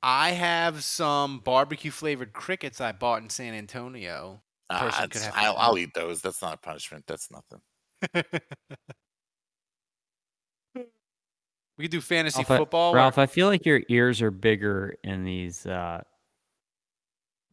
[0.08, 4.42] I have some barbecue flavored crickets I bought in San Antonio.
[4.70, 6.22] Person could it's- have to I'll, I'll eat those.
[6.22, 7.06] That's not a punishment.
[7.08, 7.62] That's nothing.
[11.78, 12.92] We could do fantasy Ralph, I- football.
[12.94, 16.02] where- Ralph, I feel like your ears are bigger in these uh,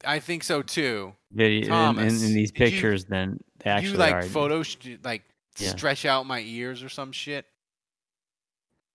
[0.05, 1.15] I think so too.
[1.33, 4.23] video, in, in, Thomas, in these did you- pictures than they actually you like are.
[4.23, 4.63] photo
[5.05, 5.23] like
[5.59, 5.69] Yeah.
[5.71, 7.47] stretch out my ears or some shit.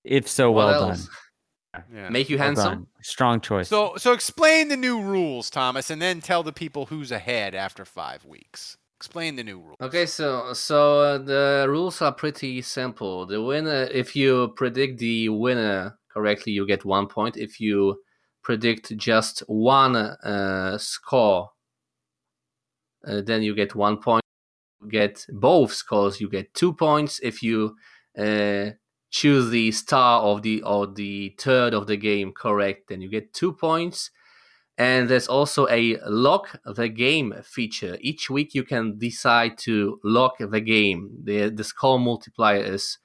[0.04, 1.06] If so, What well else?
[1.74, 1.84] done.
[1.94, 2.10] Yeah.
[2.10, 2.74] Make you Well handsome?
[2.74, 2.88] done.
[3.02, 3.68] Strong choice.
[3.70, 7.86] So so explain the new rules, Thomas, and then tell the people who's ahead after
[7.86, 8.78] five weeks.
[8.96, 9.78] Explain the new rules.
[9.82, 13.28] Okay, so so uh, the rules are pretty simple.
[13.28, 17.38] The winner, if you predict the winner correctly, you get one point.
[17.38, 18.02] If you
[18.48, 21.50] predict just one uh, score,
[23.06, 24.24] uh, then you get one point.
[24.90, 27.20] Get both scores, you get two points.
[27.22, 27.76] If you
[28.18, 28.70] uh,
[29.10, 33.34] choose the star of the or the third of the game correct, then you get
[33.34, 34.12] two points.
[34.78, 37.98] And there's also a lock the game feature.
[38.00, 41.10] Each week you can decide to lock the game.
[41.22, 42.98] The the score multiplier is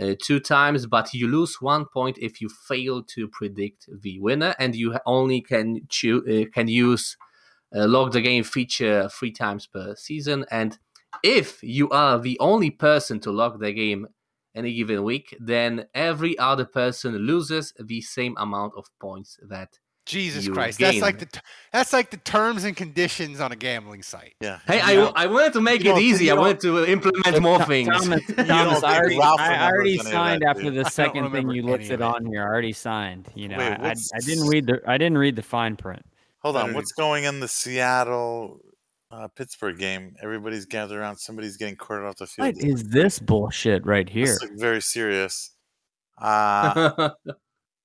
[0.00, 4.54] uh, two times, but you lose one point if you fail to predict the winner,
[4.58, 7.16] and you only can choose uh, can use
[7.74, 10.44] uh, log the game feature three times per season.
[10.50, 10.78] And
[11.22, 14.06] if you are the only person to log the game
[14.54, 20.46] any given week, then every other person loses the same amount of points that Jesus
[20.46, 20.88] you Christ, gain.
[20.88, 21.40] that's like the
[21.72, 24.34] that's like the terms and conditions on a gambling site.
[24.40, 24.58] Yeah.
[24.66, 26.30] Hey, I, I wanted to make You it easy.
[26.30, 27.88] I wanted to implement more Th- things.
[27.88, 30.70] Thomas, Thomas I already, I already any that, signed after you?
[30.72, 32.02] the second thing you any listed it.
[32.02, 32.42] on here.
[32.42, 33.28] I already signed.
[33.34, 36.04] You know, Wait, I, I, didn't read the I didn't read the fine print.
[36.40, 36.74] Hold on.
[36.74, 38.58] What's going in the Seattle
[39.12, 40.16] uh, Pittsburgh game?
[40.20, 41.18] Everybody's gathered around.
[41.18, 42.56] Somebody's getting carted off the field.
[42.56, 44.26] What is this bullshit right here?
[44.26, 45.52] This looks very serious.
[46.18, 47.10] Uh,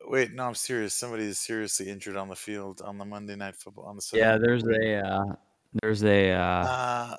[0.10, 0.94] wait, no, I'm serious.
[0.94, 4.26] Somebody is seriously injured on the field on the Monday night football on the Sunday
[4.26, 5.24] Yeah, there's a uh,
[5.82, 7.16] there's a uh, Uh,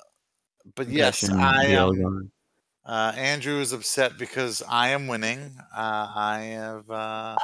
[0.75, 1.95] but yes, I am.
[1.95, 2.31] going.
[2.85, 5.55] Uh, Andrew is upset because I am winning.
[5.75, 7.37] Uh, I have uh,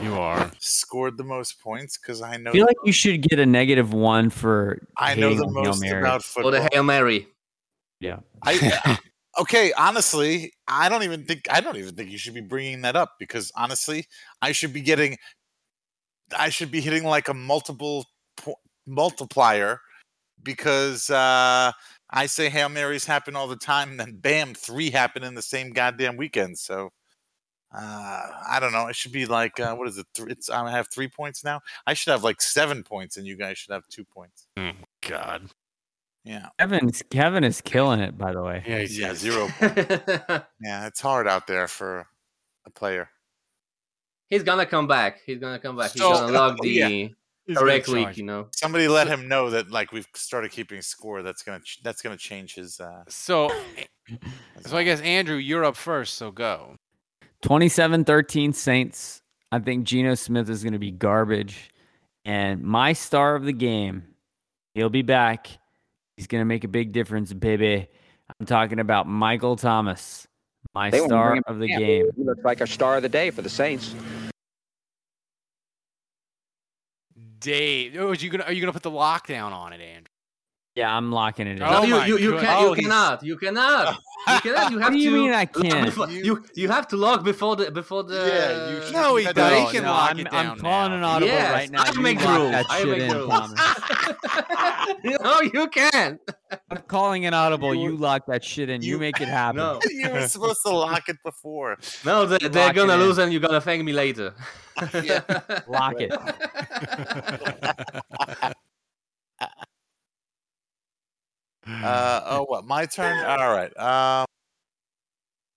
[0.00, 0.50] You are.
[0.58, 3.92] scored the most points because I know I feel like you should get a negative
[3.92, 6.00] one for I know the most Mary.
[6.00, 6.50] about or football.
[6.52, 7.28] the Hail Mary.
[8.00, 8.98] Yeah, I
[9.38, 12.96] okay, honestly, I don't even think I don't even think you should be bringing that
[12.96, 14.06] up because honestly,
[14.42, 15.18] I should be getting,
[16.36, 19.80] I should be hitting like a multiple po- multiplier
[20.42, 21.72] because uh,
[22.10, 25.42] I say hail marys happen all the time, and then bam, three happen in the
[25.42, 26.58] same goddamn weekend.
[26.58, 26.90] So.
[27.72, 28.88] Uh, I don't know.
[28.88, 30.06] It should be like uh, what is it?
[30.18, 31.60] It's I have three points now.
[31.86, 34.48] I should have like seven points, and you guys should have two points.
[34.56, 34.72] Oh,
[35.08, 35.48] God.
[36.24, 38.18] Yeah, Kevin's Kevin is killing it.
[38.18, 39.48] By the way, Yeah, he's, yeah, zero.
[39.60, 42.06] yeah, it's hard out there for
[42.66, 43.08] a player.
[44.28, 45.20] He's gonna come back.
[45.24, 45.92] He's gonna come back.
[45.92, 47.08] He's gonna log oh, the yeah.
[47.56, 48.16] Correct week.
[48.16, 48.48] You know.
[48.54, 51.22] Somebody let him know that like we've started keeping score.
[51.22, 52.78] That's gonna ch- that's gonna change his.
[52.78, 53.50] Uh, So,
[54.66, 56.14] so I guess Andrew, you're up first.
[56.14, 56.76] So go.
[57.42, 59.22] 27-13 Saints.
[59.50, 61.70] I think Geno Smith is going to be garbage,
[62.24, 64.04] and my star of the game,
[64.74, 65.48] he'll be back.
[66.20, 67.88] He's going to make a big difference, baby.
[68.38, 70.28] I'm talking about Michael Thomas,
[70.74, 71.78] my They star of the back.
[71.78, 72.10] game.
[72.14, 73.94] He looks like a star of the day for the Saints.
[77.38, 80.12] Dave, oh, you gonna are you gonna put the lockdown on it, Andrew?
[80.76, 81.62] Yeah, I'm locking it in.
[81.64, 83.22] Oh you my you, you, can, Oh, you he's- cannot.
[83.24, 83.96] You cannot.
[84.28, 84.70] You cannot.
[84.70, 85.16] You have What do you to.
[85.16, 85.86] mean I can't?
[85.86, 88.14] before- you you have to log before the before the.
[88.14, 89.36] Yeah, you should- No, he does.
[89.36, 90.96] No, He can no, lock I'm, it I'm down calling now.
[90.98, 91.82] an audible Yes, right now.
[91.84, 92.50] I You make the lock rules.
[92.52, 93.30] that I shit make in, the rules.
[93.30, 93.60] Thomas.
[95.24, 96.20] no, you can't.
[96.70, 97.74] I'm calling an audible.
[97.74, 98.80] You- You lock that shit in.
[98.82, 99.56] You, you- make it happen.
[99.56, 101.78] No, you were supposed to lock it before.
[102.04, 103.00] no, they, they're Lock it gonna in.
[103.00, 104.34] lose, and you're gonna thank me later.
[105.66, 106.12] Lock it.
[111.66, 112.64] Uh, oh, what?
[112.64, 113.24] My turn.
[113.24, 113.76] All right.
[113.76, 114.26] Um,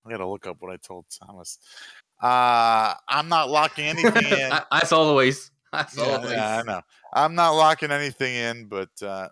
[0.05, 1.59] I gotta look up what I told Thomas.
[2.21, 4.51] Uh, I'm not locking anything in.
[4.71, 5.51] As always.
[5.71, 6.31] As yeah, always.
[6.31, 6.81] yeah, I know.
[7.13, 9.29] I'm not locking anything in, but uh,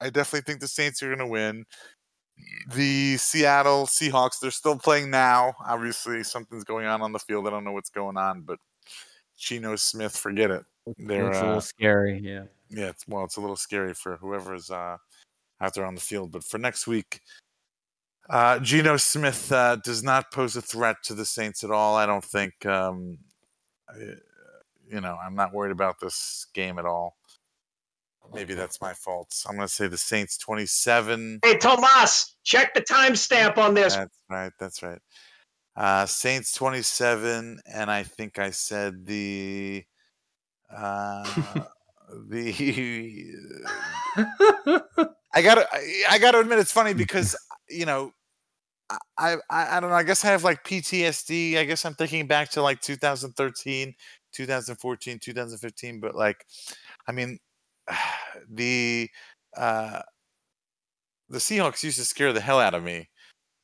[0.00, 1.64] I definitely think the Saints are going to win.
[2.74, 5.54] The Seattle Seahawks, they're still playing now.
[5.64, 7.46] Obviously, something's going on on the field.
[7.46, 8.58] I don't know what's going on, but
[9.38, 10.64] Geno Smith, forget it.
[10.98, 12.20] They're, It's a uh, little scary.
[12.22, 12.44] Yeah.
[12.68, 14.96] yeah, it's well, it's a little scary for whoever's uh,
[15.62, 16.32] out there on the field.
[16.32, 17.20] But for next week,
[18.28, 21.96] uh, Geno Smith uh, does not pose a threat to the Saints at all.
[21.96, 22.66] I don't think.
[22.66, 23.18] Um,
[23.88, 24.16] I-
[24.90, 27.16] you know, I'm not worried about this game at all.
[28.34, 29.34] Maybe that's my fault.
[29.48, 31.40] I'm going to say the Saints 27.
[31.42, 33.94] Hey, Thomas, check the timestamp on this.
[33.96, 34.52] That's right.
[34.60, 34.98] That's right.
[35.76, 39.84] Uh, Saints 27, and I think I said the
[40.74, 41.24] uh,
[42.28, 43.34] the.
[45.34, 45.66] I gotta,
[46.10, 47.36] I, gotta admit, it's funny because
[47.68, 48.12] you know,
[49.18, 49.96] I, I, I don't know.
[49.96, 51.56] I guess I have like PTSD.
[51.56, 53.94] I guess I'm thinking back to like 2013,
[54.32, 56.00] 2014, 2015.
[56.00, 56.44] But like,
[57.08, 57.38] I mean,
[58.50, 59.08] the
[59.56, 60.00] uh,
[61.28, 63.08] the Seahawks used to scare the hell out of me.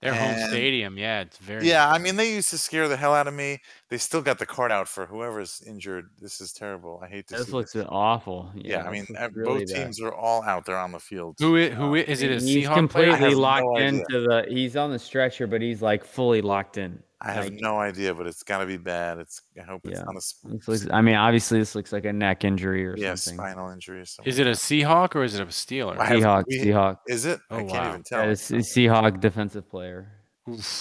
[0.01, 1.67] Their home stadium, yeah, it's very.
[1.69, 3.59] Yeah, I mean, they used to scare the hell out of me.
[3.91, 6.11] They still got the card out for whoever's injured.
[6.21, 7.01] This is terrible.
[7.03, 7.85] I hate to This looks this.
[7.89, 8.53] awful.
[8.55, 9.85] Yeah, I mean, really both bad.
[9.85, 11.35] teams are all out there on the field.
[11.41, 12.31] Who is, who Um, is it?
[12.31, 13.89] A he's Seahawk completely no locked idea.
[13.89, 14.47] into the.
[14.49, 17.03] He's on the stretcher, but he's like fully locked in.
[17.21, 19.19] I have Like, no idea, but it's got to be bad.
[19.19, 19.43] It's.
[19.61, 20.05] I hope it's Yeah.
[20.05, 23.17] not a sp- looks, I mean, obviously, this looks like a neck injury or yeah
[23.17, 23.39] something.
[23.39, 24.31] spinal injury or something.
[24.31, 25.99] Is it a Seahawk or is it a Steeler?
[25.99, 26.99] I have- Seahawk, we- Seahawk.
[27.09, 27.41] Is it?
[27.51, 27.89] Oh, I can't wow.
[27.89, 28.25] even tell.
[28.25, 30.13] Yeah, it's, it's Seahawk defensive player.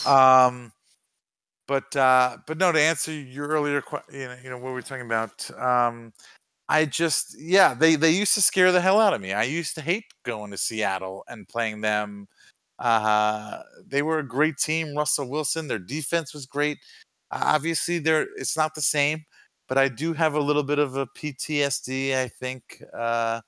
[0.06, 0.72] Um,
[1.68, 4.74] But uh, but no, to answer your earlier question, you know, you know what we
[4.74, 5.50] were talking about.
[5.60, 6.14] Um,
[6.70, 9.34] I just yeah, they they used to scare the hell out of me.
[9.34, 12.28] I used to hate going to Seattle and playing them.
[12.80, 14.96] Uh, they were a great team.
[14.96, 16.78] Russell Wilson, their defense was great.
[17.32, 19.26] Obviously, they're it's not the same,
[19.68, 22.16] but I do have a little bit of a PTSD.
[22.16, 23.42] I think uh,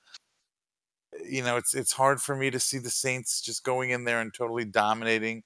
[1.26, 4.22] you know it's it's hard for me to see the Saints just going in there
[4.22, 5.44] and totally dominating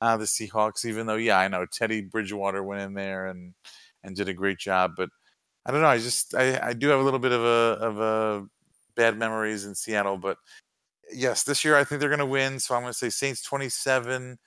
[0.00, 0.84] uh, the Seahawks.
[0.84, 3.54] Even though, yeah, I know Teddy Bridgewater went in there and
[4.02, 5.10] and did a great job, but
[5.66, 5.88] I don't know.
[5.88, 8.46] I just I, I do have a little bit of a of a
[8.96, 10.38] bad memories in Seattle, but
[11.12, 12.58] yes, this year I think they're going to win.
[12.58, 14.38] So I'm going to say Saints 27,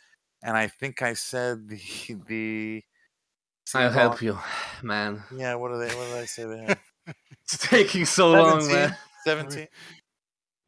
[0.44, 1.80] and I think I said the
[2.27, 2.84] the.
[3.76, 4.38] I'll help you,
[4.84, 5.23] man.
[5.36, 5.94] Yeah, what are they?
[5.95, 6.77] What did I say there?
[7.44, 8.95] it's taking so long, man.
[9.26, 9.68] 17.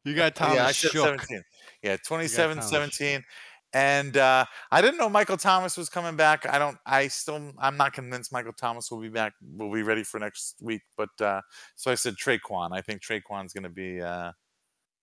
[0.04, 1.04] You got Thomas yeah, I said shook.
[1.04, 1.44] 17.
[1.80, 3.24] Yeah, 27, 17.
[3.72, 6.44] And uh, I didn't know Michael Thomas was coming back.
[6.48, 6.76] I don't.
[6.84, 7.52] I still.
[7.58, 9.32] I'm not convinced Michael Thomas will be back.
[9.56, 10.82] Will be ready for next week.
[10.96, 11.40] But uh,
[11.76, 12.70] so I said Tre'Quan.
[12.72, 14.32] I think Tre'Quan's going to be uh,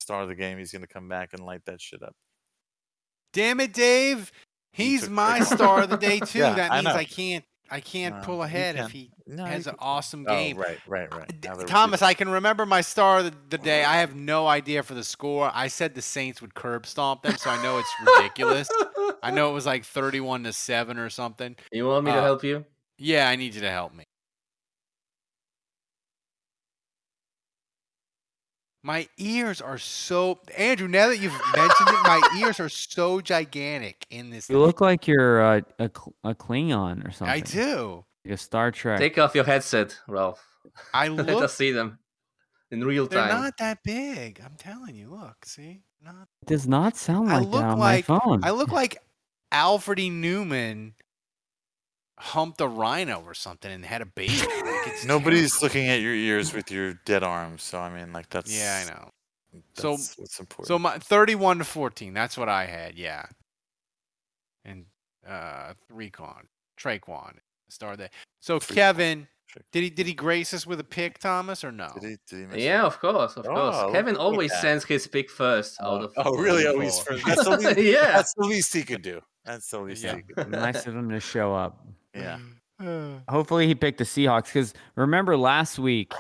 [0.10, 0.58] star of the game.
[0.58, 2.16] He's going to come back and light that shit up.
[3.32, 4.32] Damn it, Dave.
[4.74, 5.56] He's took my Tre'Quan.
[5.56, 6.40] star of the day too.
[6.40, 6.94] Yeah, that means know.
[6.96, 7.46] I, can't.
[7.70, 10.58] I can't No, pull you ahead if he No, has you an awesome Oh, game.
[10.58, 11.32] right, right, right.
[11.44, 13.84] Now Thomas, I can remember my star of the, the day.
[13.84, 15.52] I have no idea for the score.
[15.54, 18.68] I said the Saints would curb stomp them, so I know it's ridiculous.
[19.22, 21.56] I know it was like 31 to 7 or something.
[21.72, 22.66] You want me to Uh, help you?
[22.98, 24.04] Yeah, I need you to help me.
[28.82, 30.88] My ears are so Andrew.
[30.88, 34.50] Now that you've mentioned it, my ears are so gigantic in this.
[34.50, 35.92] You look like you're uh, a
[36.24, 37.28] a Klingon or something.
[37.28, 38.06] I do.
[38.24, 39.00] Like a Star Trek.
[39.00, 40.42] Take off your headset, Ralph.
[40.94, 41.44] I Let look.
[41.44, 42.00] us see them
[42.72, 43.20] in real time.
[43.20, 43.44] They're time.
[43.44, 44.42] not that big.
[44.44, 45.10] I'm telling you.
[45.10, 46.28] Look, see, not.
[46.44, 48.44] It does not sound I like look that on like my phone.
[48.46, 48.98] I look like
[49.52, 50.10] Alfred E.
[50.10, 50.94] Neuman
[52.20, 54.34] humped a rhino or something and had a baby.
[54.38, 57.64] Like, it's Nobody's looking at your ears with your dead arms.
[57.64, 59.10] So I mean, like that's Yeah, I know.
[59.76, 59.92] That's so
[60.22, 60.68] what's important.
[60.68, 62.14] So my 31 to 14.
[62.14, 62.96] That's what I had.
[62.98, 63.26] Yeah.
[64.66, 64.86] And
[65.28, 66.48] uh Recon,
[66.80, 67.36] Tre'Quan,
[67.70, 68.10] star day.
[68.40, 69.28] So Kevin,
[69.72, 71.90] did he did he grace us with a pick, Thomas, or no?
[72.00, 73.94] Did he, did he Yeah, of course, of Oh, course.
[73.94, 74.62] Kevin always that.
[74.62, 76.14] sends his pick first out of.
[76.18, 76.64] Oh, really?
[76.68, 77.18] out of Always four.
[77.18, 78.12] for that's the least, yeah.
[78.12, 79.22] That's the least he could do.
[79.46, 80.18] That's the least Yeah.
[80.18, 80.58] he could do.
[80.58, 81.86] nice of him to show up.
[82.14, 82.40] Yeah.
[83.30, 86.14] Hopefully he picked the Seahawks because remember last week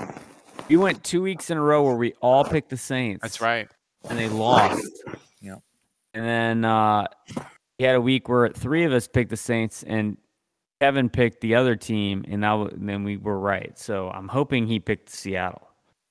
[0.67, 3.21] we went two weeks in a row where we all picked the Saints.
[3.21, 3.69] That's right.
[4.09, 4.85] And they lost.
[5.41, 5.55] Yeah.
[6.13, 7.07] And then uh,
[7.77, 10.17] he had a week where three of us picked the Saints and
[10.81, 13.77] Kevin picked the other team, and, that and then we were right.
[13.77, 15.67] So I'm hoping he picked Seattle.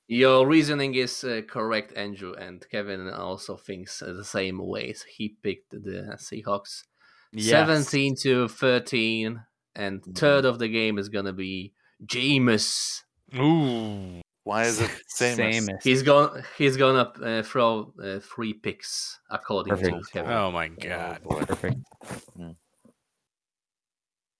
[0.07, 4.93] Your reasoning is uh, correct, Andrew, and Kevin also thinks uh, the same way.
[4.93, 6.83] So He picked the Seahawks,
[7.31, 7.49] Yes.
[7.49, 9.41] seventeen to thirteen,
[9.79, 11.73] and third of the game is gonna be
[12.05, 13.01] Jameis.
[13.35, 14.21] Ooh.
[14.43, 15.37] Why is it same?
[15.37, 15.83] Samus.
[15.83, 16.43] He's going.
[16.57, 20.11] He's gonna uh, throw uh, three picks according to Perfect.
[20.11, 20.31] Kevin.
[20.31, 21.23] Oh my god.
[21.23, 21.41] boy.
[21.47, 21.77] Perfect.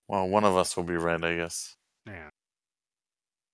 [0.08, 1.76] Well, one of us will be right, I guess.
[2.08, 2.30] Yeah.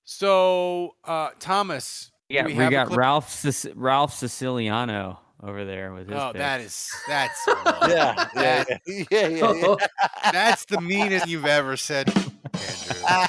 [0.05, 2.95] So uh Thomas, Yeah, we, we, got?
[2.95, 3.45] Ralph
[3.75, 6.17] Ralph Siciliano over there with his.
[6.17, 6.89] Oh, that picks.
[6.89, 10.31] is that's Yeah, yeah, that- yeah, yeah, yeah, yeah.
[10.31, 13.27] that's the meanest you've ever said, Andrew.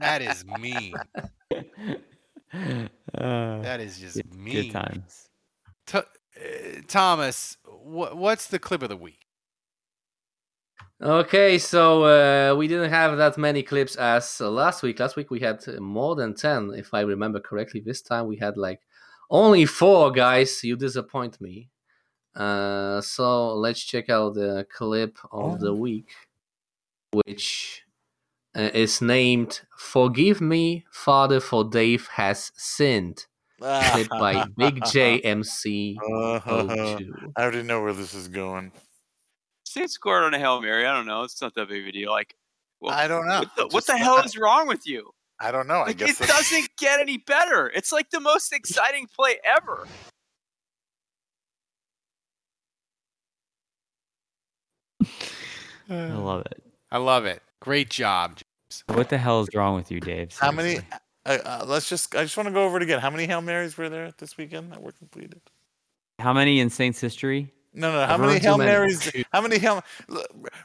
[0.00, 0.94] that is mean.
[2.52, 4.54] Uh, That is just good, mean.
[4.54, 5.28] good times.
[5.86, 6.02] T- uh,
[6.86, 9.26] Thomas, wh- what's the clip of the week?
[11.00, 14.98] Okay, so uh, we didn't have that many clips as uh, last week.
[14.98, 17.80] Last week we had uh, more than 10, if I remember correctly.
[17.80, 18.80] This time we had like
[19.30, 20.62] only four, guys.
[20.64, 21.70] You disappoint me.
[22.34, 26.10] Uh, so let's check out the clip of the week,
[27.12, 27.82] which
[28.56, 33.26] uh, is named Forgive Me, Father, for Dave Has Sinned.
[33.60, 35.98] Clip by Big J MC.
[36.00, 38.70] Uh, I already know where this is going.
[39.64, 40.86] Saints scored on a hail mary.
[40.86, 41.24] I don't know.
[41.24, 42.10] It's not that big of a deal.
[42.10, 42.36] Like,
[42.80, 43.40] well, I don't know.
[43.40, 45.10] What the, what the hell not- is wrong with you?
[45.40, 45.80] I don't know.
[45.80, 47.68] I Like, guess it that's- doesn't get any better.
[47.68, 49.86] It's like the most exciting play ever.
[55.90, 56.62] I love it.
[56.90, 57.42] I love it.
[57.60, 58.36] Great job.
[58.36, 58.84] James.
[58.86, 60.36] What the hell is wrong with you, Dave?
[60.38, 60.70] How many?
[60.74, 60.98] Seriously.
[61.26, 62.14] Uh, uh, let's just.
[62.14, 63.00] I just want to go over it again.
[63.00, 65.40] How many hail marys were there this weekend that were completed?
[66.18, 67.52] How many in Saints history?
[67.74, 68.06] No, no.
[68.06, 68.70] How I've many heard too hail many.
[68.70, 69.12] marys?
[69.32, 69.82] How many hail?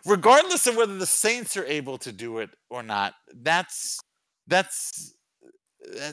[0.06, 4.00] Regardless of whether the Saints are able to do it or not, that's
[4.48, 5.14] that's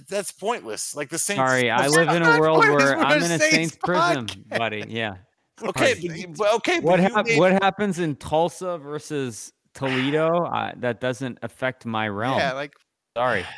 [0.08, 0.94] that's pointless.
[0.96, 1.38] Like the Saints.
[1.38, 4.48] Sorry, I live in a world where I'm in a Saints Saints podcast.
[4.48, 4.84] buddy.
[4.88, 5.14] Yeah.
[5.62, 6.80] Okay, but, but okay.
[6.80, 12.08] What but hap- made- What happens in Tulsa versus Toledo, uh, that doesn't affect my
[12.08, 12.38] realm.
[12.38, 12.72] Yeah, like
[13.14, 13.44] sorry.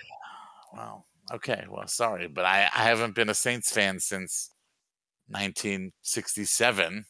[0.75, 1.65] Well, okay.
[1.71, 4.51] Well, sorry, but I, I haven't been a Saints fan since
[5.29, 7.05] 1967,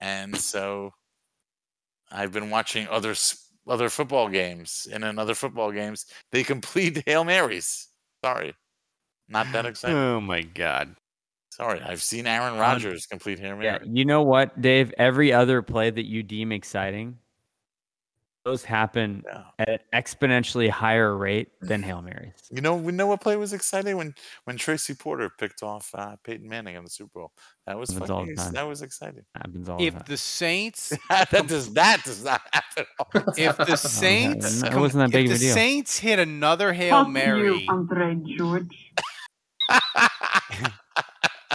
[0.00, 0.90] and so
[2.10, 3.14] I've been watching other
[3.68, 7.88] other football games, and in other football games, they complete hail marys.
[8.24, 8.54] Sorry,
[9.28, 9.96] not that exciting.
[9.96, 10.94] Oh my god.
[11.50, 13.64] Sorry, I've seen Aaron um, Rodgers complete hail Mary.
[13.64, 14.94] Yeah, you know what, Dave?
[14.96, 17.18] Every other play that you deem exciting,
[18.48, 19.22] those happen
[19.58, 22.32] at an exponentially higher rate than Hail Marys.
[22.50, 24.14] You know, we know what play was exciting when
[24.44, 27.32] when Tracy Porter picked off uh, Peyton Manning in the Super Bowl.
[27.66, 28.52] That was Happens all fucking, the time.
[28.54, 29.22] that was exciting.
[29.34, 30.04] Happens all If the time.
[30.08, 32.86] the Saints that does that does not happen.
[32.98, 35.54] all the if the Saints it wasn't that big if of a the deal.
[35.54, 38.94] Saints hit another Hail Mary Andre George.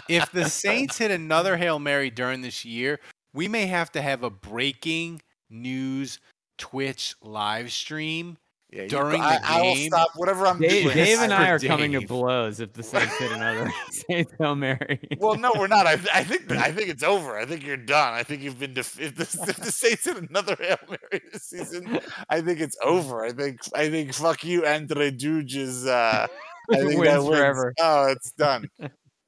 [0.07, 2.99] if the Saints hit another Hail Mary during this year,
[3.33, 6.19] we may have to have a breaking news
[6.57, 8.37] Twitch live stream
[8.71, 9.87] Yeah, you- during I, the I will game.
[9.89, 10.95] stop whatever I'm Dave, doing.
[10.95, 14.55] Dave and I for are coming to blows if the Saints hit another Saints Hail
[14.55, 14.99] Mary.
[15.17, 15.85] Well, no, we're not.
[15.87, 17.37] I, I think I think it's over.
[17.37, 18.13] I think you're done.
[18.13, 21.43] I think you've been def- if the, if the Saints hit another hail mary this
[21.43, 21.99] season.
[22.29, 23.23] I think it's over.
[23.25, 25.85] I think I think fuck you, Andre Juge is.
[25.85, 26.27] Uh,
[26.71, 27.27] I think that Wins wins.
[27.37, 27.73] forever.
[27.79, 28.69] Oh, it's done.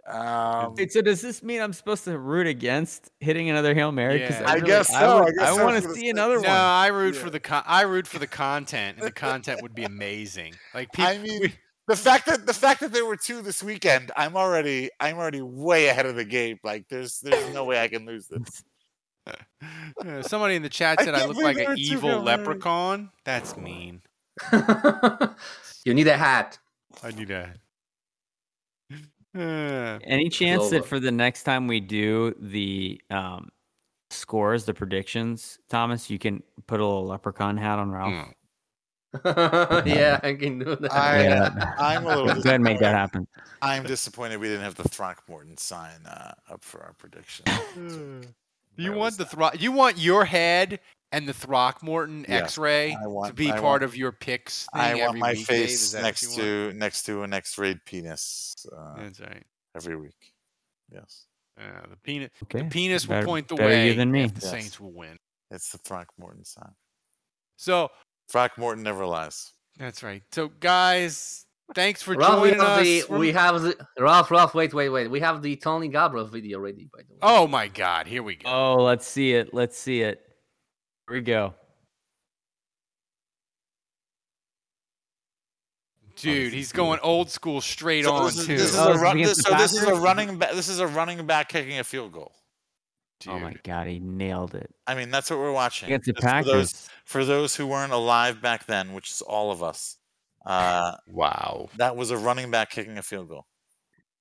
[0.07, 4.19] Um, Wait, so does this mean I'm supposed to root against hitting another Hail Mary?
[4.19, 4.49] 'Cause Yeah.
[4.49, 5.23] I really- guess I, so.
[5.23, 6.51] would- I I want to see another No, one.
[6.51, 9.83] I root for the con- I root for the content, and the content would be
[9.83, 10.53] amazing.
[10.75, 11.53] Like people, I mean,
[11.87, 15.41] the fact that the fact that there were two this weekend, I'm already I'm already
[15.41, 16.59] way ahead of the game.
[16.63, 18.63] Like, there's there's no way I can lose this.
[19.27, 22.37] Uh, somebody in the chat said I, can't look like an evil Hail Marys.
[22.37, 23.09] leprechaun.
[23.23, 24.03] That's mean.
[25.83, 26.59] you need a hat.
[27.03, 27.53] I need a.
[29.35, 33.49] Uh, Any chance that for the next time we do the um,
[34.09, 38.33] scores, the predictions, Thomas, you can put a little leprechaun hat on Ralph?
[39.85, 40.91] yeah, I can do that.
[40.93, 41.73] I, Yeah.
[41.77, 42.97] I'm a little Go ahead and make that disappointed.
[42.97, 43.27] happen.
[43.61, 47.45] I'm disappointed we didn't have the Throckmorton sign uh, up for our prediction.
[48.77, 50.79] you want the thro- you want your head
[51.15, 54.67] and the Throckmorton Yeah, X-ray I to be I part want- of your picks.
[54.73, 56.41] Thing I want my week, face next you want?
[56.41, 58.53] to next to an X-rayed penis.
[58.75, 59.43] Uh, That's right.
[59.75, 60.33] every week.
[60.91, 61.25] Yes,
[61.59, 62.31] Uh, the penis.
[62.43, 62.59] Okay.
[62.63, 63.95] The penis will point the better you way.
[63.95, 64.27] than me.
[64.27, 64.51] The Yes.
[64.51, 65.17] Saints will win.
[65.51, 66.73] it's the Throckmorton sign.
[67.55, 67.89] So
[68.29, 69.53] Throckmorton never lies.
[69.77, 70.21] that's right.
[70.33, 72.83] So guys, thanks for Ralph, joining have us.
[72.83, 74.31] the Rem- we have the Ralph.
[74.31, 75.07] Ralph, wait, wait, wait.
[75.09, 77.19] We have the Tony Galbreath video ready, by the way.
[77.21, 78.05] oh my God!
[78.07, 78.49] Here we go.
[78.49, 79.53] Oh, let's see it.
[79.53, 80.21] Let's see it.
[81.07, 81.53] Here we go.
[86.15, 88.57] Dude, he's going old school straight So on this is, too.
[88.57, 90.53] this is Oh, a run, this, so this is a running back.
[90.53, 92.31] This is a running back kicking a field goal.
[93.27, 95.87] Oh my God, he nailed it I mean, that's what we're watching.
[95.87, 96.89] against the Just For those, Packers.
[97.05, 99.97] for those who weren't alive back then, which is all of us,
[100.45, 101.69] uh, Wow.
[101.77, 103.45] that was a running back kicking a field goal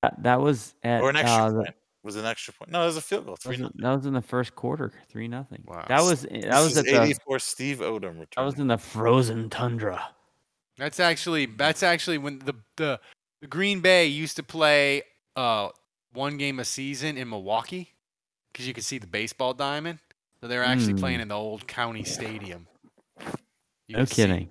[0.01, 1.75] That, that was at or an extra uh, point.
[2.05, 2.71] Was an extra point?
[2.71, 3.35] No, it was a field goal.
[3.43, 3.81] that, was, nothing.
[3.81, 5.63] that was in the first quarter, three nothing.
[5.65, 5.85] Wow.
[5.87, 8.27] That was that This was is at the 84 Steve Odom return.
[8.37, 10.09] that was in the frozen tundra.
[10.77, 12.99] That's actually that's actually when the the,
[13.41, 15.01] the Green Bay used to play
[15.35, 15.69] uh
[16.13, 17.91] one game a season in Milwaukee
[18.53, 19.97] because you could see the baseball diamond.
[20.41, 20.99] So they were actually Hmm.
[20.99, 22.67] playing in the old county stadium.
[23.87, 24.49] You No could see- kidding.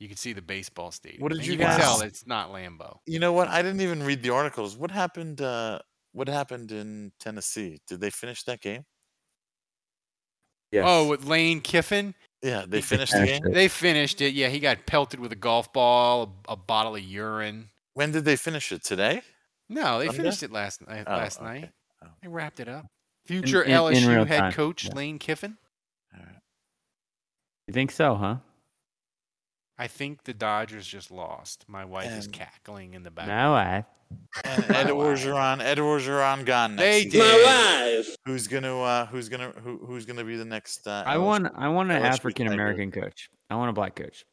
[0.00, 1.22] you could see the baseball stadium.
[1.22, 2.98] What did And you you can guys- tell it's not Lambeau.
[3.06, 3.46] You know what?
[3.48, 4.76] I didn't even read the articles.
[4.76, 5.40] What happened?
[5.40, 5.78] Uh,
[6.16, 7.78] what happened in Tennessee?
[7.86, 8.84] Did they finish that game?
[10.78, 13.46] Oh, with Lane Kiffin, Yeah, they finished the game.
[13.46, 13.54] it.
[13.54, 14.34] they finished it.
[14.34, 17.70] Yeah, he got pelted with a golf ball, a, a bottle of urine.
[17.94, 18.82] When did they finish it?
[18.84, 19.22] Today?
[19.70, 20.18] No, they Sunday?
[20.22, 21.04] finished it last night.
[21.06, 21.46] Oh, last okay.
[21.60, 21.70] night,
[22.04, 22.08] Oh.
[22.22, 22.86] they wrapped it up.
[23.26, 24.94] Future in- in LSU real head time, coach yeah.
[24.94, 25.56] Lane Kiffin.
[27.68, 28.36] You think so, huh?
[29.78, 31.64] I think the Dodgers just lost.
[31.68, 33.26] My wife is cackling in the back.
[33.28, 33.84] No, I.
[34.44, 36.76] And Ed Orgeron, Ed Orgeron gone.
[36.76, 37.20] Next They season.
[37.20, 38.06] did.
[38.24, 38.80] Who's gonna?
[38.80, 39.50] Uh, who's gonna?
[39.62, 40.86] Who, who's gonna be the next?
[40.86, 43.28] Uh, I LSU want I want an African American coach.
[43.50, 44.24] I want a black coach.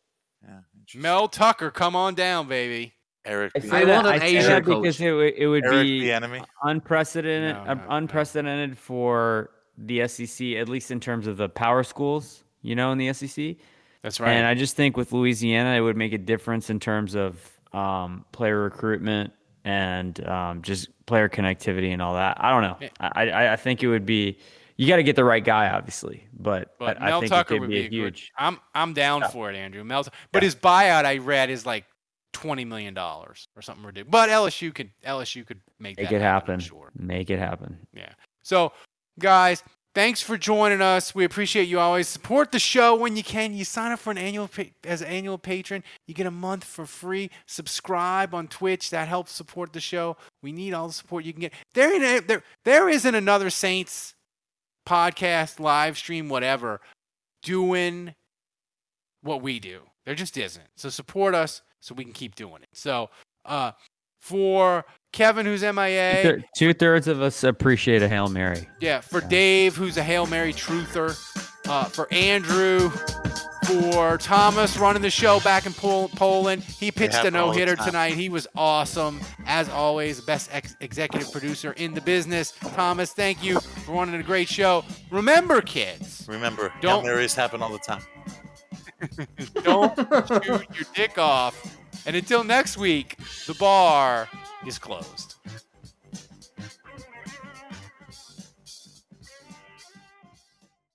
[0.43, 0.59] Yeah.
[0.95, 2.93] Mel Tucker, come on down, baby.
[3.25, 3.53] Eric.
[3.55, 3.67] I B.
[3.69, 4.81] say I that, want an I say Asian that coach.
[4.83, 6.43] because it, would- it would Eric be the enemy.
[6.63, 7.87] unprecedented, No, uh, no, no.
[7.89, 12.43] unprecedented for the SEC, at least in terms of the power schools.
[12.61, 13.55] You know, in the SEC.
[14.03, 14.31] That's right.
[14.33, 18.25] And I just think with Louisiana, it would make a difference in terms of um,
[18.33, 19.31] player recruitment
[19.63, 22.37] and um, just player connectivity and all that.
[22.39, 22.89] I don't know.
[22.99, 24.37] I, I, I think it would be.
[24.75, 27.55] You got to get the right guy, obviously, but, but I, I Mel think Tucker
[27.55, 28.15] it would be, be, a a good.
[28.17, 28.31] huge.
[28.37, 29.83] I'm I'm down for it, Andrew.
[29.83, 31.85] Mel, but his buyout I read is like
[32.33, 34.11] twenty million dollars or something ridiculous.
[34.11, 36.55] But LSU could LSU could make Make that it happen.
[36.55, 36.59] Happen.
[36.59, 36.91] sure.
[36.97, 37.77] Make it happen.
[37.93, 38.09] Yeah.
[38.41, 38.73] So,
[39.19, 39.63] guys,
[39.95, 41.13] Thanks for joining us.
[41.13, 42.07] We appreciate you always.
[42.07, 43.53] Support the show when you can.
[43.53, 44.49] You sign up for an annual
[44.83, 45.83] as an annual patron.
[46.07, 47.29] You get a month for free.
[47.45, 48.89] Subscribe on Twitch.
[48.89, 50.17] That helps support the show.
[50.41, 51.53] We need all the support you can get.
[51.75, 54.15] There, ain't there, there isn't another Saints
[54.87, 56.81] podcast, live stream, whatever,
[57.43, 58.15] doing
[59.21, 59.81] what we do.
[60.05, 60.67] There just isn't.
[60.75, 62.69] So support us so we can keep doing it.
[62.73, 63.11] So,
[63.45, 63.73] uh,
[64.19, 68.67] for Kevin, who's MIA, Two thirds of us appreciate a hail mary.
[68.81, 71.15] yeah, for Dave, who's a Hail Mary truther,
[71.69, 72.89] uh, for Andrew,
[73.67, 76.63] for Thomas running the show back in Pol- Poland.
[76.63, 78.15] He pitched a no hitter tonight.
[78.15, 79.21] He was awesome.
[79.45, 82.51] As always, best ex- executive producer in the business.
[82.75, 84.83] Thomas, thank you for running a great show.
[85.11, 88.01] Remember, kids, Remember, Don't- Hail Marys happen all the time.
[89.63, 89.95] don't
[90.43, 91.77] shoot your dick off.
[92.05, 93.17] And until next week,
[93.47, 94.27] the bar
[94.65, 95.32] is closed.